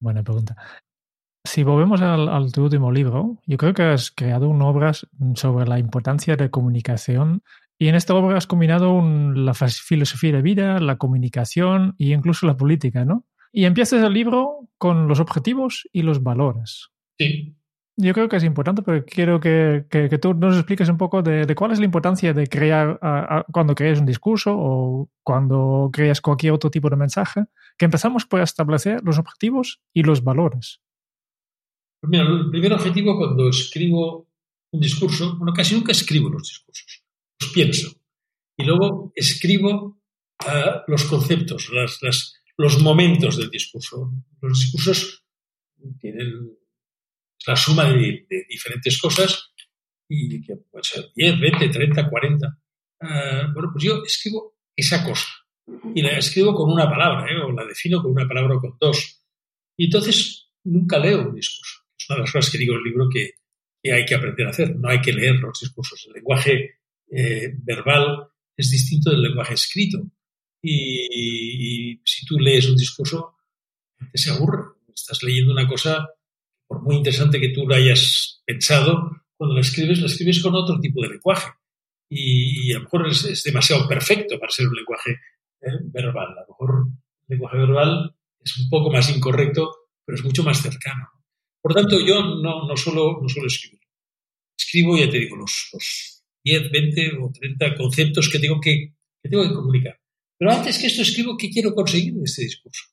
Buena 0.00 0.22
pregunta. 0.22 0.56
Si 1.44 1.62
volvemos 1.62 2.02
al, 2.02 2.52
tu 2.52 2.64
último 2.64 2.92
libro, 2.92 3.38
yo 3.46 3.56
creo 3.56 3.72
que 3.72 3.82
has 3.82 4.10
creado 4.10 4.48
una 4.48 4.66
obra 4.66 4.92
sobre 5.34 5.66
la 5.66 5.78
importancia 5.78 6.36
de 6.36 6.50
comunicación 6.50 7.42
y 7.78 7.88
en 7.88 7.94
esta 7.94 8.14
obra 8.14 8.36
has 8.36 8.46
combinado 8.46 8.92
un, 8.92 9.46
la 9.46 9.54
filosofía 9.54 10.32
de 10.32 10.42
vida, 10.42 10.78
la 10.80 10.98
comunicación 10.98 11.94
e 11.98 12.06
incluso 12.06 12.46
la 12.46 12.56
política, 12.56 13.04
¿no? 13.04 13.24
Y 13.52 13.64
empiezas 13.64 14.02
el 14.02 14.12
libro 14.12 14.68
con 14.76 15.08
los 15.08 15.20
objetivos 15.20 15.88
y 15.92 16.02
los 16.02 16.22
valores. 16.22 16.90
Sí. 17.18 17.57
Yo 18.00 18.14
creo 18.14 18.28
que 18.28 18.36
es 18.36 18.44
importante, 18.44 18.82
pero 18.82 19.04
quiero 19.04 19.40
que, 19.40 19.86
que, 19.90 20.18
tú 20.18 20.32
nos 20.32 20.54
expliques 20.54 20.88
un 20.88 20.96
poco 20.96 21.20
de, 21.20 21.46
de, 21.46 21.54
cuál 21.56 21.72
es 21.72 21.80
la 21.80 21.84
importancia 21.84 22.32
de 22.32 22.46
crear, 22.46 22.96
a, 23.02 23.38
a, 23.38 23.44
cuando 23.52 23.74
creas 23.74 23.98
un 23.98 24.06
discurso 24.06 24.54
o 24.56 25.10
cuando 25.24 25.90
creas 25.92 26.20
cualquier 26.20 26.52
otro 26.52 26.70
tipo 26.70 26.88
de 26.88 26.94
mensaje, 26.94 27.46
que 27.76 27.86
empezamos 27.86 28.24
por 28.24 28.40
establecer 28.40 29.00
los 29.02 29.18
objetivos 29.18 29.80
y 29.92 30.04
los 30.04 30.22
valores. 30.22 30.80
Pues 32.00 32.08
mira, 32.08 32.22
el 32.22 32.50
primer 32.50 32.72
objetivo 32.72 33.18
cuando 33.18 33.48
escribo 33.48 34.28
un 34.70 34.80
discurso, 34.80 35.36
bueno, 35.36 35.52
casi 35.52 35.74
nunca 35.74 35.90
escribo 35.90 36.28
los 36.28 36.42
discursos, 36.42 37.04
los 37.40 37.50
pienso. 37.50 37.90
Y 38.56 38.62
luego 38.62 39.12
escribo 39.16 39.98
uh, 40.46 40.80
los 40.86 41.02
conceptos, 41.02 41.68
las, 41.72 41.98
las, 42.02 42.34
los 42.56 42.80
momentos 42.80 43.38
del 43.38 43.50
discurso. 43.50 44.12
Los 44.40 44.60
discursos 44.60 45.24
tienen 45.98 46.57
la 47.46 47.56
suma 47.56 47.84
de, 47.92 48.26
diferentes 48.48 49.00
cosas 49.00 49.52
y 50.08 50.42
que 50.42 50.56
puede 50.56 50.84
ser 50.84 51.04
10, 51.14 51.40
20, 51.40 51.68
30, 51.68 52.10
40. 52.10 52.58
Uh, 53.00 53.52
bueno, 53.52 53.70
pues 53.72 53.84
yo 53.84 54.02
escribo 54.04 54.56
esa 54.74 55.04
cosa 55.04 55.26
y 55.94 56.02
la 56.02 56.18
escribo 56.18 56.54
con 56.54 56.70
una 56.70 56.88
palabra, 56.88 57.30
¿eh? 57.30 57.38
o 57.38 57.52
la 57.52 57.64
defino 57.64 58.02
con 58.02 58.12
una 58.12 58.26
palabra 58.26 58.56
o 58.56 58.60
con 58.60 58.76
dos. 58.80 59.22
Y 59.76 59.86
entonces 59.86 60.50
nunca 60.64 60.98
leo 60.98 61.28
un 61.28 61.34
discurso. 61.34 61.84
Es 61.98 62.08
una 62.08 62.16
de 62.16 62.22
las 62.22 62.32
cosas 62.32 62.50
que 62.50 62.58
digo 62.58 62.74
en 62.74 62.80
el 62.80 62.84
libro 62.84 63.08
que, 63.12 63.32
que 63.82 63.92
hay 63.92 64.04
que 64.04 64.14
aprender 64.14 64.46
a 64.46 64.50
hacer. 64.50 64.76
No 64.76 64.88
hay 64.88 65.00
que 65.00 65.12
leer 65.12 65.36
los 65.36 65.60
discursos. 65.60 66.04
El 66.06 66.14
lenguaje 66.14 66.78
eh, 67.10 67.54
verbal 67.58 68.28
es 68.56 68.70
distinto 68.70 69.10
del 69.10 69.22
lenguaje 69.22 69.54
escrito. 69.54 69.98
Y, 70.62 72.00
si 72.04 72.26
tú 72.26 72.38
lees 72.38 72.68
un 72.68 72.76
discurso, 72.76 73.36
te 74.12 74.18
se 74.18 74.30
aburre. 74.30 74.64
Estás 74.92 75.22
leyendo 75.22 75.52
una 75.52 75.68
cosa 75.68 76.08
por 76.68 76.82
muy 76.82 76.96
interesante 76.96 77.40
que 77.40 77.48
tú 77.48 77.66
lo 77.66 77.74
hayas 77.74 78.42
pensado, 78.44 79.10
cuando 79.36 79.54
la 79.54 79.62
escribes, 79.62 80.00
la 80.00 80.06
escribes 80.06 80.42
con 80.42 80.54
otro 80.54 80.78
tipo 80.78 81.02
de 81.02 81.08
lenguaje. 81.08 81.50
Y, 82.10 82.68
y 82.68 82.72
a 82.72 82.76
lo 82.78 82.84
mejor 82.84 83.08
es, 83.08 83.24
es, 83.24 83.42
demasiado 83.42 83.88
perfecto 83.88 84.38
para 84.38 84.50
ser 84.50 84.68
un 84.68 84.74
lenguaje 84.74 85.12
eh, 85.60 85.78
verbal. 85.84 86.28
A 86.38 86.42
lo 86.42 86.46
mejor 86.48 86.86
el 86.88 87.26
lenguaje 87.28 87.58
verbal 87.58 88.14
es 88.40 88.58
un 88.58 88.68
poco 88.68 88.90
más 88.90 89.14
incorrecto, 89.14 89.88
pero 90.04 90.16
es 90.16 90.24
mucho 90.24 90.42
más 90.42 90.60
cercano. 90.60 91.08
Por 91.60 91.74
tanto, 91.74 91.98
yo 92.00 92.22
no, 92.22 92.66
no, 92.66 92.76
solo, 92.76 93.18
no 93.20 93.28
solo 93.28 93.46
escribo. 93.46 93.78
Escribo, 94.58 94.96
ya 94.96 95.10
te 95.10 95.18
digo, 95.18 95.36
los, 95.36 95.70
los 95.72 96.24
10, 96.44 96.70
20 96.70 97.12
o 97.20 97.30
30 97.32 97.74
conceptos 97.76 98.28
que 98.28 98.38
tengo 98.38 98.60
que, 98.60 98.94
que 99.22 99.28
tengo 99.28 99.46
que 99.46 99.54
comunicar. 99.54 100.00
Pero 100.38 100.52
antes 100.52 100.78
que 100.78 100.86
esto 100.86 101.02
escribo, 101.02 101.36
¿qué 101.36 101.50
quiero 101.50 101.74
conseguir 101.74 102.14
en 102.14 102.24
este 102.24 102.42
discurso? 102.42 102.84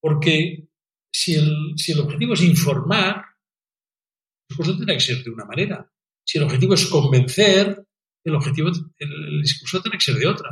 Porque 0.00 0.68
si 1.14 1.34
el, 1.34 1.74
si 1.76 1.92
el 1.92 2.00
objetivo 2.00 2.34
es 2.34 2.42
informar, 2.42 3.16
el 3.16 4.48
discurso 4.48 4.76
tendrá 4.76 4.94
que 4.94 5.00
ser 5.00 5.22
de 5.22 5.30
una 5.30 5.44
manera. 5.44 5.88
Si 6.26 6.38
el 6.38 6.44
objetivo 6.44 6.74
es 6.74 6.86
convencer, 6.86 7.86
el, 8.24 8.34
objetivo, 8.34 8.70
el, 8.98 9.40
discurso 9.40 9.80
tendrá 9.80 9.96
que 9.96 10.04
ser 10.04 10.16
de 10.16 10.26
otra. 10.26 10.50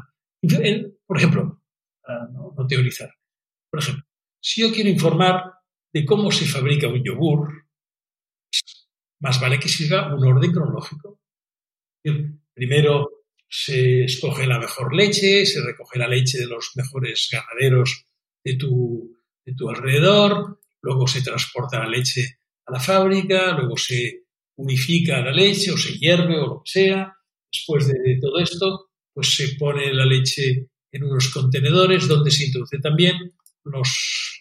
Por 1.04 1.16
ejemplo, 1.16 1.60
para 2.00 2.28
no, 2.28 2.54
no, 2.56 2.66
teorizar, 2.68 3.12
por 3.70 3.80
ejemplo, 3.80 4.04
si 4.40 4.60
yo 4.60 4.72
quiero 4.72 4.88
informar 4.88 5.52
de 5.92 6.04
cómo 6.04 6.30
se 6.30 6.46
fabrica 6.46 6.86
un 6.86 7.02
yogur, 7.02 7.66
más 9.20 9.40
vale 9.40 9.58
que 9.58 9.68
siga 9.68 10.14
un 10.14 10.24
orden 10.24 10.52
cronológico. 10.52 11.20
Primero 12.54 13.24
se 13.48 14.04
escoge 14.04 14.46
la 14.46 14.60
mejor 14.60 14.94
leche, 14.94 15.44
se 15.44 15.60
recoge 15.60 15.98
la 15.98 16.08
leche 16.08 16.38
de 16.38 16.46
los 16.46 16.72
mejores 16.76 17.28
ganaderos 17.32 18.06
de 18.44 18.56
tu, 18.56 19.21
de 19.44 19.54
tu 19.54 19.68
alrededor, 19.68 20.60
luego 20.80 21.06
se 21.06 21.22
transporta 21.22 21.78
la 21.78 21.88
leche 21.88 22.38
a 22.66 22.72
la 22.72 22.80
fábrica, 22.80 23.52
luego 23.58 23.76
se 23.76 24.24
unifica 24.56 25.20
la 25.20 25.32
leche 25.32 25.72
o 25.72 25.76
se 25.76 25.98
hierve 25.98 26.38
o 26.38 26.46
lo 26.46 26.62
que 26.64 26.70
sea. 26.70 27.16
Después 27.52 27.86
de 27.88 28.18
todo 28.20 28.38
esto, 28.38 28.90
pues 29.12 29.34
se 29.34 29.56
pone 29.58 29.92
la 29.92 30.06
leche 30.06 30.68
en 30.90 31.04
unos 31.04 31.32
contenedores 31.32 32.06
donde 32.06 32.30
se 32.30 32.46
introduce 32.46 32.78
también 32.78 33.16
los, 33.64 34.38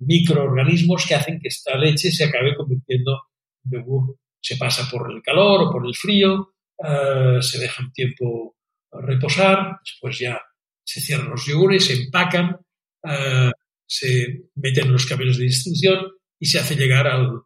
microorganismos 0.00 1.06
que 1.06 1.14
hacen 1.14 1.40
que 1.40 1.48
esta 1.48 1.76
leche 1.76 2.10
se 2.10 2.24
acabe 2.24 2.54
convirtiendo 2.54 3.22
en 3.64 3.70
yogur. 3.72 4.18
Se 4.40 4.56
pasa 4.56 4.88
por 4.90 5.10
el 5.10 5.22
calor 5.22 5.62
o 5.62 5.72
por 5.72 5.86
el 5.86 5.94
frío, 5.94 6.54
uh, 6.78 7.40
se 7.40 7.58
deja 7.58 7.82
un 7.82 7.92
tiempo 7.92 8.56
reposar, 8.92 9.78
después 9.82 10.18
ya 10.18 10.40
se 10.84 11.00
cierran 11.00 11.30
los 11.30 11.46
yogures, 11.46 11.86
se 11.86 11.94
empacan, 11.94 12.56
uh, 13.04 13.50
se 13.86 14.48
meten 14.54 14.86
en 14.86 14.92
los 14.92 15.06
camiones 15.06 15.38
de 15.38 15.44
distribución 15.44 16.12
y 16.38 16.46
se 16.46 16.58
hace 16.58 16.76
llegar 16.76 17.06
al, 17.06 17.42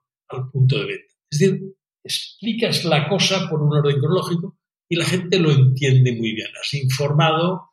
punto 0.52 0.78
de 0.78 0.86
venta. 0.86 1.14
Es 1.30 1.38
decir, 1.38 1.60
explicas 2.04 2.84
la 2.84 3.08
cosa 3.08 3.48
por 3.48 3.62
un 3.62 3.74
orden 3.76 3.98
cronológico 3.98 4.58
y 4.88 4.96
la 4.96 5.04
gente 5.04 5.38
lo 5.38 5.50
entiende 5.50 6.12
muy 6.12 6.32
bien. 6.32 6.48
Has 6.60 6.74
informado 6.74 7.70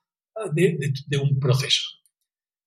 de, 0.53 0.77
de, 1.07 1.17
un 1.17 1.39
proceso. 1.39 1.83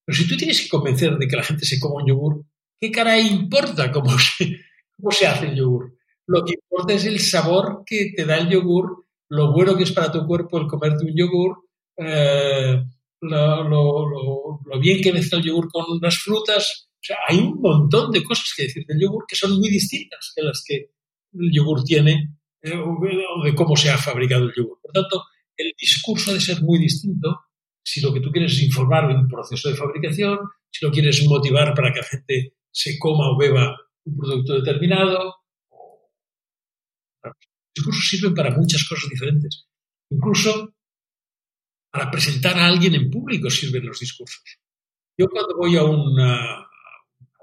Pero 0.05 0.17
si 0.17 0.27
tú 0.27 0.37
tienes 0.37 0.61
que 0.61 0.69
convencer 0.69 1.17
de 1.17 1.27
que 1.27 1.35
la 1.35 1.43
gente 1.43 1.65
se 1.65 1.79
coma 1.79 2.01
un 2.01 2.07
yogur, 2.07 2.45
¿qué 2.79 2.91
cara 2.91 3.19
importa 3.19 3.91
cómo 3.91 4.09
se, 4.19 4.59
cómo 4.97 5.11
se 5.11 5.27
hace 5.27 5.47
el 5.47 5.55
yogur? 5.55 5.95
Lo 6.27 6.43
que 6.45 6.53
importa 6.53 6.93
es 6.93 7.05
el 7.05 7.19
sabor 7.19 7.83
que 7.85 8.13
te 8.15 8.25
da 8.25 8.37
el 8.37 8.49
yogur, 8.49 9.05
lo 9.29 9.51
bueno 9.51 9.75
que 9.75 9.83
es 9.83 9.91
para 9.91 10.11
tu 10.11 10.25
cuerpo 10.25 10.59
el 10.59 10.67
comerte 10.67 11.05
un 11.05 11.15
yogur, 11.15 11.63
eh, 11.97 12.83
lo, 13.21 13.63
lo, 13.63 14.09
lo, 14.09 14.59
lo, 14.65 14.79
bien 14.79 15.01
que 15.01 15.13
mezcla 15.13 15.39
el 15.39 15.45
yogur 15.45 15.69
con 15.69 15.99
las 16.01 16.17
frutas. 16.17 16.89
O 16.93 17.01
sea, 17.01 17.17
hay 17.27 17.37
un 17.37 17.59
montón 17.61 18.11
de 18.11 18.23
cosas 18.23 18.53
que 18.55 18.63
decir 18.63 18.85
del 18.85 18.99
yogur 18.99 19.25
que 19.27 19.35
son 19.35 19.57
muy 19.57 19.69
distintas 19.69 20.33
de 20.35 20.43
las 20.43 20.63
que 20.65 20.91
el 21.33 21.51
yogur 21.51 21.83
tiene 21.83 22.37
eh, 22.61 22.77
o 22.77 23.43
de 23.43 23.55
cómo 23.55 23.75
se 23.75 23.89
ha 23.89 23.97
fabricado 23.97 24.45
el 24.45 24.53
yogur. 24.55 24.79
Por 24.81 24.91
tanto, 24.91 25.23
el 25.55 25.73
discurso 25.79 26.31
ha 26.31 26.33
de 26.33 26.41
ser 26.41 26.61
muy 26.61 26.79
distinto 26.79 27.45
si 27.83 28.01
lo 28.01 28.13
que 28.13 28.19
tú 28.19 28.31
quieres 28.31 28.53
es 28.53 28.63
informar 28.63 29.07
de 29.07 29.15
un 29.15 29.27
proceso 29.27 29.69
de 29.69 29.75
fabricación, 29.75 30.37
si 30.69 30.85
lo 30.85 30.91
quieres 30.91 31.25
motivar 31.27 31.73
para 31.73 31.91
que 31.91 31.99
la 31.99 32.05
gente 32.05 32.53
se 32.71 32.99
coma 32.99 33.29
o 33.29 33.37
beba 33.37 33.75
un 34.05 34.17
producto 34.17 34.53
determinado. 34.61 35.35
discursos 37.73 38.09
sirven 38.09 38.33
para 38.33 38.51
muchas 38.51 38.87
cosas 38.87 39.09
diferentes. 39.09 39.65
Incluso 40.11 40.73
para 41.91 42.11
presentar 42.11 42.57
a 42.57 42.67
alguien 42.67 42.95
en 42.95 43.09
público 43.09 43.49
sirven 43.49 43.85
los 43.85 43.99
discursos. 43.99 44.59
Yo 45.17 45.27
cuando 45.27 45.55
voy 45.57 45.75
a, 45.75 45.83
una, 45.83 46.67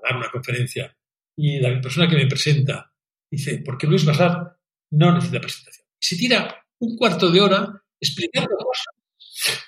dar 0.03 0.16
una 0.16 0.30
conferencia 0.30 0.97
y 1.36 1.61
la 1.61 1.80
persona 1.80 2.09
que 2.09 2.16
me 2.16 2.26
presenta 2.26 2.92
dice, 3.30 3.62
porque 3.64 3.86
Luis 3.86 4.05
Basar 4.05 4.57
no 4.92 5.12
necesita 5.12 5.40
presentación. 5.40 5.86
Se 5.99 6.16
tira 6.16 6.64
un 6.78 6.97
cuarto 6.97 7.30
de 7.30 7.40
hora 7.40 7.82
explicando 8.01 8.57
cosas 8.57 9.66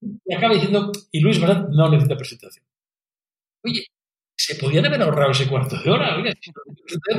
y 0.00 0.34
acaba 0.34 0.54
diciendo, 0.54 0.92
y 1.10 1.20
Luis 1.20 1.40
Basar 1.40 1.68
no 1.70 1.88
necesita 1.88 2.16
presentación. 2.16 2.66
Oye, 3.64 3.86
se 4.36 4.56
podían 4.56 4.86
haber 4.86 5.02
ahorrado 5.02 5.30
ese 5.30 5.48
cuarto 5.48 5.80
de 5.80 5.90
hora. 5.90 6.16
Oiga, 6.16 6.32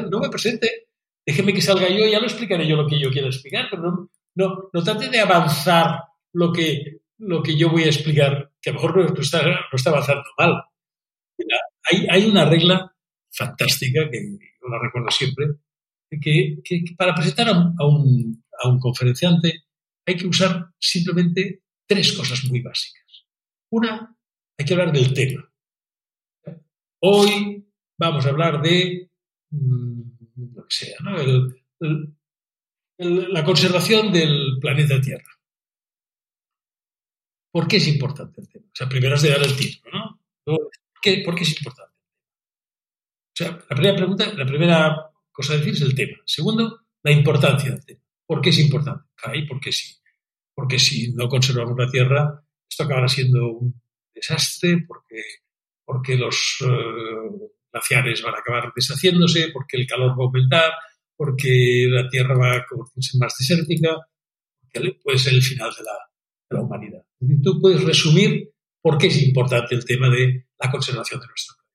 no 0.09 0.19
me 0.19 0.29
presente, 0.29 0.87
déjeme 1.25 1.53
que 1.53 1.61
salga 1.61 1.89
yo, 1.89 2.05
ya 2.05 2.19
lo 2.19 2.25
explicaré 2.25 2.67
yo 2.67 2.75
lo 2.75 2.87
que 2.87 2.99
yo 2.99 3.09
quiero 3.09 3.27
explicar, 3.27 3.67
pero 3.69 3.81
no, 3.81 4.11
no, 4.35 4.69
no 4.71 4.83
trate 4.83 5.09
de 5.09 5.19
avanzar 5.19 5.99
lo 6.33 6.51
que, 6.51 7.01
lo 7.19 7.41
que 7.41 7.57
yo 7.57 7.69
voy 7.69 7.83
a 7.83 7.87
explicar, 7.87 8.51
que 8.61 8.69
a 8.69 8.73
lo 8.73 8.81
mejor 8.81 9.13
no 9.15 9.21
está, 9.21 9.45
no 9.45 9.75
está 9.75 9.89
avanzando 9.89 10.23
mal. 10.37 10.63
hay, 11.91 12.07
hay, 12.09 12.25
una 12.25 12.45
regla 12.45 12.93
fantástica, 13.31 14.09
que 14.09 14.21
yo 14.21 14.69
la 14.69 14.79
recuerdo 14.79 15.09
siempre, 15.11 15.47
que, 16.21 16.57
que, 16.63 16.83
para 16.97 17.15
presentar 17.15 17.49
a 17.49 17.51
un, 17.51 17.75
a, 17.79 17.85
un, 17.87 18.43
a 18.63 18.69
un 18.69 18.79
conferenciante 18.79 19.63
hay 20.05 20.17
que 20.17 20.27
usar 20.27 20.69
simplemente 20.79 21.63
tres 21.87 22.13
cosas 22.13 22.43
muy 22.45 22.61
básicas. 22.61 23.25
Una, 23.71 24.15
hay 24.57 24.65
que 24.65 24.73
hablar 24.73 24.91
del 24.91 25.13
tema. 25.13 25.49
Hoy 27.01 27.65
vamos 27.97 28.25
a 28.25 28.29
hablar 28.29 28.61
de 28.61 29.09
mm, 29.49 30.01
lo 30.55 30.63
que 30.63 30.75
sea, 30.75 30.97
¿no? 31.01 31.19
el, 31.19 32.15
la 32.97 33.43
conservación 33.43 34.11
del 34.11 34.57
planeta 34.61 35.01
Tierra. 35.01 35.23
¿Por 37.53 37.67
qué 37.67 37.77
es 37.77 37.87
importante 37.87 38.41
el 38.41 38.49
tema? 38.49 38.65
O 38.65 38.75
sea, 38.75 38.89
primero 38.89 39.13
has 39.13 39.21
de 39.21 39.29
dar 39.29 39.43
el 39.43 39.55
título, 39.55 39.91
¿no? 39.93 40.19
¿Por 40.43 40.71
qué, 40.99 41.23
es 41.41 41.57
importante? 41.57 41.93
O 41.95 43.35
sea, 43.35 43.51
la 43.51 43.75
primera 43.75 43.95
pregunta, 43.95 44.33
la 44.33 44.45
primera 44.45 45.11
cosa 45.31 45.53
a 45.53 45.57
decir 45.57 45.75
es 45.75 45.81
el 45.81 45.93
tema. 45.93 46.17
Segundo, 46.25 46.79
la 47.03 47.11
importancia 47.11 47.69
del 47.69 47.85
tema. 47.85 48.01
¿Por 48.25 48.41
qué 48.41 48.49
es 48.49 48.57
importante? 48.57 49.03
Cae 49.15 49.45
porque 49.47 49.71
sí. 49.71 49.95
Porque 50.55 50.79
si 50.79 51.13
no 51.13 51.29
conservamos 51.29 51.77
la 51.77 51.91
Tierra, 51.91 52.43
esto 52.67 52.85
acabará 52.85 53.07
siendo 53.07 53.47
un 53.51 53.79
desastre, 54.15 54.83
porque, 54.87 55.21
porque 55.85 56.17
los 56.17 56.57
uh, 56.61 57.51
glaciares 57.71 58.23
van 58.23 58.33
a 58.33 58.39
acabar 58.39 58.73
deshaciéndose, 58.75 59.49
porque 59.53 59.77
el 59.77 59.85
calor 59.85 60.17
va 60.17 60.23
a 60.23 60.25
aumentar, 60.25 60.71
porque 61.15 61.85
la 61.87 62.09
Tierra 62.09 62.35
va 62.35 62.55
a 62.55 62.65
convertirse 62.65 63.15
más 63.19 63.35
desértica, 63.37 63.95
porque 64.59 64.97
puede 65.03 65.19
ser 65.19 65.35
el 65.35 65.43
final 65.43 65.71
de 65.77 65.83
la, 65.83 66.12
la 66.53 66.61
humanidad. 66.61 67.03
Tú 67.41 67.59
puedes 67.59 67.83
resumir 67.83 68.51
por 68.81 68.97
qué 68.97 69.07
es 69.07 69.21
importante 69.21 69.75
el 69.75 69.85
tema 69.85 70.09
de 70.09 70.47
la 70.59 70.71
conservación 70.71 71.19
de 71.19 71.27
nuestro 71.27 71.55
planeta. 71.55 71.73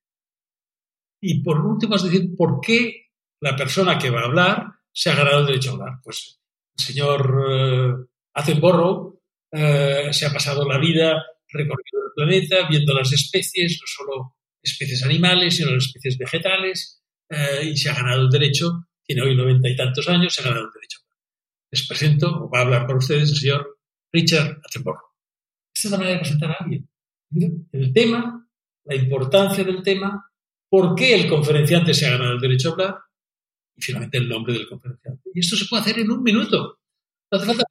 Y 1.20 1.42
por 1.42 1.60
último, 1.64 1.96
es 1.96 2.04
decir, 2.04 2.36
por 2.36 2.60
qué 2.60 3.08
la 3.40 3.56
persona 3.56 3.98
que 3.98 4.10
va 4.10 4.20
a 4.20 4.24
hablar 4.26 4.66
se 4.92 5.10
ha 5.10 5.14
ganado 5.14 5.40
el 5.40 5.46
derecho 5.46 5.70
a 5.70 5.72
hablar. 5.74 6.00
Pues 6.02 6.40
el 6.78 6.84
señor 6.84 7.44
eh, 7.50 7.92
Attenborough 8.34 9.20
eh, 9.52 10.08
se 10.12 10.26
ha 10.26 10.32
pasado 10.32 10.68
la 10.68 10.78
vida 10.78 11.22
recorriendo 11.48 12.06
el 12.06 12.12
planeta, 12.14 12.68
viendo 12.68 12.94
las 12.94 13.12
especies, 13.12 13.80
no 13.80 13.86
solo 13.86 14.36
especies 14.62 15.02
animales, 15.04 15.56
sino 15.56 15.72
las 15.72 15.86
especies 15.86 16.18
vegetales, 16.18 17.02
eh, 17.30 17.70
y 17.72 17.76
se 17.76 17.90
ha 17.90 17.94
ganado 17.94 18.22
el 18.22 18.30
derecho 18.30 18.88
tiene 19.08 19.22
hoy 19.22 19.34
noventa 19.34 19.68
y 19.68 19.74
tantos 19.74 20.06
años, 20.08 20.34
se 20.34 20.42
ha 20.42 20.44
ganado 20.44 20.66
el 20.66 20.72
derecho. 20.72 20.98
Les 21.70 21.86
presento, 21.88 22.28
o 22.28 22.50
va 22.50 22.58
a 22.58 22.62
hablar 22.62 22.86
por 22.86 22.96
ustedes, 22.96 23.30
el 23.30 23.36
señor 23.36 23.77
Richard 24.12 24.60
Attenborough. 24.64 25.08
Esta 25.74 25.88
es 25.88 25.92
la 25.92 25.98
manera 25.98 26.14
de 26.14 26.20
presentar 26.20 26.50
a 26.50 26.56
alguien. 26.60 26.88
El 27.72 27.92
tema, 27.92 28.48
la 28.84 28.94
importancia 28.94 29.64
del 29.64 29.82
tema, 29.82 30.30
por 30.68 30.94
qué 30.94 31.14
el 31.14 31.28
conferenciante 31.28 31.94
se 31.94 32.06
ha 32.06 32.10
ganado 32.10 32.32
el 32.32 32.40
derecho 32.40 32.70
a 32.70 32.72
hablar 32.72 32.98
y 33.76 33.82
finalmente 33.82 34.18
el 34.18 34.28
nombre 34.28 34.54
del 34.54 34.68
conferenciante. 34.68 35.30
Y 35.34 35.40
esto 35.40 35.56
se 35.56 35.66
puede 35.66 35.82
hacer 35.82 35.98
en 36.00 36.10
un 36.10 36.22
minuto. 36.22 36.78
No 37.30 37.38
hace 37.38 37.46
falta 37.46 37.64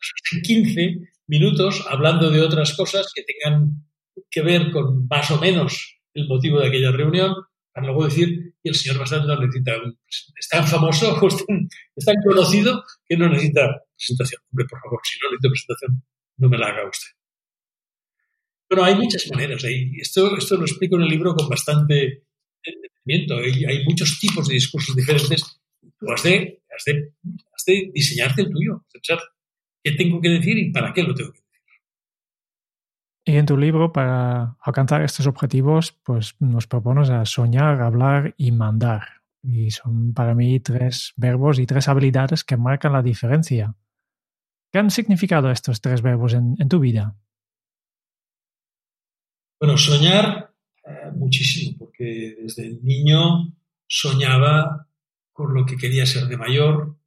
15 0.44 0.98
minutos 1.28 1.86
hablando 1.90 2.30
de 2.30 2.42
otras 2.42 2.76
cosas 2.76 3.12
que 3.14 3.24
tengan 3.24 3.84
que 4.30 4.42
ver 4.42 4.72
con 4.72 5.08
más 5.08 5.30
o 5.32 5.40
menos 5.40 6.00
el 6.14 6.28
motivo 6.28 6.60
de 6.60 6.68
aquella 6.68 6.92
reunión, 6.92 7.34
para 7.72 7.88
luego 7.88 8.06
decir, 8.06 8.56
y 8.64 8.70
el 8.70 8.76
señor 8.76 9.00
bastante 9.00 9.28
no 9.28 9.40
necesita, 9.40 9.74
es 10.08 10.48
tan 10.50 10.66
famoso, 10.66 11.20
es 11.96 12.06
tan 12.06 12.16
conocido, 12.26 12.84
que 13.06 13.18
no 13.18 13.30
necesita 13.30 13.84
presentación. 13.96 14.42
Hombre, 14.52 14.66
por 14.68 14.80
favor, 14.82 15.00
si 15.04 15.20
no 15.20 15.30
necesita 15.30 15.50
presentación, 15.50 16.04
no 16.38 16.50
me 16.50 16.58
la 16.58 16.68
haga 16.68 16.90
usted. 16.90 17.18
Bueno, 18.70 18.84
hay 18.84 18.96
muchas 18.96 19.30
maneras. 19.32 19.64
Esto, 20.02 20.38
esto 20.38 20.58
lo 20.58 20.64
explico 20.64 20.98
en 20.98 21.04
el 21.04 21.10
libro 21.10 21.34
con 21.34 21.48
bastante 21.48 22.24
entendimiento. 22.64 23.38
Hay, 23.38 23.86
muchos 23.86 24.20
tipos 24.20 24.48
de 24.48 24.56
discursos 24.56 24.96
diferentes. 24.96 25.62
Tú 26.00 26.12
has 26.12 26.24
de, 26.24 26.62
has 26.70 27.66
de 27.66 27.92
diseñarte 27.94 28.42
el 28.42 28.50
tuyo, 28.52 28.86
pensar 28.92 29.20
qué 29.84 29.92
tengo 29.94 30.20
que 30.22 30.30
decir 30.30 30.58
y 30.58 30.72
para 30.72 30.94
qué 30.94 31.04
lo 31.04 31.14
tengo 31.14 31.32
que 31.32 31.40
decir. 31.40 31.48
Y 33.26 33.36
en 33.38 33.46
tu 33.46 33.58
libro, 33.58 33.92
para 33.92 34.58
alcanzar 34.62 35.02
estos 35.02 35.28
objetivos, 35.28 35.92
pues 36.04 36.36
nos 36.40 36.68
propones 36.68 37.10
a 37.10 37.26
soñar, 37.26 37.82
hablar 37.82 38.34
y 38.38 38.52
mandar. 38.52 39.22
Y 39.44 39.72
son 39.72 40.14
para 40.14 40.34
mí 40.34 40.60
tres 40.60 41.14
verbos 41.16 41.60
y 41.60 41.66
tres 41.66 41.88
habilidades 41.88 42.44
que 42.44 42.58
marcan 42.58 42.94
la 42.94 43.02
diferencia. 43.02 43.76
¿Qué 44.72 44.80
han 44.80 44.91
significado 44.91 45.49
estos 45.49 45.82
tres 45.82 46.01
verbos 46.01 46.34
en, 46.34 46.55
tu 46.70 46.80
vida? 46.80 47.15
Bueno, 49.59 49.78
soñar 49.78 50.53
eh, 50.86 51.11
muchísimo, 51.15 51.78
porque 51.80 52.36
desde 52.41 52.78
niño 52.82 53.53
soñaba 53.88 54.88
con 55.32 55.53
lo 55.53 55.65
que 55.65 55.78
quería 55.78 56.05
ser 56.05 56.26
de 56.26 56.38
mayor, 56.38 56.97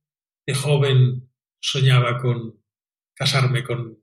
de 0.46 0.54
joven 0.54 1.30
soñaba 1.60 2.18
con 2.18 2.58
casarme 3.14 3.62
con 3.62 3.98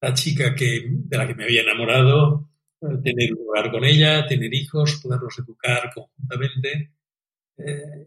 la 0.00 0.12
chica 0.12 0.54
que, 0.54 0.86
de 0.88 1.16
la 1.16 1.26
que 1.26 1.34
me 1.34 1.44
había 1.44 1.62
enamorado, 1.62 2.50
eh, 2.80 2.98
tener 3.02 3.32
un 3.32 3.44
lugar 3.44 3.70
con 3.70 3.84
ella, 3.84 4.26
tener 4.26 4.52
hijos, 4.52 5.00
poderlos 5.02 5.38
educar 5.38 5.90
conjuntamente. 5.94 6.92
Eh, 7.58 8.06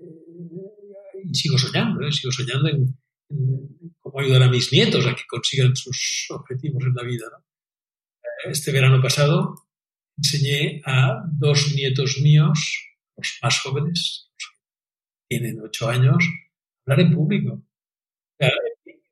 y 1.23 1.33
sigo 1.33 1.57
soñando, 1.57 2.05
¿eh? 2.05 2.11
sigo 2.11 2.31
soñando 2.31 2.69
en, 2.69 2.97
cómo 3.99 4.19
ayudar 4.19 4.43
a 4.43 4.49
mis 4.49 4.71
nietos 4.71 5.05
a 5.05 5.15
que 5.15 5.23
consigan 5.27 5.75
sus 5.75 6.27
objetivos 6.29 6.83
en 6.83 6.95
la 6.95 7.03
vida. 7.03 7.25
Este 8.45 8.71
verano 8.71 9.01
pasado 9.01 9.55
enseñé 10.17 10.81
a 10.85 11.23
dos 11.31 11.73
nietos 11.75 12.19
míos, 12.21 12.59
los 13.15 13.39
más 13.41 13.59
jóvenes, 13.61 14.31
tienen 15.27 15.61
ocho 15.61 15.89
años, 15.89 16.17
a 16.87 16.91
hablar 16.91 17.05
en 17.05 17.13
público. 17.13 17.63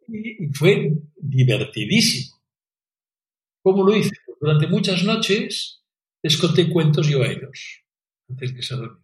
Y 0.07 0.47
fue 0.53 0.93
divertidísimo 1.15 2.37
¿Cómo 3.67 3.83
lo 3.83 3.97
hice? 3.97 4.15
Pues 4.25 4.37
durante 4.39 4.65
muchas 4.67 5.03
noches 5.03 5.83
les 6.23 6.37
conté 6.37 6.69
cuentos 6.69 7.05
yo 7.09 7.21
a 7.21 7.27
ellos, 7.27 7.83
antes 8.29 8.53
que 8.53 8.61
se. 8.61 8.75
Un 8.75 8.97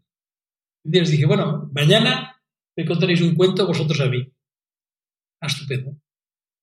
día 0.86 1.01
les 1.01 1.11
dije, 1.11 1.26
bueno, 1.26 1.70
mañana 1.74 2.41
me 2.78 2.86
contaréis 2.86 3.20
un 3.22 3.36
cuento 3.36 3.68
vosotros 3.68 3.99
a 3.99 4.05
mí. 4.05 4.32
Ah, 5.44 5.48
estupendo. 5.48 5.98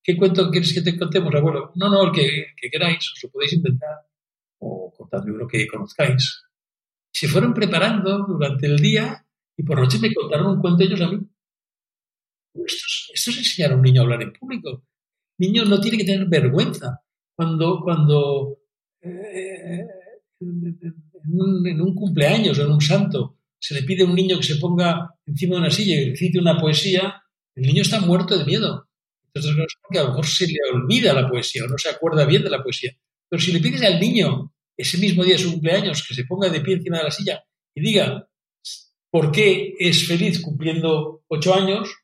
¿Qué 0.02 0.16
cuento 0.16 0.50
quieres 0.50 0.72
que 0.72 0.80
te 0.80 0.98
contemos, 0.98 1.34
abuelo? 1.34 1.72
No, 1.74 1.90
no, 1.90 2.02
el 2.06 2.12
que, 2.12 2.70
queráis, 2.70 3.12
os 3.12 3.22
lo 3.22 3.30
podéis 3.30 3.52
inventar. 3.52 3.94
O 4.58 4.90
contadme 4.96 5.32
uno 5.32 5.46
que 5.46 5.66
conozcáis. 5.66 6.44
Se 7.12 7.28
fueron 7.28 7.52
preparando 7.52 8.24
durante 8.26 8.66
el 8.66 8.78
día 8.78 9.22
y 9.54 9.62
por 9.64 9.78
noche 9.78 9.98
me 9.98 10.14
contaron 10.14 10.54
un 10.54 10.60
cuento 10.62 10.82
ellos 10.82 11.00
a 11.02 11.08
mí. 11.08 11.18
Esto 12.54 12.84
es, 12.86 13.10
esto 13.12 13.30
es 13.32 13.38
enseñar 13.38 13.72
a 13.72 13.76
un 13.76 13.82
niño 13.82 14.00
a 14.00 14.04
hablar 14.04 14.22
en 14.22 14.32
público. 14.32 14.86
El 15.38 15.48
niño 15.48 15.66
no 15.66 15.78
tiene 15.78 15.98
que 15.98 16.04
tener 16.04 16.26
vergüenza 16.26 17.02
cuando, 17.36 17.80
cuando 17.82 18.60
eh, 19.02 19.86
en, 20.40 21.80
un, 21.82 21.94
cumpleaños 21.94 22.58
o 22.58 22.62
en 22.62 22.72
un 22.72 22.80
santo 22.80 23.36
se 23.58 23.74
le 23.74 23.82
pide 23.82 24.04
a 24.04 24.06
un 24.06 24.14
niño 24.14 24.38
que 24.38 24.44
se 24.44 24.56
ponga 24.56 25.14
encima 25.26 25.56
de 25.56 25.60
una 25.60 25.70
silla 25.70 26.00
y 26.00 26.10
recite 26.10 26.38
una 26.38 26.58
poesía, 26.58 27.19
el 27.56 27.66
niño 27.66 27.82
está 27.82 28.00
muerto 28.00 28.38
de 28.38 28.44
miedo. 28.44 28.88
Entonces, 29.32 29.54
porque 29.82 29.98
a 29.98 30.02
lo 30.02 30.08
mejor 30.10 30.26
se 30.26 30.46
le 30.46 30.58
olvida 30.72 31.12
la 31.12 31.28
poesía 31.28 31.64
o 31.64 31.68
no 31.68 31.78
se 31.78 31.88
acuerda 31.88 32.24
bien 32.24 32.42
de 32.42 32.50
la 32.50 32.62
poesía. 32.62 32.96
Pero 33.28 33.40
si 33.40 33.52
le 33.52 33.60
pides 33.60 33.82
al 33.82 34.00
niño 34.00 34.52
ese 34.76 34.98
mismo 34.98 35.24
día 35.24 35.34
de 35.34 35.42
su 35.42 35.52
cumpleaños 35.52 36.04
que 36.06 36.14
se 36.14 36.24
ponga 36.24 36.48
de 36.48 36.60
pie 36.60 36.74
encima 36.74 36.98
de 36.98 37.04
la 37.04 37.10
silla 37.10 37.44
y 37.74 37.80
diga 37.80 38.28
por 39.10 39.30
qué 39.30 39.74
es 39.78 40.06
feliz 40.06 40.40
cumpliendo 40.40 41.22
ocho 41.28 41.54
años, 41.54 41.94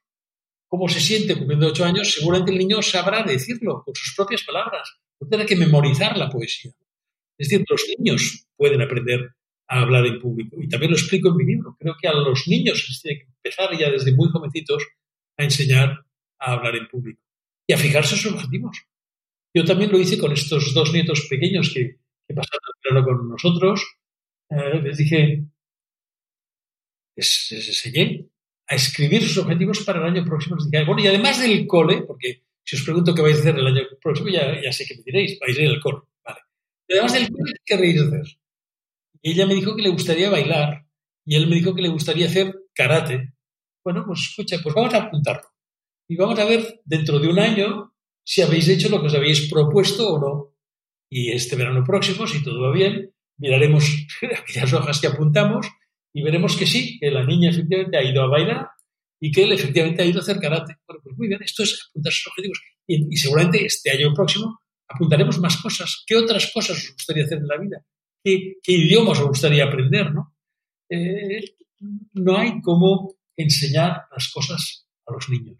cómo 0.68 0.88
se 0.88 1.01
siente 1.01 1.36
cumpliendo 1.36 1.68
ocho 1.68 1.84
años, 1.84 2.12
seguramente 2.12 2.53
el 2.53 2.59
niño 2.59 2.82
sabrá 2.82 3.22
decirlo 3.22 3.82
con 3.84 3.94
sus 3.94 4.14
propias 4.14 4.42
palabras 4.44 4.88
no 5.20 5.28
tiene 5.28 5.47
que 5.47 5.57
memorizar 5.57 6.16
la 6.16 6.28
poesía. 6.28 6.72
Es 7.38 7.49
decir, 7.49 7.64
los 7.68 7.82
niños 7.99 8.47
pueden 8.57 8.82
aprender 8.82 9.34
a 9.68 9.80
hablar 9.80 10.07
en 10.07 10.20
público. 10.20 10.57
Y 10.61 10.68
también 10.68 10.92
lo 10.92 10.97
explico 10.97 11.30
en 11.30 11.36
mi 11.36 11.44
libro. 11.44 11.76
Creo 11.78 11.94
que 12.01 12.09
a 12.09 12.14
los 12.14 12.47
niños 12.47 12.84
se 12.86 13.03
tiene 13.03 13.20
que 13.20 13.26
empezar 13.42 13.78
ya 13.78 13.90
desde 13.90 14.14
muy 14.14 14.28
jovencitos 14.28 14.86
a 15.37 15.45
enseñar 15.45 16.05
a 16.39 16.53
hablar 16.53 16.76
en 16.76 16.89
público 16.89 17.20
y 17.66 17.72
a 17.72 17.78
fijarse 17.78 18.16
sus 18.16 18.32
objetivos. 18.32 18.76
Yo 19.55 19.64
también 19.64 19.91
lo 19.91 19.99
hice 19.99 20.18
con 20.18 20.32
estos 20.32 20.74
dos 20.74 20.93
nietos 20.93 21.26
pequeños 21.28 21.72
que, 21.72 21.99
pasaron 22.34 22.61
el 22.66 22.95
verano 22.95 23.07
con 23.07 23.28
nosotros. 23.30 23.82
Eh, 24.51 24.80
les 24.82 24.99
dije, 24.99 25.45
les, 27.16 27.53
enseñé 27.53 28.26
a 28.68 28.74
escribir 28.74 29.22
sus 29.22 29.39
objetivos 29.39 29.84
para 29.84 30.01
el 30.01 30.07
año 30.07 30.24
próximo. 30.24 30.57
Les 30.57 30.70
dije, 30.70 30.84
bueno, 30.84 31.03
y 31.03 31.07
además 31.07 31.41
del 31.41 31.66
cole, 31.66 32.03
porque 32.03 32.43
si 32.64 32.76
os 32.76 32.82
pregunto 32.82 33.14
qué 33.14 33.22
vais 33.22 33.37
a 33.37 33.41
hacer 33.41 33.59
el 33.59 33.66
año 33.66 33.82
próximo, 34.03 34.28
ya, 34.28 34.72
sé 34.72 34.84
que 34.87 34.97
me 34.97 35.03
diréis, 35.03 35.39
vais 35.39 35.57
a 35.57 35.62
ir 35.62 35.70
al 35.70 35.80
cole. 35.80 36.01
Vale. 36.24 36.41
Y 36.89 36.93
además 36.93 37.12
del 37.14 37.30
cole, 37.30 37.53
¿qué 37.55 37.74
querréis 37.74 38.03
hacer? 38.03 38.26
Y 39.22 39.32
ella 39.32 39.47
me 39.47 39.55
dijo 39.55 39.74
que 39.74 39.82
le 39.82 39.89
gustaría 39.89 40.30
bailar 40.30 40.87
y 41.24 41.37
él 41.37 41.49
me 41.49 41.57
dijo 41.57 41.74
que 41.74 41.82
le 41.82 41.89
gustaría 41.89 42.26
hacer 42.26 42.55
karate. 42.74 43.32
Bueno, 43.87 44.03
pues 44.05 44.18
escucha, 44.30 44.59
pues 44.61 44.74
vamos 44.74 44.93
a 44.95 45.05
apuntarlo. 45.05 45.49
Y 46.09 46.16
vamos 46.16 46.37
a 46.41 46.45
ver 46.45 46.80
dentro 46.84 47.20
de 47.20 47.28
un 47.28 47.39
año 47.39 47.95
si 48.24 48.43
habéis 48.43 48.66
hecho 48.66 48.89
lo 48.89 49.01
que 49.01 49.07
os 49.07 49.14
habéis 49.14 49.49
propuesto 49.49 50.12
o 50.12 50.18
no. 50.18 50.57
Y 51.09 51.30
este 51.30 51.55
verano 51.55 51.84
próximo, 51.84 52.26
si 52.26 52.43
todo 52.43 52.62
va 52.62 52.72
bien, 52.72 53.14
miraremos 53.39 53.84
aquellas 54.43 54.72
hojas 54.72 55.01
que 55.01 55.07
apuntamos 55.07 55.68
y 56.12 56.20
veremos 56.20 56.57
que 56.57 56.66
sí, 56.66 56.99
que 56.99 57.12
la 57.12 57.24
niña 57.24 57.51
efectivamente 57.51 57.97
ha 57.97 58.03
ido 58.03 58.24
a 58.24 58.26
bailar 58.26 58.66
y 59.20 59.30
que 59.30 59.45
él 59.45 59.53
efectivamente 59.53 60.03
ha 60.03 60.07
ido 60.07 60.18
a 60.18 60.22
hacer 60.22 60.41
karate. 60.41 60.74
Bueno, 60.84 61.01
pues 61.05 61.16
muy 61.16 61.28
bien, 61.28 61.41
esto 61.45 61.62
es 61.62 61.87
apuntar 61.89 62.12
sus 62.12 62.26
objetivos. 62.26 62.61
Y, 62.89 63.16
seguramente 63.16 63.66
este 63.66 63.93
año 63.93 64.12
próximo 64.12 64.62
apuntaremos 64.89 65.39
más 65.39 65.59
cosas. 65.59 66.03
¿Qué 66.05 66.16
otras 66.16 66.51
cosas 66.53 66.76
os 66.76 66.93
gustaría 66.93 67.22
hacer 67.22 67.39
en 67.39 67.47
la 67.47 67.57
vida? 67.57 67.87
¿Qué, 68.24 68.55
qué 68.61 68.72
idiomas 68.72 69.20
os 69.20 69.28
gustaría 69.28 69.66
aprender? 69.66 70.12
¿no? 70.12 70.34
Eh, 70.91 71.55
no 72.14 72.37
hay 72.37 72.61
cómo 72.62 73.15
enseñar 73.37 74.03
las 74.11 74.28
cosas 74.30 74.87
a 75.07 75.12
los 75.12 75.28
niños. 75.28 75.57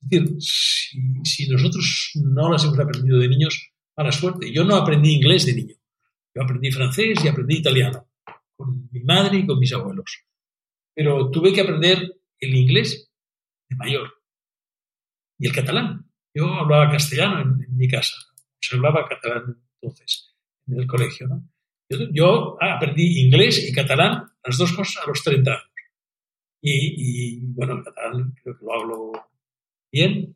Es 0.00 0.08
decir, 0.08 0.36
si, 0.40 1.24
si, 1.24 1.48
nosotros 1.48 2.10
no 2.14 2.50
las 2.50 2.64
hemos 2.64 2.78
aprendido 2.78 3.18
de 3.18 3.28
niños, 3.28 3.72
mala 3.96 4.12
suerte. 4.12 4.52
Yo 4.52 4.64
no 4.64 4.76
aprendí 4.76 5.14
inglés 5.14 5.46
de 5.46 5.54
niño. 5.54 5.74
Yo 6.34 6.42
aprendí 6.42 6.70
francés 6.70 7.24
y 7.24 7.28
aprendí 7.28 7.56
italiano, 7.56 8.08
con 8.56 8.88
mi 8.90 9.00
madre 9.00 9.38
y 9.38 9.46
con 9.46 9.58
mis 9.58 9.72
abuelos. 9.72 10.24
Pero 10.94 11.30
tuve 11.30 11.52
que 11.52 11.60
aprender 11.60 12.20
el 12.40 12.54
inglés 12.54 13.10
de 13.70 13.76
mayor 13.76 14.12
y 15.38 15.46
el 15.46 15.52
catalán. 15.52 16.10
Yo 16.34 16.52
hablaba 16.52 16.90
castellano 16.90 17.40
en, 17.40 17.64
en 17.64 17.76
mi 17.76 17.88
casa. 17.88 18.16
Se 18.60 18.76
hablaba 18.76 19.08
catalán 19.08 19.62
entonces 19.80 20.34
en 20.66 20.80
el 20.80 20.86
colegio. 20.86 21.28
¿no? 21.28 21.48
Yo, 21.88 21.98
yo, 22.12 22.58
aprendí 22.60 23.20
inglés 23.20 23.68
y 23.68 23.72
catalán, 23.72 24.24
las 24.44 24.58
dos 24.58 24.72
cosas, 24.72 25.04
a 25.04 25.08
los 25.08 25.22
30 25.22 25.50
años. 25.50 25.73
Y, 26.66 27.40
bueno, 27.48 27.74
el 27.74 27.84
catalán 27.84 28.34
creo 28.42 28.58
que 28.58 28.64
lo 28.64 28.72
hablo 28.72 29.12
bien, 29.92 30.34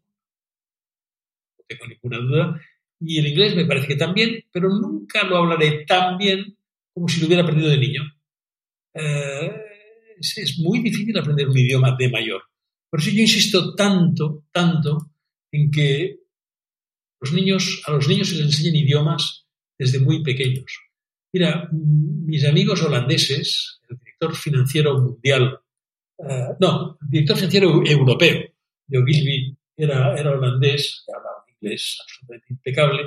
no 1.59 1.64
tengo 1.66 1.87
ninguna 1.87 2.18
duda. 2.18 2.61
Y 3.01 3.18
el 3.18 3.29
inglés 3.29 3.57
me 3.57 3.64
parece 3.64 3.87
que 3.87 3.97
también, 3.97 4.45
pero 4.53 4.68
nunca 4.68 5.24
lo 5.24 5.39
hablaré 5.39 5.87
tan 5.87 6.18
bien 6.18 6.55
como 6.93 7.09
si 7.09 7.20
lo 7.20 7.29
hubiera 7.29 7.43
aprendido 7.43 7.70
de 7.70 7.79
niño. 7.79 8.03
Eh, 8.93 9.53
es, 10.20 10.59
muy 10.59 10.81
difícil 10.81 11.16
aprender 11.16 11.49
un 11.49 11.57
idioma 11.57 11.97
de 11.99 12.11
mayor. 12.11 12.43
Por 12.91 13.01
eso 13.01 13.11
yo 13.11 13.22
insisto 13.22 13.74
tanto, 13.74 14.45
tanto 14.53 15.12
en 15.51 15.70
que 15.70 16.18
los 17.20 17.33
niños, 17.33 17.83
a 17.87 17.93
los 17.93 18.07
niños 18.07 18.29
se 18.29 18.37
les 18.37 18.47
enseñen 18.47 18.76
idiomas 18.76 19.47
desde 19.79 20.01
muy 20.01 20.22
pequeños. 20.22 20.79
Mira, 21.33 21.70
mis 21.72 22.45
amigos 22.45 22.83
holandeses, 22.83 23.81
el 23.89 23.97
director 23.97 24.37
financiero 24.37 24.99
mundial, 24.99 25.61
uh, 26.19 26.55
no, 26.61 26.99
director 27.01 27.37
financiero 27.37 27.83
europeo 27.85 28.43
de 28.87 28.99
Ogilvy 28.99 29.57
era, 29.77 30.16
era 30.16 30.31
holandés, 30.31 31.05
hablaba 31.14 31.45
inglés 31.61 31.99
absolutamente 32.03 32.47
impecable, 32.51 33.03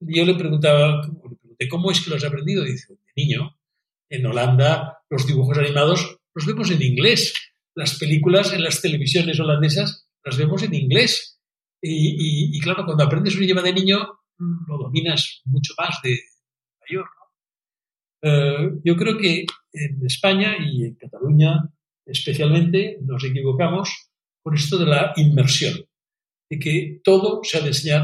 y 0.00 0.18
yo 0.18 0.24
le 0.24 0.34
preguntaba, 0.34 1.06
le 1.06 1.36
pregunté, 1.36 1.68
¿cómo 1.68 1.90
es 1.90 2.00
que 2.00 2.10
lo 2.10 2.16
has 2.16 2.24
aprendido? 2.24 2.64
Y 2.64 2.72
dice, 2.72 2.94
de 2.94 3.12
niño, 3.16 3.58
en 4.08 4.26
Holanda 4.26 4.98
los 5.10 5.26
dibujos 5.26 5.58
animados 5.58 6.18
los 6.34 6.46
vemos 6.46 6.70
en 6.70 6.82
inglés, 6.82 7.32
las 7.74 7.98
películas 7.98 8.52
en 8.52 8.62
las 8.62 8.82
televisiones 8.82 9.40
holandesas 9.40 10.08
las 10.22 10.36
vemos 10.36 10.62
en 10.62 10.74
inglés. 10.74 11.40
Y, 11.80 11.92
y, 11.92 12.56
y 12.56 12.60
claro, 12.60 12.84
cuando 12.84 13.04
aprendes 13.04 13.36
un 13.36 13.44
idioma 13.44 13.62
de 13.62 13.72
niño, 13.72 13.98
lo 14.38 14.78
dominas 14.78 15.40
mucho 15.44 15.72
más 15.78 15.98
de 16.02 16.18
mayor. 16.80 17.06
Eh, 18.22 18.70
yo 18.84 18.96
creo 18.96 19.16
que 19.16 19.46
en 19.72 20.04
España 20.04 20.56
y 20.58 20.84
en 20.84 20.94
Cataluña 20.96 21.70
especialmente 22.06 22.98
nos 23.02 23.22
equivocamos 23.24 24.10
con 24.42 24.54
esto 24.54 24.78
de 24.78 24.86
la 24.86 25.12
inmersión, 25.16 25.74
de 26.48 26.58
que 26.58 27.00
todo 27.02 27.40
se 27.42 27.58
ha 27.58 27.60
de 27.60 27.68
enseñar 27.68 28.02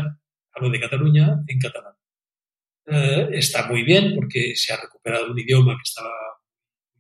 a 0.55 0.61
lo 0.61 0.69
de 0.69 0.81
Cataluña 0.81 1.43
en 1.47 1.59
catalán. 1.59 1.95
Eh, 2.87 3.29
está 3.33 3.69
muy 3.69 3.85
bien 3.85 4.15
porque 4.17 4.55
se 4.57 4.73
ha 4.73 4.81
recuperado 4.81 5.31
un 5.31 5.39
idioma 5.39 5.77
que 5.77 5.85
estaba 5.85 6.11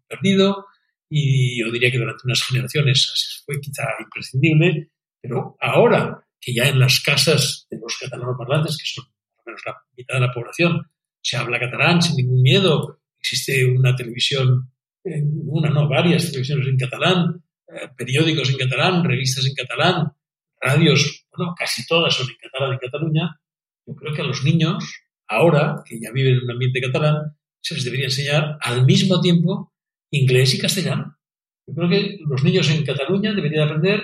perdido 0.06 0.66
y 1.08 1.60
yo 1.60 1.70
diría 1.70 1.90
que 1.90 1.98
durante 1.98 2.22
unas 2.24 2.42
generaciones 2.42 3.42
fue 3.44 3.60
quizá 3.60 3.82
imprescindible, 4.00 4.90
pero 5.20 5.56
ahora 5.60 6.24
que 6.40 6.54
ya 6.54 6.68
en 6.68 6.78
las 6.78 7.00
casas 7.00 7.66
de 7.70 7.78
los 7.78 7.98
catalanos 7.98 8.36
parlantes, 8.38 8.78
que 8.78 8.86
son 8.86 9.04
o 9.36 9.42
menos 9.44 9.60
la 9.66 9.76
mitad 9.96 10.14
de 10.14 10.20
la 10.20 10.32
población, 10.32 10.90
se 11.20 11.36
habla 11.36 11.60
catalán 11.60 12.00
sin 12.00 12.16
ningún 12.16 12.42
miedo, 12.42 13.00
existe 13.18 13.64
una 13.66 13.94
televisión, 13.94 14.71
una 15.04 15.70
no, 15.70 15.88
varias 15.88 16.26
televisiones 16.26 16.68
en 16.68 16.76
catalán, 16.76 17.42
eh, 17.68 17.88
periódicos 17.96 18.50
en 18.50 18.56
catalán, 18.56 19.04
revistas 19.04 19.46
en 19.46 19.54
catalán, 19.54 20.12
radios, 20.60 21.26
bueno, 21.36 21.54
casi 21.56 21.86
todas 21.86 22.14
son 22.14 22.28
en 22.28 22.36
catalán 22.36 22.72
en 22.72 22.78
Cataluña. 22.78 23.40
Yo 23.86 23.94
creo 23.94 24.14
que 24.14 24.22
a 24.22 24.26
los 24.26 24.44
niños, 24.44 24.84
ahora 25.28 25.82
que 25.84 25.98
ya 26.00 26.12
viven 26.12 26.34
en 26.34 26.44
un 26.44 26.50
ambiente 26.52 26.80
catalán, 26.80 27.36
se 27.60 27.74
les 27.74 27.84
debería 27.84 28.06
enseñar 28.06 28.58
al 28.60 28.84
mismo 28.84 29.20
tiempo 29.20 29.72
inglés 30.10 30.54
y 30.54 30.58
castellano. 30.58 31.18
Yo 31.66 31.74
creo 31.74 31.88
que 31.88 32.18
los 32.28 32.42
niños 32.44 32.70
en 32.70 32.84
Cataluña 32.84 33.32
deberían 33.32 33.68
aprender 33.68 34.02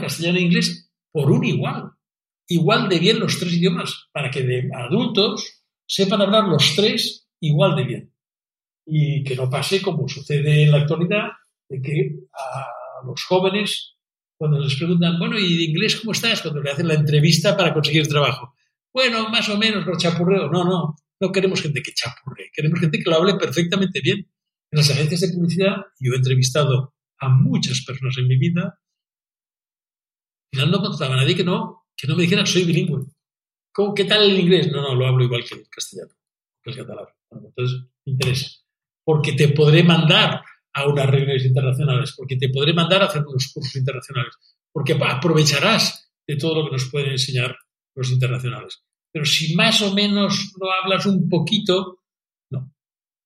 castellano 0.00 0.38
e 0.38 0.42
inglés 0.42 0.90
por 1.12 1.30
un 1.30 1.44
igual. 1.44 1.92
Igual 2.48 2.88
de 2.88 2.98
bien 2.98 3.20
los 3.20 3.38
tres 3.38 3.54
idiomas, 3.54 4.08
para 4.12 4.30
que 4.30 4.42
de 4.42 4.68
adultos 4.74 5.62
sepan 5.86 6.20
hablar 6.20 6.44
los 6.44 6.74
tres 6.76 7.28
igual 7.40 7.76
de 7.76 7.84
bien. 7.84 8.11
Y 8.86 9.22
que 9.24 9.36
no 9.36 9.48
pase 9.48 9.80
como 9.80 10.08
sucede 10.08 10.64
en 10.64 10.72
la 10.72 10.78
actualidad, 10.78 11.28
de 11.68 11.80
que 11.80 12.16
a 12.32 13.06
los 13.06 13.24
jóvenes, 13.24 13.96
cuando 14.36 14.58
les 14.58 14.74
preguntan, 14.76 15.18
bueno, 15.18 15.38
¿y 15.38 15.56
de 15.56 15.64
inglés 15.64 15.96
cómo 15.96 16.12
estás? 16.12 16.42
Cuando 16.42 16.60
le 16.60 16.70
hacen 16.70 16.88
la 16.88 16.94
entrevista 16.94 17.56
para 17.56 17.72
conseguir 17.72 18.08
trabajo. 18.08 18.54
Bueno, 18.92 19.28
más 19.28 19.48
o 19.48 19.56
menos 19.56 19.86
lo 19.86 19.96
chapurreo. 19.96 20.50
No, 20.50 20.64
no, 20.64 20.96
no 21.20 21.32
queremos 21.32 21.62
gente 21.62 21.82
que 21.82 21.92
chapurre, 21.92 22.50
queremos 22.52 22.80
gente 22.80 22.98
que 22.98 23.08
lo 23.08 23.16
hable 23.16 23.34
perfectamente 23.34 24.00
bien. 24.00 24.18
En 24.70 24.78
las 24.78 24.90
agencias 24.90 25.20
de 25.20 25.28
publicidad, 25.34 25.76
yo 26.00 26.12
he 26.12 26.16
entrevistado 26.16 26.94
a 27.18 27.28
muchas 27.28 27.84
personas 27.86 28.16
en 28.18 28.26
mi 28.26 28.36
vida, 28.36 28.80
final 30.52 30.70
no 30.70 30.80
contrataba 30.80 31.14
a 31.14 31.22
nadie 31.22 31.36
que 31.36 31.44
no, 31.44 31.86
que 31.96 32.06
no 32.06 32.16
me 32.16 32.22
dijera 32.22 32.44
soy 32.44 32.64
bilingüe. 32.64 33.06
¿Cómo, 33.72 33.94
¿Qué 33.94 34.04
tal 34.04 34.30
el 34.30 34.38
inglés? 34.38 34.70
No, 34.70 34.82
no, 34.82 34.94
lo 34.94 35.06
hablo 35.06 35.24
igual 35.24 35.44
que 35.44 35.54
el 35.54 35.68
castellano, 35.68 36.12
que 36.62 36.70
el 36.70 36.76
catalán. 36.76 37.06
Entonces, 37.30 37.80
me 38.04 38.12
interesa. 38.12 38.50
Porque 39.04 39.32
te 39.32 39.48
podré 39.48 39.82
mandar 39.82 40.42
a 40.74 40.88
unas 40.88 41.06
reuniones 41.06 41.44
internacionales, 41.44 42.14
porque 42.16 42.36
te 42.36 42.48
podré 42.48 42.72
mandar 42.72 43.02
a 43.02 43.06
hacer 43.06 43.22
unos 43.26 43.52
cursos 43.52 43.76
internacionales, 43.76 44.34
porque 44.72 44.98
aprovecharás 45.00 46.10
de 46.26 46.36
todo 46.36 46.62
lo 46.62 46.64
que 46.66 46.76
nos 46.76 46.88
pueden 46.90 47.12
enseñar 47.12 47.56
los 47.94 48.10
internacionales. 48.10 48.82
Pero 49.12 49.24
si 49.24 49.54
más 49.54 49.82
o 49.82 49.92
menos 49.92 50.52
lo 50.58 50.72
hablas 50.72 51.04
un 51.06 51.28
poquito, 51.28 51.98
no, 52.50 52.72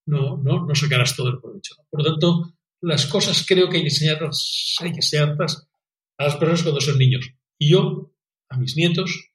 no, 0.06 0.36
no, 0.38 0.66
no 0.66 0.74
sacarás 0.74 1.14
todo 1.14 1.28
el 1.28 1.40
provecho. 1.40 1.74
Por 1.88 2.02
lo 2.02 2.10
tanto, 2.10 2.56
las 2.80 3.06
cosas 3.06 3.44
creo 3.46 3.68
que 3.68 3.76
hay 3.76 3.82
que 3.82 3.88
enseñarlas, 3.88 4.76
hay 4.80 4.90
que 4.90 4.96
enseñarlas 4.96 5.68
a 6.18 6.24
las 6.24 6.36
personas 6.36 6.62
cuando 6.62 6.80
son 6.80 6.98
niños. 6.98 7.30
Y 7.58 7.70
yo, 7.70 8.12
a 8.48 8.58
mis 8.58 8.76
nietos, 8.76 9.30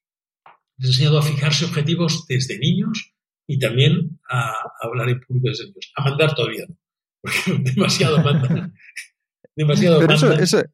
les 0.77 0.89
he 0.89 0.91
enseñado 0.93 1.19
a 1.19 1.23
fijarse 1.23 1.65
objetivos 1.65 2.25
desde 2.27 2.59
niños 2.59 3.13
y 3.47 3.59
también 3.59 4.19
a, 4.29 4.53
hablar 4.81 5.09
en 5.09 5.19
público 5.19 5.49
desde 5.49 5.65
niños. 5.65 5.91
A 5.95 6.03
mandar 6.03 6.33
todavía 6.33 6.65
no, 6.67 6.75
porque 7.21 7.63
demasiado 7.75 8.23
mandan. 8.23 8.73
demasiado 9.55 9.99
Pero 9.99 10.13
mandan. 10.13 10.39
Eso, 10.41 10.59
eso, 10.59 10.67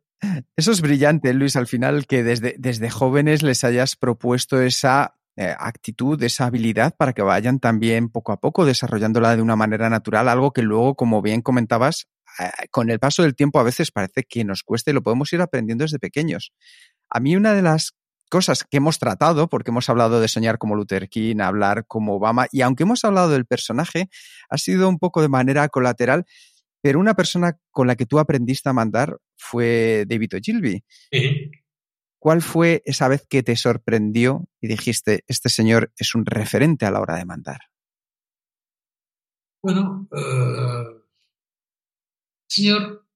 eso, 0.56 0.72
es 0.72 0.82
brillante, 0.82 1.34
Luis, 1.34 1.56
al 1.56 1.68
final, 1.68 2.08
que 2.08 2.24
desde, 2.24 2.56
desde 2.58 2.90
jóvenes 2.90 3.44
les 3.44 3.64
hayas 3.64 3.96
propuesto 3.96 4.62
esa 4.62 5.18
eh, 5.40 5.54
actitud, 5.56 6.22
esa 6.24 6.48
habilidad 6.48 6.96
para 6.98 7.14
que 7.14 7.22
vayan 7.22 7.60
también 7.60 8.10
poco 8.10 8.32
a 8.32 8.40
poco 8.40 8.66
desarrollándola 8.66 9.36
de 9.36 9.44
una 9.44 9.56
manera 9.56 9.88
natural, 9.88 10.30
algo 10.30 10.52
que 10.52 10.64
luego, 10.64 10.96
como 10.96 11.22
bien 11.22 11.44
comentabas, 11.44 12.08
eh, 12.40 12.68
con 12.72 12.90
el 12.90 12.98
paso 12.98 13.22
del 13.22 13.36
tiempo 13.36 13.60
a 13.60 13.64
veces 13.64 13.92
parece 13.92 14.24
que 14.24 14.44
nos 14.44 14.64
cuesta 14.64 14.90
y 14.90 14.96
lo 14.96 15.04
podemos 15.04 15.32
ir 15.34 15.42
aprendiendo 15.42 15.84
desde 15.84 16.00
pequeños. 16.00 16.54
A 17.08 17.20
mí 17.20 17.36
una 17.36 17.54
de 17.54 17.62
las 17.62 17.94
cosas 18.30 18.64
que 18.64 18.78
hemos 18.78 19.00
tratado, 19.00 19.48
porque 19.48 19.72
hemos 19.72 19.90
hablado 19.90 20.20
de 20.20 20.28
soñar 20.28 20.58
como 20.58 20.76
Luther 20.76 21.10
King, 21.10 21.38
hablar 21.40 21.86
como 21.88 22.16
Obama, 22.16 22.48
y 22.52 22.62
aunque 22.62 22.84
hemos 22.84 23.04
hablado 23.06 23.30
del 23.30 23.46
personaje, 23.46 24.10
ha 24.50 24.58
sido 24.58 24.90
un 24.90 25.00
poco 25.00 25.22
de 25.22 25.30
manera 25.30 25.68
colateral, 25.70 26.26
pero 26.82 27.00
una 27.00 27.16
persona 27.16 27.58
con 27.72 27.88
la 27.88 27.96
que 27.96 28.06
tú 28.06 28.20
aprendiste 28.20 28.70
a 28.70 28.74
mandar 28.74 29.18
fue 29.36 30.06
David 30.08 30.36
Ogilvy. 30.36 30.84
Sí. 31.12 31.52
¿cuál 32.20 32.42
fue 32.42 32.82
esa 32.86 33.08
vez 33.08 33.26
que 33.26 33.42
te 33.42 33.56
sorprendió 33.56 34.50
y 34.60 34.68
dijiste, 34.68 35.24
este 35.28 35.48
señor 35.48 35.94
es 35.98 36.16
un 36.16 36.26
referente 36.26 36.86
a 36.86 36.92
la 36.92 37.00
hora 37.00 37.16
de 37.16 37.26
mandar? 37.26 37.60
Bueno, 39.64 40.08
uh, 40.12 41.04
señor 42.50 43.08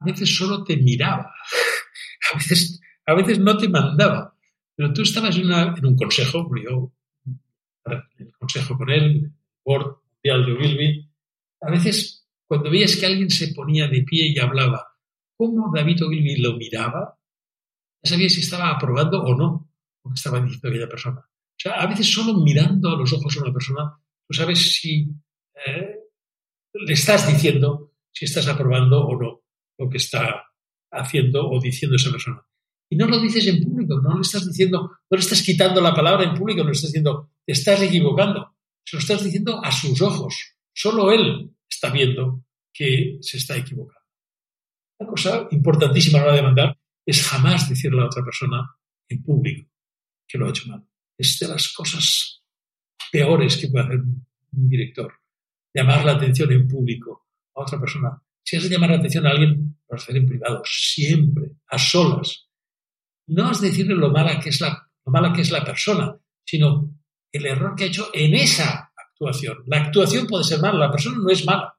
a 0.00 0.04
veces 0.04 0.36
solo 0.36 0.64
te 0.64 0.76
miraba, 0.76 1.32
a 2.32 2.38
veces, 2.38 2.80
a 3.08 3.14
veces 3.14 3.38
no 3.38 3.56
te 3.56 3.68
mandaba, 3.68 4.34
pero 4.76 4.92
tú 4.92 5.00
estabas 5.00 5.34
en, 5.36 5.86
un 5.86 5.96
consejo, 5.96 6.46
yo, 6.62 6.92
el 8.18 8.32
consejo 8.38 8.76
con 8.76 8.90
él, 8.90 9.02
el 9.02 9.32
board 9.64 9.96
mundial 10.22 10.44
de 10.44 11.08
a 11.60 11.70
veces 11.70 12.28
cuando 12.46 12.70
veías 12.70 12.96
que 12.96 13.06
alguien 13.06 13.30
se 13.30 13.54
ponía 13.54 13.88
de 13.88 14.02
pie 14.02 14.28
y 14.28 14.38
hablaba, 14.38 14.86
¿cómo 15.36 15.72
David 15.74 16.04
Ogilvy 16.04 16.36
lo 16.36 16.56
miraba? 16.56 17.18
Ya 18.02 18.10
sabías 18.10 18.34
si 18.34 18.40
estaba 18.40 18.70
aprobando 18.70 19.22
o 19.22 19.34
no 19.34 19.72
lo 20.04 20.10
que 20.10 20.14
estaba 20.14 20.40
diciendo 20.40 20.68
aquella 20.68 20.88
persona. 20.88 21.20
O 21.20 21.56
sea, 21.56 21.80
a 21.80 21.86
veces 21.86 22.12
solo 22.12 22.34
mirando 22.34 22.90
a 22.90 22.96
los 22.96 23.12
ojos 23.14 23.36
a 23.36 23.42
una 23.42 23.52
persona, 23.52 23.98
tú 24.26 24.34
sabes 24.34 24.76
si 24.76 25.08
eh, 25.66 25.96
le 26.74 26.92
estás 26.92 27.26
diciendo 27.26 27.94
si 28.12 28.26
estás 28.26 28.48
aprobando 28.48 29.06
o 29.06 29.20
no 29.20 29.40
lo 29.78 29.88
que 29.88 29.96
está 29.96 30.44
haciendo 30.90 31.48
o 31.48 31.58
diciendo 31.60 31.96
esa 31.96 32.10
persona. 32.10 32.47
Y 32.90 32.96
no 32.96 33.06
lo 33.06 33.20
dices 33.20 33.46
en 33.46 33.62
público, 33.62 34.00
no 34.00 34.14
le 34.14 34.22
estás 34.22 34.46
diciendo, 34.46 34.90
no 35.10 35.16
le 35.16 35.20
estás 35.20 35.42
quitando 35.42 35.80
la 35.80 35.94
palabra 35.94 36.24
en 36.24 36.34
público, 36.34 36.60
no 36.60 36.66
le 36.66 36.72
estás 36.72 36.90
diciendo, 36.90 37.32
te 37.44 37.52
estás 37.52 37.82
equivocando. 37.82 38.56
Se 38.84 38.96
lo 38.96 39.00
estás 39.00 39.22
diciendo 39.22 39.62
a 39.62 39.70
sus 39.70 40.00
ojos. 40.00 40.54
Solo 40.72 41.12
él 41.12 41.50
está 41.68 41.90
viendo 41.90 42.44
que 42.72 43.18
se 43.20 43.36
está 43.36 43.56
equivocando. 43.56 44.06
Una 45.00 45.10
cosa 45.10 45.48
importantísima 45.50 46.18
a 46.18 46.22
la 46.22 46.26
hora 46.28 46.36
de 46.36 46.42
mandar 46.42 46.78
es 47.04 47.26
jamás 47.26 47.68
decirle 47.68 48.00
a 48.02 48.06
otra 48.06 48.24
persona 48.24 48.76
en 49.08 49.22
público 49.22 49.70
que 50.26 50.38
lo 50.38 50.46
ha 50.46 50.50
hecho 50.50 50.68
mal. 50.68 50.84
Es 51.16 51.38
de 51.38 51.48
las 51.48 51.72
cosas 51.72 52.42
peores 53.12 53.56
que 53.56 53.68
puede 53.68 53.84
hacer 53.84 53.98
un 53.98 54.68
director. 54.68 55.12
Llamar 55.74 56.04
la 56.04 56.12
atención 56.12 56.50
en 56.52 56.66
público 56.66 57.26
a 57.54 57.62
otra 57.62 57.78
persona 57.78 58.22
si 58.48 58.56
has 58.56 58.62
de 58.62 58.70
llamar 58.70 58.88
la 58.88 58.96
atención 58.96 59.26
a 59.26 59.30
alguien, 59.30 59.76
lo 59.86 59.94
hacer 59.94 60.16
en 60.16 60.26
privado, 60.26 60.62
siempre, 60.64 61.50
a 61.68 61.78
solas. 61.78 62.47
No 63.28 63.52
de 63.52 63.68
decirle 63.68 63.94
lo 63.94 64.10
mala 64.10 64.40
que 64.40 64.48
es 64.48 64.60
la, 64.60 64.90
mala 65.06 65.32
que 65.32 65.42
es 65.42 65.50
la 65.50 65.64
persona, 65.64 66.16
sino 66.44 66.98
el 67.30 67.46
error 67.46 67.74
que 67.74 67.84
ha 67.84 67.86
hecho 67.88 68.10
en 68.12 68.34
esa 68.34 68.92
actuación. 68.96 69.64
La 69.66 69.84
actuación 69.84 70.26
puede 70.26 70.44
ser 70.44 70.60
mala, 70.60 70.86
la 70.86 70.90
persona 70.90 71.18
no 71.18 71.30
es 71.30 71.44
mala. 71.44 71.74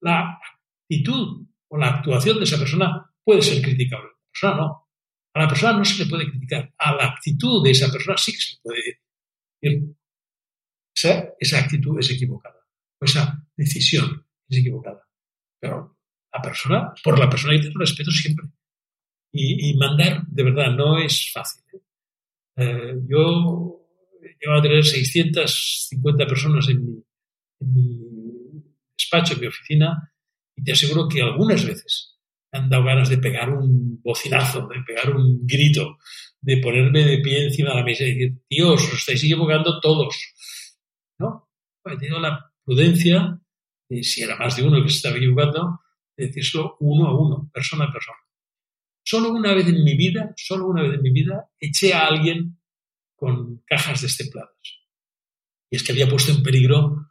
La 0.00 0.38
actitud 0.82 1.46
o 1.68 1.78
la 1.78 1.88
actuación 1.88 2.38
de 2.38 2.44
esa 2.44 2.58
persona 2.58 3.10
puede 3.24 3.42
ser 3.42 3.62
criticable, 3.62 4.08
la 4.08 4.30
persona 4.32 4.56
no. 4.56 4.88
A 5.34 5.40
la 5.40 5.48
persona 5.48 5.72
no 5.74 5.84
se 5.84 6.04
le 6.04 6.10
puede 6.10 6.30
criticar, 6.30 6.72
a 6.78 6.94
la 6.94 7.06
actitud 7.06 7.62
de 7.62 7.70
esa 7.70 7.90
persona 7.90 8.16
sí 8.16 8.32
que 8.32 8.38
se 8.38 8.52
le 8.54 8.60
puede 8.62 8.78
decir. 9.60 9.96
Esa, 10.96 11.28
esa 11.38 11.58
actitud 11.58 11.98
es 11.98 12.10
equivocada, 12.10 12.56
o 13.00 13.04
esa 13.04 13.46
decisión 13.54 14.26
es 14.48 14.58
equivocada. 14.58 15.06
Pero 15.60 15.98
la 16.32 16.42
persona, 16.42 16.94
por 17.04 17.18
la 17.18 17.28
persona 17.28 17.52
hay 17.52 17.60
que 17.60 17.66
tener 17.66 17.78
respeto 17.78 18.10
siempre. 18.10 18.46
Y, 19.38 19.74
mandar, 19.76 20.26
de 20.26 20.42
verdad, 20.42 20.72
no 20.72 20.98
es 20.98 21.30
fácil. 21.32 21.62
¿eh? 21.72 21.80
Eh, 22.56 22.94
yo 23.08 23.82
he 24.22 24.58
a 24.58 24.62
tener 24.62 24.84
650 24.84 26.26
personas 26.26 26.68
en 26.68 26.84
mi, 26.84 27.04
en 27.60 27.72
mi 27.74 28.64
despacho, 28.96 29.34
en 29.34 29.40
mi 29.40 29.46
oficina, 29.46 30.12
y 30.56 30.64
te 30.64 30.72
aseguro 30.72 31.08
que 31.08 31.22
algunas 31.22 31.64
veces 31.64 32.18
han 32.52 32.70
dado 32.70 32.84
ganas 32.84 33.08
de 33.08 33.18
pegar 33.18 33.50
un 33.50 34.00
bocinazo, 34.02 34.66
de 34.68 34.82
pegar 34.86 35.14
un 35.14 35.46
grito, 35.46 35.98
de 36.40 36.56
ponerme 36.58 37.04
de 37.04 37.18
pie 37.18 37.44
encima 37.44 37.70
de 37.70 37.76
la 37.76 37.84
mesa 37.84 38.04
y 38.04 38.14
decir, 38.14 38.38
Dios, 38.48 38.82
os 38.82 38.98
estáis 38.98 39.22
equivocando 39.22 39.80
todos. 39.80 40.16
¿No? 41.18 41.50
He 41.84 41.96
tenido 41.96 42.20
la 42.20 42.52
prudencia 42.64 43.40
si 43.88 44.22
era 44.22 44.36
más 44.36 44.56
de 44.56 44.62
uno 44.62 44.82
que 44.82 44.88
se 44.88 44.96
estaba 44.96 45.16
equivocando, 45.16 45.80
decirlo 46.16 46.76
uno 46.80 47.06
a 47.06 47.18
uno, 47.18 47.50
persona 47.52 47.84
a 47.84 47.92
persona. 47.92 48.18
Solo 49.08 49.30
una 49.30 49.54
vez 49.54 49.68
en 49.68 49.84
mi 49.84 49.94
vida, 49.94 50.34
solo 50.36 50.66
una 50.66 50.82
vez 50.82 50.94
en 50.94 51.02
mi 51.02 51.10
vida, 51.10 51.48
eché 51.60 51.94
a 51.94 52.08
alguien 52.08 52.58
con 53.14 53.62
cajas 53.64 54.02
destempladas. 54.02 54.50
Y 55.70 55.76
es 55.76 55.84
que 55.84 55.92
había 55.92 56.08
puesto 56.08 56.32
en 56.32 56.42
peligro 56.42 57.08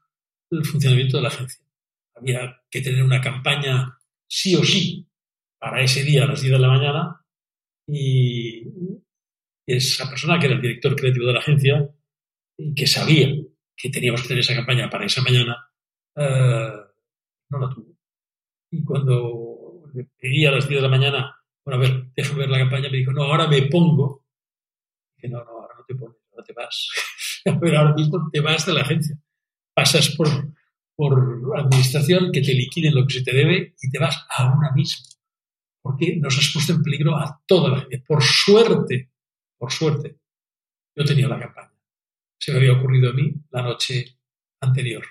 el 0.51 0.65
funcionamiento 0.65 1.15
de 1.15 1.23
la 1.23 1.29
agencia. 1.29 1.65
Había 2.13 2.61
que 2.69 2.81
tener 2.81 3.01
una 3.01 3.21
campaña 3.21 3.97
sí 4.27 4.55
o 4.55 4.63
sí 4.65 5.07
para 5.57 5.81
ese 5.81 6.03
día 6.03 6.25
a 6.25 6.27
las 6.27 6.41
10 6.41 6.51
de 6.53 6.59
la 6.59 6.67
mañana 6.67 7.25
y 7.87 8.63
esa 9.65 10.09
persona 10.09 10.37
que 10.37 10.47
era 10.47 10.55
el 10.55 10.61
director 10.61 10.97
creativo 10.97 11.27
de 11.27 11.33
la 11.33 11.39
agencia 11.39 11.89
y 12.57 12.75
que 12.75 12.87
sabía 12.87 13.29
que 13.73 13.89
teníamos 13.89 14.21
que 14.21 14.27
tener 14.27 14.41
esa 14.41 14.55
campaña 14.55 14.89
para 14.89 15.05
esa 15.05 15.21
mañana, 15.21 15.69
eh, 16.17 16.73
no 17.49 17.59
la 17.59 17.69
tuvo. 17.69 17.97
Y 18.69 18.83
cuando 18.83 19.89
le 19.93 20.09
pedí 20.17 20.45
a 20.45 20.51
las 20.51 20.67
10 20.67 20.81
de 20.81 20.87
la 20.89 20.97
mañana, 20.97 21.44
bueno, 21.65 21.83
a 21.83 21.87
ver, 21.87 22.11
déjame 22.15 22.39
ver 22.39 22.49
la 22.49 22.59
campaña, 22.59 22.89
me 22.89 22.97
dijo, 22.97 23.11
no, 23.11 23.23
ahora 23.23 23.47
me 23.47 23.63
pongo. 23.63 24.25
Dije, 25.17 25.29
no, 25.29 25.43
no, 25.43 25.51
ahora 25.51 25.75
no 25.77 25.85
te 25.85 25.95
pones, 25.95 26.17
ahora 26.31 26.43
te 26.43 26.53
vas. 26.53 26.89
Pero 27.59 27.79
ahora 27.79 27.93
mismo 27.93 28.29
te 28.31 28.39
vas 28.39 28.65
de 28.65 28.73
la 28.73 28.81
agencia. 28.81 29.19
Pasas 29.73 30.15
por, 30.15 30.27
por 30.95 31.57
administración, 31.57 32.31
que 32.31 32.41
te 32.41 32.53
liquiden 32.53 32.95
lo 32.95 33.05
que 33.05 33.15
se 33.15 33.23
te 33.23 33.33
debe 33.35 33.75
y 33.81 33.89
te 33.89 33.99
vas 33.99 34.25
ahora 34.37 34.71
mismo. 34.73 35.05
Porque 35.81 36.15
nos 36.17 36.37
has 36.37 36.51
puesto 36.53 36.73
en 36.73 36.81
peligro 36.81 37.15
a 37.15 37.41
toda 37.45 37.69
la 37.69 37.81
gente. 37.81 38.03
Por 38.07 38.23
suerte, 38.23 39.11
por 39.57 39.71
suerte, 39.71 40.17
yo 40.95 41.03
tenía 41.03 41.27
la 41.27 41.39
campaña. 41.39 41.73
Se 42.39 42.51
me 42.51 42.59
había 42.59 42.73
ocurrido 42.73 43.11
a 43.11 43.13
mí 43.13 43.33
la 43.51 43.61
noche 43.61 44.17
anterior 44.61 45.05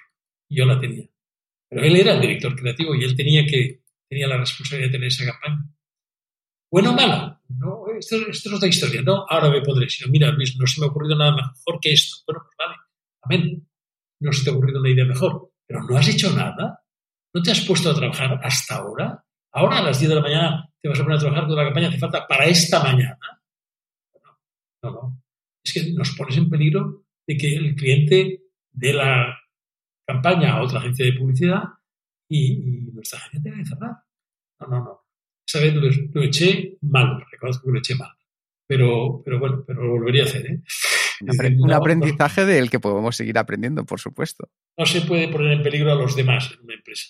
yo 0.55 0.65
la 0.65 0.81
tenía. 0.81 1.09
Pero 1.69 1.85
él 1.85 1.97
era 1.97 2.15
el 2.15 2.21
director 2.21 2.55
creativo 2.55 2.95
y 2.95 3.05
él 3.05 3.17
tenía 3.17 3.45
que 3.47 3.81
tenía 4.09 4.29
la 4.29 4.37
responsabilidad 4.37 4.89
de 4.89 4.93
tener 4.93 5.09
esa 5.09 5.25
campaña. 5.25 5.74
¿Buena 6.75 6.91
o 6.91 6.95
mala? 6.95 7.41
No, 7.51 7.87
esto, 7.97 8.17
es 8.29 8.53
otra 8.53 8.67
historia. 8.67 9.01
No, 9.01 9.25
ahora 9.29 9.49
me 9.49 9.63
podré. 9.63 9.89
Si 9.89 10.05
no, 10.05 10.11
mira, 10.11 10.33
Luis, 10.33 10.57
no 10.59 10.67
se 10.67 10.81
me 10.81 10.87
ha 10.87 10.91
ocurrido 10.91 11.17
nada 11.17 11.37
mejor 11.37 11.79
que 11.81 11.93
esto. 11.93 12.17
Bueno, 12.27 12.43
pues 12.43 12.57
vale. 12.59 12.75
Amén. 13.23 13.69
No 14.19 14.33
se 14.33 14.43
te 14.43 14.51
ha 14.51 14.55
ocurrido 14.55 14.81
una 14.81 14.91
idea 14.91 15.05
mejor. 15.05 15.53
Pero 15.65 15.85
no 15.85 15.97
has 15.97 16.09
hecho 16.09 16.35
nada. 16.35 16.83
¿No 17.33 17.43
te 17.43 17.53
has 17.53 17.61
puesto 17.61 17.91
a 17.91 17.95
trabajar 17.95 18.41
hasta 18.43 18.79
ahora? 18.79 19.25
Ahora 19.53 19.79
a 19.79 19.83
las 19.85 20.01
10 20.01 20.09
de 20.09 20.15
la 20.17 20.21
mañana 20.21 20.69
te 20.83 20.89
vas 20.89 20.99
a 20.99 21.05
poner 21.05 21.17
a 21.17 21.21
trabajar 21.21 21.47
toda 21.47 21.63
la 21.63 21.69
campaña 21.69 21.89
hace 21.91 21.99
falta 21.99 22.27
para 22.27 22.47
esta 22.47 22.83
mañana. 22.83 23.41
No, 24.83 24.91
no. 24.91 25.23
Es 25.65 25.75
que 25.75 25.93
nos 25.93 26.11
pones 26.17 26.37
en 26.39 26.51
peligro 26.51 27.05
de 27.25 27.37
que 27.37 27.55
el 27.55 27.77
cliente 27.77 28.47
de 28.73 28.93
la 28.93 29.39
campaña 30.05 30.55
a 30.55 30.63
otra 30.63 30.81
agencia 30.81 31.07
de 31.07 31.13
publicidad 31.13 31.63
y, 32.29 32.91
nuestra 32.93 33.21
agencia 33.21 33.43
tiene 33.43 33.59
que 33.59 33.69
cerrar. 33.69 33.95
No, 34.59 34.67
no, 34.67 34.85
no. 34.85 35.04
Esa 35.47 35.61
vez 35.61 35.75
lo, 35.75 36.23
eché 36.23 36.79
mal, 36.83 37.25
reconozco 37.31 37.67
que 37.67 37.73
lo 37.73 37.79
eché 37.79 37.95
mal. 37.95 38.13
Pero, 38.67 39.23
pero 39.25 39.39
bueno, 39.39 39.65
pero 39.67 39.85
lo 39.85 39.93
volvería 39.93 40.23
a 40.23 40.27
hacer. 40.27 40.47
¿eh? 40.47 40.63
Un, 41.21 41.73
aprendizaje 41.73 42.45
del 42.45 42.71
que 42.71 42.81
podemos 42.81 43.17
seguir 43.17 43.39
aprendiendo, 43.39 43.85
por 43.85 44.01
supuesto. 44.01 44.49
No 44.79 44.87
se 44.87 45.03
puede 45.03 45.29
poner 45.29 45.53
en 45.53 45.63
peligro 45.63 45.93
a 45.93 45.97
los 45.97 46.17
demás 46.17 46.51
en 46.53 46.65
una 46.65 46.75
empresa. 46.75 47.07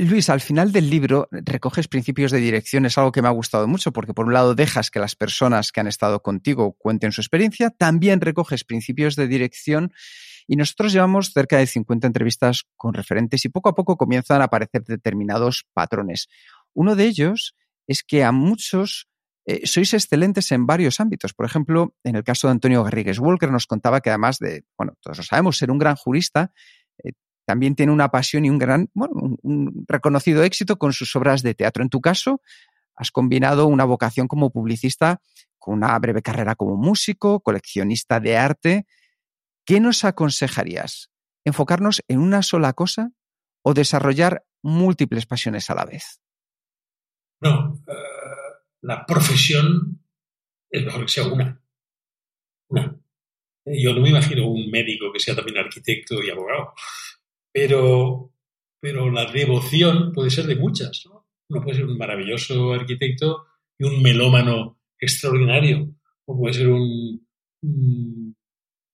Luis, 0.00 0.30
al 0.30 0.40
final 0.40 0.72
del 0.72 0.88
libro 0.88 1.28
recoges 1.30 1.88
principios 1.88 2.32
de 2.32 2.38
dirección, 2.38 2.86
es 2.86 2.96
algo 2.96 3.12
que 3.12 3.20
me 3.20 3.28
ha 3.28 3.32
gustado 3.32 3.66
mucho, 3.66 3.92
porque 3.92 4.14
por 4.14 4.26
un 4.26 4.32
lado 4.32 4.54
dejas 4.54 4.90
que 4.90 4.98
las 4.98 5.14
personas 5.14 5.72
que 5.72 5.80
han 5.80 5.86
estado 5.86 6.22
contigo 6.22 6.74
cuenten 6.78 7.12
su 7.12 7.20
experiencia, 7.20 7.70
también 7.70 8.20
recoges 8.20 8.64
principios 8.64 9.14
de 9.14 9.28
dirección 9.28 9.92
y 10.46 10.56
nosotros 10.56 10.92
llevamos 10.92 11.32
cerca 11.32 11.58
de 11.58 11.66
50 11.66 12.06
entrevistas 12.06 12.64
con 12.76 12.94
referentes 12.94 13.44
y 13.44 13.50
poco 13.50 13.68
a 13.68 13.74
poco 13.74 13.98
comienzan 13.98 14.40
a 14.40 14.44
aparecer 14.44 14.82
determinados 14.84 15.66
patrones. 15.74 16.28
Uno 16.78 16.94
de 16.94 17.04
ellos 17.04 17.56
es 17.86 18.02
que 18.02 18.22
a 18.22 18.32
muchos 18.32 19.08
eh, 19.46 19.66
sois 19.66 19.92
excelentes 19.94 20.52
en 20.52 20.66
varios 20.66 21.00
ámbitos. 21.00 21.34
Por 21.34 21.46
ejemplo, 21.46 21.94
en 22.04 22.16
el 22.16 22.22
caso 22.22 22.46
de 22.46 22.52
Antonio 22.52 22.84
Garrigues 22.84 23.18
Walker 23.18 23.50
nos 23.50 23.66
contaba 23.66 24.00
que 24.00 24.10
además 24.10 24.38
de, 24.38 24.64
bueno, 24.76 24.94
todos 25.00 25.18
lo 25.18 25.24
sabemos, 25.24 25.58
ser 25.58 25.70
un 25.70 25.78
gran 25.78 25.96
jurista, 25.96 26.52
eh, 27.02 27.12
también 27.44 27.74
tiene 27.74 27.92
una 27.92 28.10
pasión 28.10 28.44
y 28.44 28.50
un 28.50 28.58
gran, 28.58 28.90
bueno, 28.94 29.36
un 29.42 29.84
reconocido 29.88 30.44
éxito 30.44 30.78
con 30.78 30.92
sus 30.92 31.16
obras 31.16 31.42
de 31.42 31.54
teatro. 31.54 31.82
En 31.82 31.88
tu 31.88 32.00
caso, 32.00 32.42
has 32.94 33.10
combinado 33.10 33.66
una 33.66 33.84
vocación 33.84 34.28
como 34.28 34.50
publicista 34.50 35.20
con 35.58 35.74
una 35.74 35.98
breve 35.98 36.22
carrera 36.22 36.54
como 36.54 36.76
músico, 36.76 37.40
coleccionista 37.40 38.20
de 38.20 38.36
arte 38.36 38.86
¿Qué 39.68 39.80
nos 39.80 40.02
aconsejarías? 40.04 41.10
¿Enfocarnos 41.44 42.00
en 42.08 42.20
una 42.20 42.40
sola 42.40 42.72
cosa 42.72 43.10
o 43.60 43.74
desarrollar 43.74 44.46
múltiples 44.62 45.26
pasiones 45.26 45.68
a 45.68 45.74
la 45.74 45.84
vez? 45.84 46.22
No, 47.40 47.82
eh, 47.86 47.92
la 48.82 49.04
profesión 49.06 50.02
es 50.70 50.84
mejor 50.84 51.02
que 51.02 51.12
sea 51.12 51.26
una. 51.26 51.60
Una. 52.68 53.00
Yo 53.64 53.94
no 53.94 54.00
me 54.00 54.10
imagino 54.10 54.48
un 54.48 54.70
médico 54.70 55.12
que 55.12 55.20
sea 55.20 55.34
también 55.34 55.58
arquitecto 55.58 56.22
y 56.22 56.30
abogado, 56.30 56.72
pero, 57.52 58.32
pero 58.80 59.10
la 59.10 59.30
devoción 59.30 60.12
puede 60.12 60.30
ser 60.30 60.46
de 60.46 60.56
muchas. 60.56 61.04
¿no? 61.06 61.26
Uno 61.48 61.62
puede 61.62 61.76
ser 61.76 61.86
un 61.86 61.98
maravilloso 61.98 62.72
arquitecto 62.72 63.46
y 63.78 63.84
un 63.84 64.02
melómano 64.02 64.80
extraordinario, 64.98 65.94
o 66.26 66.36
puede 66.36 66.54
ser 66.54 66.68
un, 66.68 67.26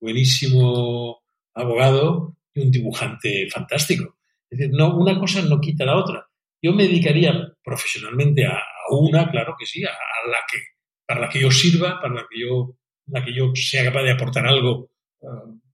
buenísimo 0.01 1.23
abogado 1.55 2.37
y 2.53 2.63
un 2.63 2.71
dibujante 2.71 3.49
fantástico. 3.51 4.17
Es 4.51 4.59
decir, 4.59 4.75
no, 4.75 4.97
una 4.97 5.19
cosa 5.19 5.43
no 5.43 5.61
quita 5.61 5.85
la 5.85 5.97
otra. 5.97 6.29
Yo 6.65 6.73
me 6.73 6.85
dedicaría 6.85 7.35
profesionalmente 7.63 8.47
a, 8.47 8.59
una, 8.89 9.31
claro 9.31 9.55
que 9.59 9.67
sí, 9.67 9.85
a, 9.85 9.91
la 10.31 10.39
que, 10.51 10.59
para 11.07 11.21
la 11.21 11.29
que 11.29 11.41
yo 11.41 11.51
sirva, 11.51 12.01
para 12.01 12.15
la 12.15 12.23
que 12.23 12.41
yo, 12.41 12.79
la 13.09 13.23
que 13.23 13.35
yo 13.35 13.53
sea 13.55 13.85
capaz 13.85 14.03
de 14.03 14.13
aportar 14.13 14.47
algo 14.47 14.91
eh, 15.21 15.27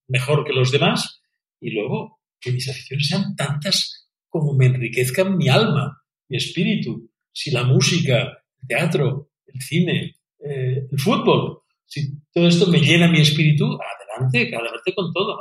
mejor 0.09 0.45
que 0.45 0.53
los 0.53 0.73
demás, 0.73 1.23
y 1.61 1.71
luego 1.71 2.19
que 2.41 2.51
mis 2.51 2.69
aficiones 2.69 3.07
sean 3.07 3.37
tantas 3.37 4.11
como 4.29 4.53
me 4.55 4.67
enriquezcan 4.67 5.37
mi 5.37 5.49
alma, 5.49 6.03
mi 6.29 6.39
espíritu. 6.39 7.09
Si 7.33 7.53
la 7.53 7.63
música, 7.63 8.43
el 8.61 8.67
teatro, 8.67 9.31
el 9.47 9.61
cine, 9.61 10.17
eh, 10.41 10.89
el 10.91 10.99
fútbol, 10.99 11.63
si 11.87 12.19
todo 12.33 12.49
esto 12.49 12.67
me 12.67 12.81
llena 12.81 13.07
mi 13.07 13.21
espíritu, 13.21 13.79
adelante, 13.81 14.57
adelante 14.57 14.93
con 14.93 15.13
todo. 15.13 15.39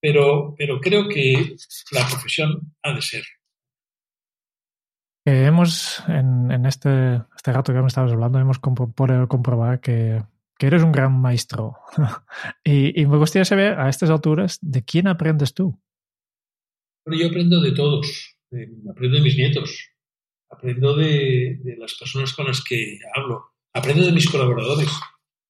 Pero, 0.00 0.56
pero 0.58 0.80
creo 0.80 1.08
que 1.08 1.54
la 1.92 2.04
profesión 2.04 2.74
ha 2.82 2.92
de 2.94 3.02
ser. 3.02 3.22
Hemos, 5.30 6.02
en, 6.08 6.64
este, 6.66 7.22
este 7.36 7.52
rato 7.52 7.72
que 7.72 7.80
me 7.80 7.88
estabas 7.88 8.12
hablando, 8.12 8.38
hemos 8.38 8.58
podido 8.58 9.28
comprobar 9.28 9.80
que, 9.80 10.22
que 10.58 10.66
eres 10.66 10.82
un 10.82 10.92
gran 10.92 11.20
maestro. 11.20 11.76
y, 12.64 13.00
y, 13.00 13.06
me 13.06 13.16
gustaría 13.16 13.44
saber 13.44 13.78
a 13.78 13.88
estas 13.88 14.10
alturas 14.10 14.58
de 14.60 14.84
quién 14.84 15.06
aprendes 15.06 15.54
tú. 15.54 15.80
Bueno, 17.04 17.22
yo 17.22 17.28
aprendo 17.28 17.60
de 17.60 17.72
todos. 17.72 18.36
aprendo 18.90 19.16
de 19.16 19.22
mis 19.22 19.36
nietos. 19.36 19.90
Aprendo 20.50 20.96
de, 20.96 21.58
de 21.62 21.76
las 21.76 21.94
personas 21.94 22.32
con 22.32 22.46
las 22.46 22.62
que 22.62 22.98
hablo. 23.14 23.52
Aprendo 23.72 24.04
de 24.04 24.12
mis 24.12 24.28
colaboradores. 24.28 24.90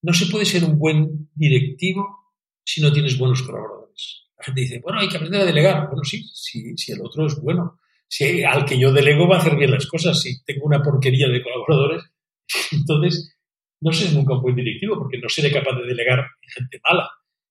No 0.03 0.13
se 0.13 0.27
puede 0.27 0.45
ser 0.45 0.65
un 0.65 0.79
buen 0.79 1.31
directivo 1.35 2.35
si 2.65 2.81
no 2.81 2.93
tienes 2.93 3.19
buenos 3.19 3.43
colaboradores. 3.43 4.29
La 4.39 4.45
gente 4.45 4.61
dice, 4.61 4.81
bueno, 4.81 5.01
hay 5.01 5.09
que 5.09 5.17
aprender 5.17 5.41
a 5.41 5.47
delegar. 5.47 5.89
Bueno, 5.89 6.05
sí, 6.05 6.23
si, 6.33 6.77
si 6.77 6.93
el 6.93 7.01
otro 7.01 7.27
es 7.27 7.41
bueno. 7.41 7.81
Si 8.11 8.43
al 8.43 8.65
que 8.65 8.79
yo 8.79 8.93
delego 8.93 9.29
va 9.29 9.37
a 9.37 9.41
hacer 9.41 9.57
bien 9.57 9.71
las 9.71 9.87
cosas. 9.87 10.21
Si 10.21 10.43
tengo 10.45 10.67
una 10.67 10.83
porquería 10.83 11.29
de 11.29 11.43
colaboradores, 11.43 12.03
entonces 12.73 13.37
no 13.81 13.93
seré 13.93 14.13
nunca 14.15 14.35
un 14.35 14.43
buen 14.43 14.57
directivo 14.57 14.99
porque 14.99 15.19
no 15.19 15.29
seré 15.29 15.53
capaz 15.53 15.77
de 15.79 15.87
delegar 15.87 16.19
en 16.19 16.49
gente 16.51 16.81
mala. 16.89 17.09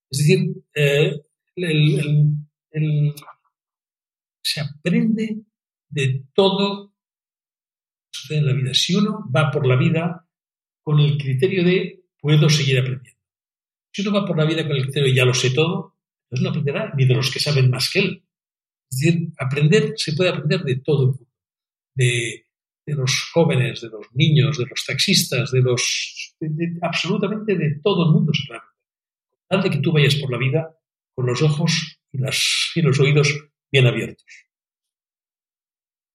Es 0.09 0.19
decir, 0.19 0.51
eh, 0.73 1.21
se 4.41 4.61
aprende 4.61 5.37
de 5.89 6.23
todo 6.33 6.93
en 8.29 8.45
la 8.45 8.53
vida. 8.53 8.73
Si 8.73 8.95
uno 8.95 9.25
va 9.33 9.51
por 9.51 9.65
la 9.65 9.75
vida 9.75 10.27
con 10.81 10.99
el 10.99 11.17
criterio 11.17 11.63
de 11.63 12.03
puedo 12.19 12.49
seguir 12.49 12.79
aprendiendo. 12.79 13.21
Si 13.91 14.01
uno 14.01 14.19
va 14.19 14.25
por 14.25 14.37
la 14.37 14.45
vida 14.45 14.67
con 14.67 14.75
el 14.75 14.83
criterio 14.83 15.09
de 15.09 15.15
ya 15.15 15.25
lo 15.25 15.33
sé 15.33 15.51
todo, 15.51 15.95
entonces 16.23 16.43
no 16.43 16.49
aprenderá 16.49 16.93
ni 16.95 17.05
de 17.05 17.15
los 17.15 17.31
que 17.31 17.39
saben 17.39 17.69
más 17.69 17.89
que 17.91 17.99
él. 17.99 18.26
Es 18.89 18.99
decir, 18.99 19.29
aprender 19.37 19.93
se 19.95 20.13
puede 20.13 20.29
aprender 20.29 20.63
de 20.63 20.77
todo 20.77 21.03
el 21.03 21.07
mundo. 21.09 21.27
De, 21.95 22.43
los 22.85 23.29
jóvenes, 23.33 23.81
de 23.81 23.89
los 23.89 24.07
niños, 24.13 24.57
de 24.57 24.65
los 24.65 24.85
taxistas, 24.85 25.51
de 25.51 25.61
los. 25.61 26.35
absolutamente 26.81 27.57
de 27.57 27.81
todo 27.83 28.07
el 28.07 28.13
mundo 28.13 28.31
se 28.33 28.47
puede 28.47 28.61
aprender. 28.61 29.63
De 29.63 29.69
que 29.77 29.83
tú 29.83 29.91
vayas 29.91 30.15
por 30.15 30.31
la 30.31 30.37
vida 30.37 30.77
con 31.13 31.25
los 31.25 31.41
ojos 31.41 31.99
y 32.11 32.81
los 32.81 32.99
oídos 32.99 33.33
bien 33.71 33.87
abiertos. 33.87 34.47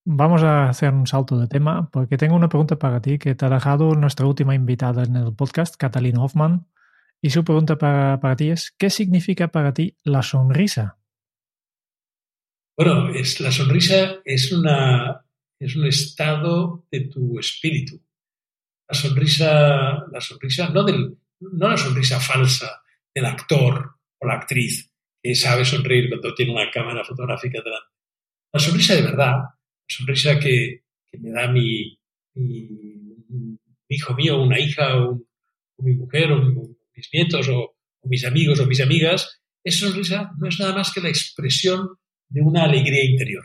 Vamos 0.04 0.42
a 0.42 0.68
hacer 0.68 0.92
un 0.92 1.06
salto 1.06 1.38
de 1.38 1.46
tema 1.46 1.88
porque 1.90 2.16
tengo 2.16 2.34
una 2.34 2.48
pregunta 2.48 2.76
para 2.76 3.00
ti 3.00 3.18
que 3.18 3.36
te 3.36 3.44
ha 3.44 3.50
dejado 3.50 3.94
nuestra 3.94 4.26
última 4.26 4.54
invitada 4.54 5.04
en 5.04 5.14
el 5.14 5.32
podcast, 5.34 5.76
Catalina 5.76 6.22
Hoffman. 6.22 6.66
Y 7.20 7.30
su 7.30 7.44
pregunta 7.44 7.78
para, 7.78 8.18
para 8.18 8.34
ti 8.34 8.50
es, 8.50 8.72
¿qué 8.76 8.90
significa 8.90 9.48
para 9.48 9.72
ti 9.72 9.96
la 10.02 10.22
sonrisa? 10.22 10.98
Bueno, 12.76 13.10
es, 13.10 13.40
la 13.40 13.52
sonrisa 13.52 14.20
es, 14.24 14.52
una, 14.52 15.24
es 15.58 15.76
un 15.76 15.86
estado 15.86 16.86
de 16.90 17.00
tu 17.08 17.38
espíritu. 17.38 18.00
La 18.88 18.94
sonrisa, 18.94 20.06
la 20.10 20.20
sonrisa 20.20 20.68
no, 20.70 20.84
del, 20.84 21.16
no 21.40 21.68
la 21.68 21.76
sonrisa 21.76 22.18
falsa 22.20 22.82
del 23.14 23.26
actor 23.26 23.96
o 24.18 24.26
la 24.26 24.34
actriz 24.34 24.90
que 25.22 25.34
sabe 25.34 25.64
sonreír 25.64 26.08
cuando 26.08 26.34
tiene 26.34 26.52
una 26.52 26.70
cámara 26.70 27.04
fotográfica 27.04 27.60
delante. 27.62 27.90
La 28.52 28.60
sonrisa 28.60 28.94
de 28.94 29.02
verdad 29.02 29.36
sonrisa 29.86 30.38
que, 30.38 30.82
me 31.18 31.30
da 31.30 31.48
mi, 31.48 31.98
hijo 33.88 34.14
mío, 34.14 34.42
una 34.42 34.58
hija, 34.58 34.96
o, 34.96 35.22
mi 35.78 35.94
mujer, 35.94 36.32
o, 36.32 36.40
mis 36.94 37.08
nietos, 37.12 37.48
o, 37.48 37.76
mis 38.04 38.24
amigos, 38.24 38.58
o 38.60 38.66
mis 38.66 38.80
amigas, 38.80 39.42
esa 39.62 39.86
sonrisa 39.86 40.32
no 40.38 40.48
es 40.48 40.58
nada 40.58 40.74
más 40.74 40.92
que 40.92 41.00
la 41.00 41.08
expresión 41.08 41.88
de 42.32 42.40
una 42.40 42.64
alegría 42.64 43.04
interior. 43.04 43.44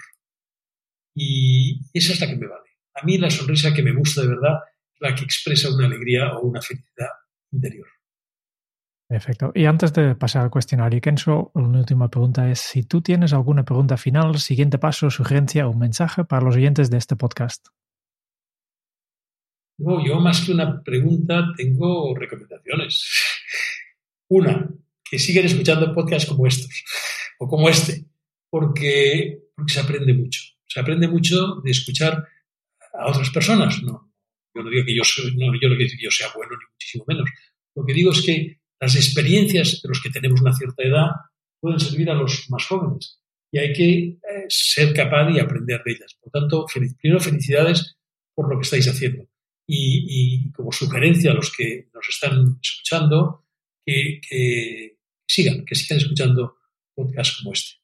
Y 1.14 1.82
esa 1.94 2.14
es 2.14 2.22
la 2.22 2.28
que 2.28 2.36
me 2.36 2.48
vale. 2.48 2.70
A 2.96 3.06
mí 3.06 3.18
la 3.18 3.30
sonrisa 3.30 3.74
que 3.74 3.84
me 3.84 3.94
gusta 3.94 4.22
de 4.22 4.30
verdad 4.30 4.60
es 4.94 5.02
la 5.02 5.16
que 5.16 5.24
expresa 5.24 5.74
una 5.74 5.88
alegría 5.88 6.36
o 6.36 6.42
una 6.48 6.62
felicidad 6.62 7.10
interior. 7.52 7.88
Perfecto. 9.08 9.52
Y 9.56 9.66
antes 9.66 9.94
de 9.94 10.16
pasar 10.16 10.44
al 10.44 10.50
cuestionario, 10.50 11.00
Kenzo, 11.00 11.52
una 11.54 11.80
última 11.80 12.10
pregunta 12.10 12.50
es 12.52 12.60
si 12.60 12.84
tú 12.84 13.02
tienes 13.02 13.34
alguna 13.34 13.64
pregunta 13.64 13.96
final, 13.98 14.38
siguiente 14.38 14.80
paso, 14.80 15.10
sugerencia 15.10 15.68
o 15.68 15.74
mensaje 15.74 16.26
para 16.26 16.44
los 16.44 16.56
oyentes 16.56 16.90
de 16.90 16.98
este 16.98 17.16
podcast. 17.16 17.68
No, 19.80 20.06
yo 20.06 20.20
más 20.20 20.44
que 20.44 20.52
una 20.52 20.82
pregunta 20.84 21.54
tengo 21.56 22.14
recomendaciones. 22.16 23.10
Una, 24.30 24.70
que 25.10 25.20
sigan 25.20 25.46
escuchando 25.46 25.94
podcasts 25.94 26.28
como 26.28 26.46
estos 26.46 26.84
o 27.40 27.48
como 27.48 27.70
este, 27.70 28.06
porque, 28.50 29.40
se 29.68 29.80
aprende 29.80 30.14
mucho. 30.14 30.42
Se 30.68 30.80
aprende 30.80 31.08
mucho 31.08 31.62
de 31.64 31.72
escuchar 31.72 32.28
a 32.94 33.10
otras 33.10 33.30
personas. 33.30 33.82
No, 33.84 34.14
yo 34.54 34.64
no 34.64 34.70
digo 34.70 34.86
que 34.86 34.96
yo, 34.96 35.04
no, 35.36 35.54
yo 35.60 35.70
no 35.70 35.76
digo 35.76 35.90
que 35.92 36.04
yo 36.04 36.12
sea 36.12 36.28
bueno, 36.36 36.52
ni 36.52 36.66
muchísimo 36.74 37.06
menos. 37.08 37.30
Lo 37.76 37.86
que 37.86 37.94
digo 37.94 38.12
es 38.12 38.22
que 38.22 38.60
las 38.80 38.96
experiencias 38.96 39.82
de 39.82 39.90
los 39.90 40.02
que 40.02 40.10
tenemos 40.10 40.42
una 40.42 40.54
cierta 40.54 40.84
edad 40.84 41.08
pueden 41.60 41.80
servir 41.80 42.10
a 42.10 42.14
los 42.14 42.50
más 42.50 42.66
jóvenes 42.66 43.20
y 43.52 43.60
hay 43.60 43.74
que 43.74 43.94
eh, 43.94 44.46
ser 44.50 44.94
capaz 44.94 45.32
y 45.32 45.40
aprender 45.40 45.82
de 45.84 45.92
ellas. 45.94 46.18
Por 46.20 46.32
tanto, 46.32 46.66
primero 47.00 47.20
felicidades 47.20 47.98
por 48.36 48.50
lo 48.50 48.60
que 48.60 48.64
estáis 48.64 48.88
haciendo. 48.88 49.28
Y, 49.70 50.50
como 50.52 50.72
sugerencia 50.72 51.32
a 51.32 51.34
los 51.34 51.52
que 51.52 51.90
nos 51.94 52.08
están 52.08 52.58
escuchando, 52.62 53.46
que, 53.86 54.22
sigan, 55.28 55.66
que 55.66 55.76
sigan 55.76 56.00
escuchando 56.00 56.58
podcasts 56.96 57.38
como 57.38 57.52
este. 57.54 57.77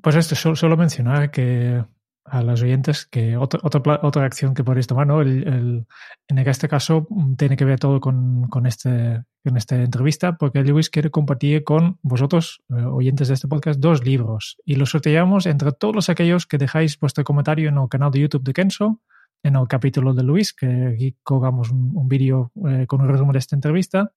Pues 0.00 0.16
esto, 0.16 0.56
solo 0.56 0.76
mencionar 0.76 1.30
que 1.30 1.84
a 2.24 2.42
los 2.42 2.62
oyentes 2.62 3.06
que 3.06 3.36
otra, 3.36 3.60
otra, 3.62 4.00
otra 4.02 4.24
acción 4.24 4.54
que 4.54 4.64
podéis 4.64 4.86
tomar, 4.86 5.06
¿no? 5.06 5.22
En 5.22 5.86
este 6.28 6.68
caso 6.68 7.06
mm, 7.10 7.34
tiene 7.34 7.56
que 7.56 7.64
ver 7.64 7.78
todo 7.78 8.00
con, 8.00 8.48
con, 8.48 8.66
este, 8.66 9.24
con 9.44 9.56
esta 9.56 9.76
entrevista, 9.76 10.36
porque 10.36 10.62
Lewis 10.62 10.88
quiere 10.88 11.10
compartir 11.10 11.64
con 11.64 11.98
vosotros, 12.02 12.62
eh, 12.70 12.84
oyentes 12.84 13.28
de 13.28 13.34
este 13.34 13.48
podcast, 13.48 13.80
dos 13.80 14.04
libros 14.04 14.56
y 14.64 14.76
los 14.76 14.90
sorteamos 14.90 15.46
entre 15.46 15.72
todos 15.72 16.08
aquellos 16.08 16.46
que 16.46 16.58
dejáis 16.58 16.98
vuestro 16.98 17.24
comentario 17.24 17.68
en 17.68 17.78
el 17.78 17.88
canal 17.88 18.10
de 18.10 18.20
YouTube 18.20 18.44
de 18.44 18.52
Kenzo, 18.52 19.00
en 19.42 19.56
el 19.56 19.66
capítulo 19.66 20.14
de 20.14 20.22
Luis, 20.22 20.52
que 20.52 20.92
aquí 20.94 21.16
colgamos 21.22 21.70
un, 21.70 22.08
vídeo 22.08 22.52
eh, 22.68 22.86
con 22.86 23.00
un 23.00 23.08
resumen 23.08 23.32
de 23.32 23.40
esta 23.40 23.56
entrevista. 23.56 24.12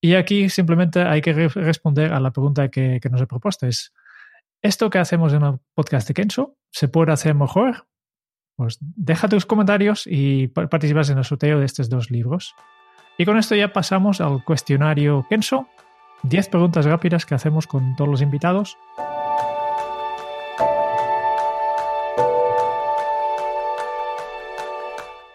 Y 0.00 0.14
aquí 0.14 0.48
simplemente 0.48 1.02
hay 1.02 1.20
que 1.20 1.32
responder 1.48 2.12
a 2.12 2.20
la 2.20 2.30
pregunta 2.30 2.68
que, 2.68 2.98
que 3.00 3.10
nos. 3.10 3.22
Es, 3.62 3.92
¿esto 4.64 4.88
que 4.88 4.98
hacemos 4.98 5.34
en 5.34 5.42
el 5.42 5.58
podcast 5.74 6.08
de 6.08 6.14
Kenzo 6.14 6.56
se 6.72 6.88
puede 6.88 7.12
hacer 7.12 7.34
mejor? 7.34 7.86
Pues 8.56 8.78
deja 8.80 9.28
tus 9.28 9.44
comentarios 9.44 10.06
y 10.06 10.48
participas 10.48 11.10
en 11.10 11.18
el 11.18 11.24
sorteo 11.24 11.60
de 11.60 11.66
estos 11.66 11.90
dos 11.90 12.10
libros. 12.10 12.54
Y 13.18 13.26
con 13.26 13.36
esto 13.36 13.54
ya 13.54 13.72
pasamos 13.72 14.22
al 14.22 14.42
cuestionario 14.42 15.26
Kenso. 15.28 15.68
10 16.22 16.48
preguntas 16.48 16.86
rápidas 16.86 17.26
que 17.26 17.34
hacemos 17.34 17.66
con 17.66 17.94
todos 17.94 18.10
los 18.10 18.22
invitados. 18.22 18.78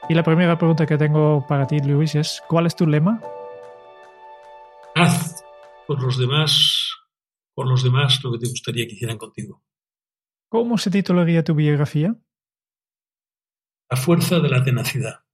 Y 0.09 0.15
la 0.15 0.23
primera 0.23 0.57
pregunta 0.57 0.87
que 0.87 0.97
tengo 0.97 1.45
para 1.47 1.67
ti, 1.67 1.79
Luis, 1.81 2.15
es 2.15 2.41
¿cuál 2.47 2.65
es 2.65 2.75
tu 2.75 2.87
lema? 2.87 3.21
Haz 4.95 5.43
por 5.85 6.01
los 6.01 6.17
demás, 6.17 6.88
por 7.59 7.67
los 7.67 7.83
demás 7.83 8.23
lo 8.23 8.31
que 8.31 8.37
te 8.37 8.47
gustaría 8.47 8.87
que 8.87 8.93
hicieran 8.93 9.17
contigo. 9.17 9.61
¿Cómo 10.47 10.77
se 10.77 10.89
titularía 10.89 11.43
tu 11.43 11.55
biografía? 11.55 12.15
La 13.91 13.97
fuerza 13.97 14.39
de 14.39 14.47
la 14.47 14.63
tenacidad. 14.63 15.25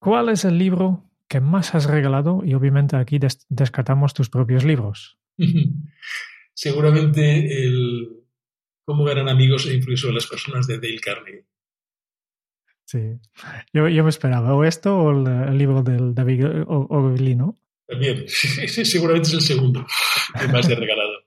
¿Cuál 0.00 0.30
es 0.30 0.44
el 0.44 0.58
libro 0.58 1.08
que 1.28 1.38
más 1.40 1.76
has 1.76 1.84
regalado? 1.84 2.42
Y 2.44 2.54
obviamente 2.54 2.96
aquí 2.96 3.20
descartamos 3.48 4.14
tus 4.14 4.30
propios 4.30 4.64
libros. 4.64 5.16
Seguramente 6.54 7.62
el 7.62 8.26
Cómo 8.84 9.04
ganan 9.04 9.28
amigos 9.28 9.66
e 9.66 9.74
influir 9.74 9.96
sobre 9.96 10.14
las 10.14 10.26
personas 10.26 10.66
de 10.66 10.80
Dale 10.80 10.98
Carnegie. 10.98 11.46
Sí. 12.84 13.20
Yo, 13.72 13.86
yo 13.86 14.02
me 14.02 14.10
esperaba 14.10 14.56
o 14.56 14.64
esto 14.64 14.98
o 14.98 15.12
el, 15.12 15.24
el 15.50 15.56
libro 15.56 15.84
del 15.84 16.16
David 16.16 16.64
Ogilino. 16.66 17.59
También, 17.90 18.28
seguramente 18.28 19.28
es 19.28 19.34
el 19.34 19.40
segundo 19.40 19.84
que 20.38 20.46
más 20.46 20.68
he 20.68 20.76
regalado. 20.76 21.24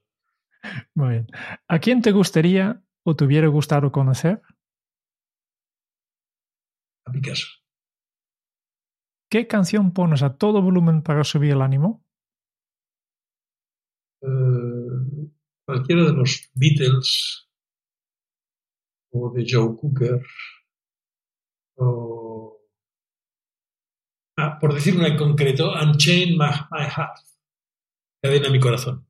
Muy 0.96 1.10
bien. 1.10 1.28
¿A 1.68 1.80
quién 1.80 2.02
te 2.02 2.14
gustaría 2.14 2.82
o 3.04 3.18
te 3.18 3.26
hubiera 3.26 3.48
gustado 3.50 3.92
conocer? 3.92 4.42
A 7.06 7.12
Picasso. 7.12 7.48
¿Qué 9.30 9.46
canción 9.46 9.92
pones 9.94 10.24
a 10.24 10.38
todo 10.38 10.62
volumen 10.62 11.02
para 11.02 11.26
subir 11.26 11.52
el 11.52 11.62
ánimo? 11.62 12.06
Uh, 14.22 15.30
cualquiera 15.66 16.06
de 16.06 16.14
los 16.14 16.50
Beatles 16.54 17.50
o 19.12 19.34
de 19.34 19.46
Joe 19.46 19.76
Cooker 19.76 20.22
o 21.76 22.23
ah, 24.46 24.60
por 24.60 24.74
decir 24.74 24.96
una 24.96 25.08
en 25.08 25.18
concreto 25.18 25.72
Unchain 25.74 26.38
My, 26.38 26.52
my 26.72 26.86
Heart 26.90 27.18
cadena 28.22 28.50
mi 28.50 28.60
corazón 28.60 29.08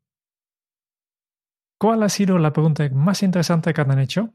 ¿Cuál 1.84 2.02
ha 2.04 2.08
sido 2.08 2.38
la 2.38 2.54
pregunta 2.54 2.88
más 2.92 3.24
interesante 3.24 3.74
que 3.74 3.82
han 3.82 4.00
hecho? 4.00 4.34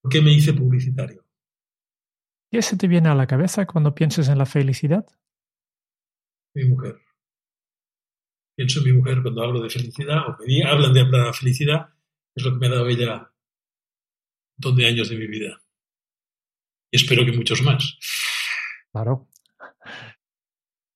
¿Por 0.00 0.12
qué 0.12 0.22
me 0.22 0.32
hice 0.32 0.52
publicitario? 0.52 1.24
¿Qué 2.52 2.62
se 2.62 2.76
te 2.76 2.86
viene 2.86 3.08
a 3.08 3.16
la 3.16 3.26
cabeza 3.26 3.66
cuando 3.66 3.92
piensas 3.92 4.28
en 4.28 4.38
la 4.38 4.46
felicidad? 4.46 5.04
Mi 6.54 6.66
mujer. 6.66 7.00
Pienso 8.56 8.78
en 8.78 8.84
mi 8.84 8.92
mujer 8.92 9.22
cuando 9.22 9.42
hablo 9.42 9.60
de 9.60 9.68
felicidad 9.68 10.28
o 10.28 10.36
me 10.38 10.62
hablan 10.62 10.94
de 10.94 11.04
la 11.04 11.32
felicidad, 11.32 11.88
es 12.36 12.44
lo 12.44 12.52
que 12.52 12.58
me 12.58 12.66
ha 12.68 12.70
dado 12.70 12.86
ella 12.86 13.14
un 13.16 13.30
montón 14.58 14.76
de 14.76 14.86
años 14.86 15.08
de 15.08 15.16
mi 15.16 15.26
vida. 15.26 15.60
Y 16.92 16.96
espero 16.96 17.24
que 17.24 17.32
muchos 17.32 17.60
más. 17.62 17.98
Claro. 18.96 19.28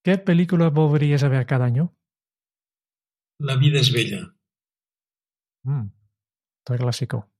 ¿Qué 0.02 0.16
película 0.16 0.70
volverías 0.70 1.22
a 1.22 1.28
ver 1.28 1.44
cada 1.44 1.66
año? 1.66 1.94
La 3.38 3.56
vida 3.56 3.78
es 3.78 3.92
bella. 3.92 4.34
Mm, 5.64 5.88
clásico. 6.64 7.30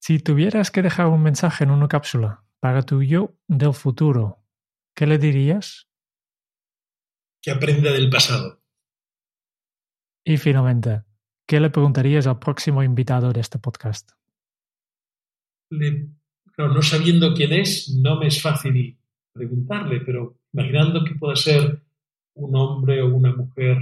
Si 0.00 0.20
tuvieras 0.20 0.70
que 0.70 0.80
dejar 0.80 1.08
un 1.08 1.22
mensaje 1.22 1.64
en 1.64 1.70
una 1.70 1.86
cápsula 1.86 2.46
para 2.60 2.80
tu 2.80 3.02
yo 3.02 3.36
del 3.46 3.74
futuro, 3.74 4.42
¿qué 4.96 5.06
le 5.06 5.18
dirías? 5.18 5.90
Que 7.42 7.50
aprenda 7.50 7.92
del 7.92 8.08
pasado. 8.08 8.62
Y 10.24 10.38
finalmente, 10.38 11.04
¿qué 11.46 11.60
le 11.60 11.68
preguntarías 11.68 12.26
al 12.26 12.38
próximo 12.38 12.82
invitado 12.82 13.34
de 13.34 13.40
este 13.40 13.58
podcast? 13.58 14.12
Le, 15.70 16.08
claro, 16.54 16.72
no 16.72 16.80
sabiendo 16.80 17.34
quién 17.34 17.52
es, 17.52 17.94
no 18.02 18.18
me 18.18 18.28
es 18.28 18.40
fácil 18.40 18.97
preguntarle, 19.38 20.00
pero 20.00 20.36
imaginando 20.52 21.04
que 21.04 21.14
pueda 21.14 21.36
ser 21.36 21.82
un 22.34 22.54
hombre 22.56 23.00
o 23.02 23.14
una 23.14 23.34
mujer 23.34 23.78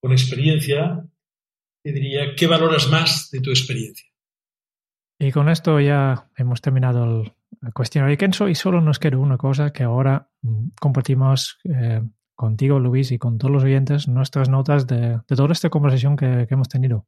con 0.00 0.12
experiencia, 0.12 1.04
te 1.82 1.92
diría, 1.92 2.34
¿qué 2.36 2.46
valoras 2.46 2.88
más 2.90 3.30
de 3.30 3.40
tu 3.40 3.50
experiencia? 3.50 4.06
Y 5.18 5.32
con 5.32 5.48
esto 5.48 5.80
ya 5.80 6.30
hemos 6.36 6.60
terminado 6.60 7.04
el, 7.04 7.72
cuestionario 7.74 8.16
Kenso 8.16 8.48
y 8.48 8.54
solo 8.54 8.80
nos 8.80 8.98
queda 8.98 9.18
una 9.18 9.36
cosa 9.36 9.70
que 9.70 9.82
ahora 9.82 10.30
mm, 10.40 10.68
compartimos 10.80 11.58
eh, 11.64 12.00
contigo, 12.34 12.78
Luis, 12.78 13.12
y 13.12 13.18
con 13.18 13.36
todos 13.36 13.52
los 13.52 13.64
oyentes 13.64 14.08
nuestras 14.08 14.48
notas 14.48 14.86
de, 14.86 15.18
de 15.28 15.36
toda 15.36 15.52
esta 15.52 15.68
conversación 15.68 16.16
que, 16.16 16.46
que 16.48 16.54
hemos 16.54 16.68
tenido. 16.68 17.06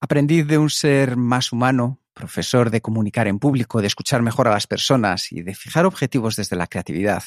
Aprendí 0.00 0.42
de 0.42 0.58
un 0.58 0.68
ser 0.68 1.16
más 1.16 1.52
humano, 1.52 2.00
profesor 2.18 2.70
de 2.70 2.80
comunicar 2.80 3.28
en 3.28 3.38
público, 3.38 3.80
de 3.80 3.86
escuchar 3.86 4.22
mejor 4.22 4.48
a 4.48 4.50
las 4.50 4.66
personas 4.66 5.30
y 5.30 5.42
de 5.42 5.54
fijar 5.54 5.86
objetivos 5.86 6.34
desde 6.34 6.56
la 6.56 6.66
creatividad. 6.66 7.22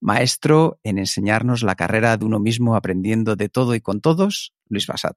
Maestro 0.00 0.80
en 0.82 0.98
enseñarnos 0.98 1.62
la 1.62 1.76
carrera 1.76 2.16
de 2.16 2.24
uno 2.24 2.40
mismo 2.40 2.74
aprendiendo 2.74 3.36
de 3.36 3.48
todo 3.48 3.76
y 3.76 3.80
con 3.80 4.00
todos, 4.00 4.52
Luis 4.68 4.88
Basat. 4.88 5.16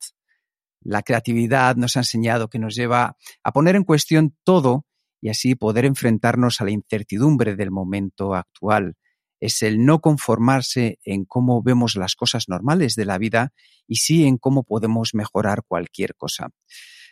La 0.81 1.01
creatividad 1.01 1.75
nos 1.77 1.97
ha 1.97 2.01
enseñado 2.01 2.47
que 2.47 2.59
nos 2.59 2.75
lleva 2.75 3.17
a 3.43 3.51
poner 3.51 3.75
en 3.75 3.83
cuestión 3.83 4.37
todo 4.43 4.85
y 5.19 5.29
así 5.29 5.55
poder 5.55 5.85
enfrentarnos 5.85 6.61
a 6.61 6.65
la 6.65 6.71
incertidumbre 6.71 7.55
del 7.55 7.71
momento 7.71 8.35
actual. 8.35 8.95
Es 9.39 9.63
el 9.63 9.83
no 9.83 9.99
conformarse 9.99 10.99
en 11.03 11.25
cómo 11.25 11.63
vemos 11.63 11.95
las 11.95 12.15
cosas 12.15 12.47
normales 12.47 12.95
de 12.95 13.05
la 13.05 13.17
vida 13.17 13.51
y 13.87 13.95
sí 13.95 14.27
en 14.27 14.37
cómo 14.37 14.63
podemos 14.63 15.15
mejorar 15.15 15.63
cualquier 15.67 16.15
cosa. 16.15 16.49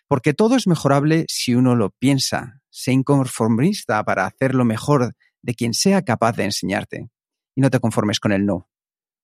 Porque 0.07 0.33
todo 0.33 0.55
es 0.55 0.67
mejorable 0.67 1.25
si 1.27 1.55
uno 1.55 1.75
lo 1.75 1.89
piensa. 1.89 2.61
Sé 2.69 2.91
inconformista 2.91 4.03
para 4.03 4.25
hacer 4.25 4.53
lo 4.53 4.65
mejor 4.65 5.15
de 5.41 5.55
quien 5.55 5.73
sea 5.73 6.03
capaz 6.03 6.35
de 6.35 6.45
enseñarte. 6.45 7.09
Y 7.55 7.61
no 7.61 7.69
te 7.69 7.79
conformes 7.79 8.19
con 8.19 8.31
el 8.31 8.45
no. 8.45 8.69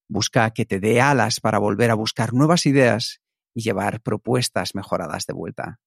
Busca 0.08 0.50
que 0.52 0.66
te 0.66 0.80
dé 0.80 1.02
alas 1.02 1.40
para 1.40 1.60
volver 1.60 1.92
a 1.92 1.96
buscar 1.96 2.34
nuevas 2.34 2.66
ideas 2.66 3.22
y 3.54 3.62
llevar 3.62 4.02
propuestas 4.02 4.76
mejoradas 4.76 5.26
de 5.26 5.34
vuelta. 5.34 5.80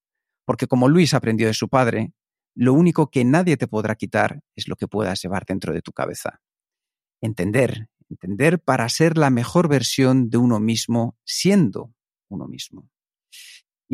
Porque 0.45 0.67
como 0.67 0.89
Luis 0.89 1.15
aprendió 1.15 1.47
de 1.47 1.55
su 1.55 1.69
padre, 1.69 2.13
lo 2.55 2.73
único 2.73 3.11
que 3.11 3.25
nadie 3.25 3.57
te 3.57 3.67
podrá 3.67 3.97
quitar 3.97 4.41
es 4.55 4.69
lo 4.69 4.77
que 4.77 4.87
puedas 4.87 5.21
llevar 5.23 5.45
dentro 5.45 5.73
de 5.73 5.83
tu 5.83 5.93
cabeza. 5.93 6.41
Entender, 7.21 7.89
entender 8.09 8.61
para 8.61 8.89
ser 8.89 9.19
la 9.19 9.31
mejor 9.31 9.69
versión 9.69 10.31
de 10.31 10.39
uno 10.39 10.61
mismo 10.61 11.17
siendo 11.25 11.95
uno 12.29 12.47
mismo. 12.47 12.89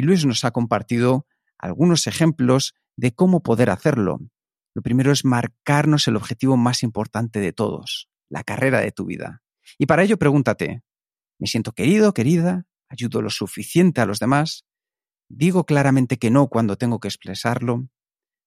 Y 0.01 0.03
Luis 0.03 0.24
nos 0.24 0.46
ha 0.46 0.51
compartido 0.51 1.26
algunos 1.59 2.07
ejemplos 2.07 2.74
de 2.96 3.14
cómo 3.14 3.42
poder 3.42 3.68
hacerlo. 3.68 4.18
Lo 4.72 4.80
primero 4.80 5.12
es 5.12 5.26
marcarnos 5.26 6.09
el 6.09 6.16
objetivo 6.16 6.57
más 6.57 6.82
importante 6.82 7.38
de 7.38 7.53
todos, 7.53 8.09
la 8.30 8.42
carrera 8.42 8.80
de 8.80 8.92
tu 8.92 9.05
vida. 9.05 9.42
Y 9.76 9.84
para 9.84 10.03
ello 10.03 10.16
pregúntate, 10.16 10.82
¿me 11.38 11.46
siento 11.46 11.72
querido, 11.72 12.14
querida? 12.14 12.64
¿Ayudo 12.88 13.20
lo 13.20 13.28
suficiente 13.28 14.01
a 14.01 14.07
los 14.07 14.20
demás? 14.20 14.64
¿Digo 15.28 15.66
claramente 15.66 16.16
que 16.16 16.30
no 16.30 16.48
cuando 16.48 16.78
tengo 16.78 16.98
que 16.98 17.09
expresarlo? 17.09 17.86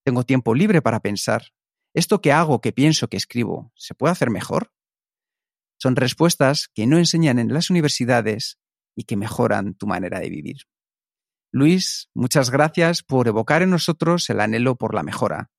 ¿Tengo 0.03 0.23
tiempo 0.23 0.55
libre 0.55 0.81
para 0.81 1.01
pensar? 1.01 1.53
¿Esto 1.93 2.19
que 2.19 2.31
hago, 2.31 2.61
que 2.61 2.71
pienso, 2.71 3.09
que 3.09 3.17
escribo, 3.17 3.71
se 3.75 3.93
puede 3.93 4.13
hacer 4.13 4.31
mejor? 4.31 4.73
Son 5.77 5.95
respuestas 5.95 6.67
que 6.73 6.87
no 6.87 6.97
enseñan 6.97 7.37
en 7.37 7.53
las 7.53 7.69
universidades 7.69 8.57
y 8.95 9.03
que 9.03 9.17
mejoran 9.17 9.75
tu 9.75 9.85
manera 9.85 10.19
de 10.19 10.31
vivir. 10.31 10.63
Luis, 11.55 12.09
muchas 12.15 12.49
gracias 12.49 13.03
por 13.03 13.27
evocar 13.27 13.61
en 13.61 13.69
nosotros 13.69 14.27
el 14.31 14.39
anhelo 14.39 14.75
por 14.75 14.95
la 14.95 15.03
mejora, 15.03 15.51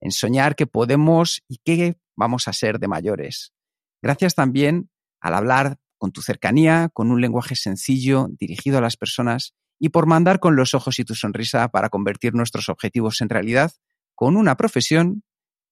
en 0.00 0.12
soñar 0.12 0.54
que 0.54 0.68
podemos 0.68 1.42
y 1.48 1.58
que 1.64 1.98
vamos 2.14 2.46
a 2.46 2.52
ser 2.52 2.78
de 2.78 2.86
mayores. 2.86 3.52
Gracias 4.00 4.36
también 4.36 4.88
al 5.20 5.34
hablar 5.34 5.80
con 5.98 6.12
tu 6.12 6.22
cercanía, 6.22 6.90
con 6.94 7.10
un 7.10 7.20
lenguaje 7.20 7.56
sencillo, 7.56 8.28
dirigido 8.30 8.78
a 8.78 8.82
las 8.82 8.96
personas 8.96 9.52
y 9.80 9.88
por 9.88 10.06
mandar 10.06 10.38
con 10.38 10.54
los 10.54 10.74
ojos 10.74 11.00
y 11.00 11.04
tu 11.04 11.16
sonrisa 11.16 11.68
para 11.70 11.88
convertir 11.88 12.34
nuestros 12.34 12.68
objetivos 12.68 13.20
en 13.20 13.28
realidad 13.28 13.72
con 14.14 14.36
una 14.36 14.56
profesión 14.56 15.24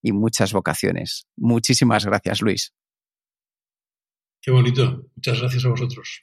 y 0.02 0.10
muchas 0.10 0.52
vocaciones. 0.52 1.28
Muchísimas 1.36 2.04
gracias, 2.06 2.42
Luis. 2.42 2.74
Qué 4.42 4.50
bonito. 4.50 5.06
Muchas 5.14 5.38
gracias 5.38 5.64
a 5.64 5.68
vosotros. 5.68 6.22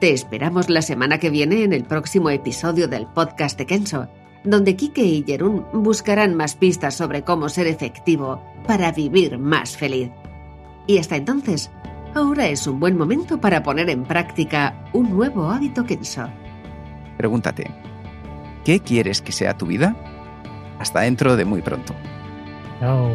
Te 0.00 0.12
esperamos 0.12 0.70
la 0.70 0.82
semana 0.82 1.18
que 1.18 1.30
viene 1.30 1.64
en 1.64 1.72
el 1.72 1.84
próximo 1.84 2.30
episodio 2.30 2.88
del 2.88 3.06
podcast 3.06 3.58
de 3.58 3.66
Kenso, 3.66 4.08
donde 4.44 4.76
Kike 4.76 5.02
y 5.02 5.24
Jerún 5.26 5.66
buscarán 5.72 6.34
más 6.34 6.54
pistas 6.54 6.94
sobre 6.94 7.22
cómo 7.22 7.48
ser 7.48 7.66
efectivo 7.66 8.42
para 8.66 8.92
vivir 8.92 9.38
más 9.38 9.76
feliz. 9.76 10.10
Y 10.86 10.98
hasta 10.98 11.16
entonces, 11.16 11.70
Ahora 12.14 12.48
es 12.48 12.66
un 12.66 12.80
buen 12.80 12.96
momento 12.96 13.40
para 13.40 13.62
poner 13.62 13.90
en 13.90 14.04
práctica 14.04 14.74
un 14.92 15.10
nuevo 15.10 15.50
hábito 15.50 15.84
Kenso. 15.84 16.28
Pregúntate, 17.16 17.70
¿qué 18.64 18.80
quieres 18.80 19.20
que 19.20 19.32
sea 19.32 19.56
tu 19.56 19.66
vida? 19.66 19.94
Hasta 20.78 21.00
dentro 21.00 21.36
de 21.36 21.44
muy 21.44 21.62
pronto. 21.62 21.94
Chao. 22.80 23.14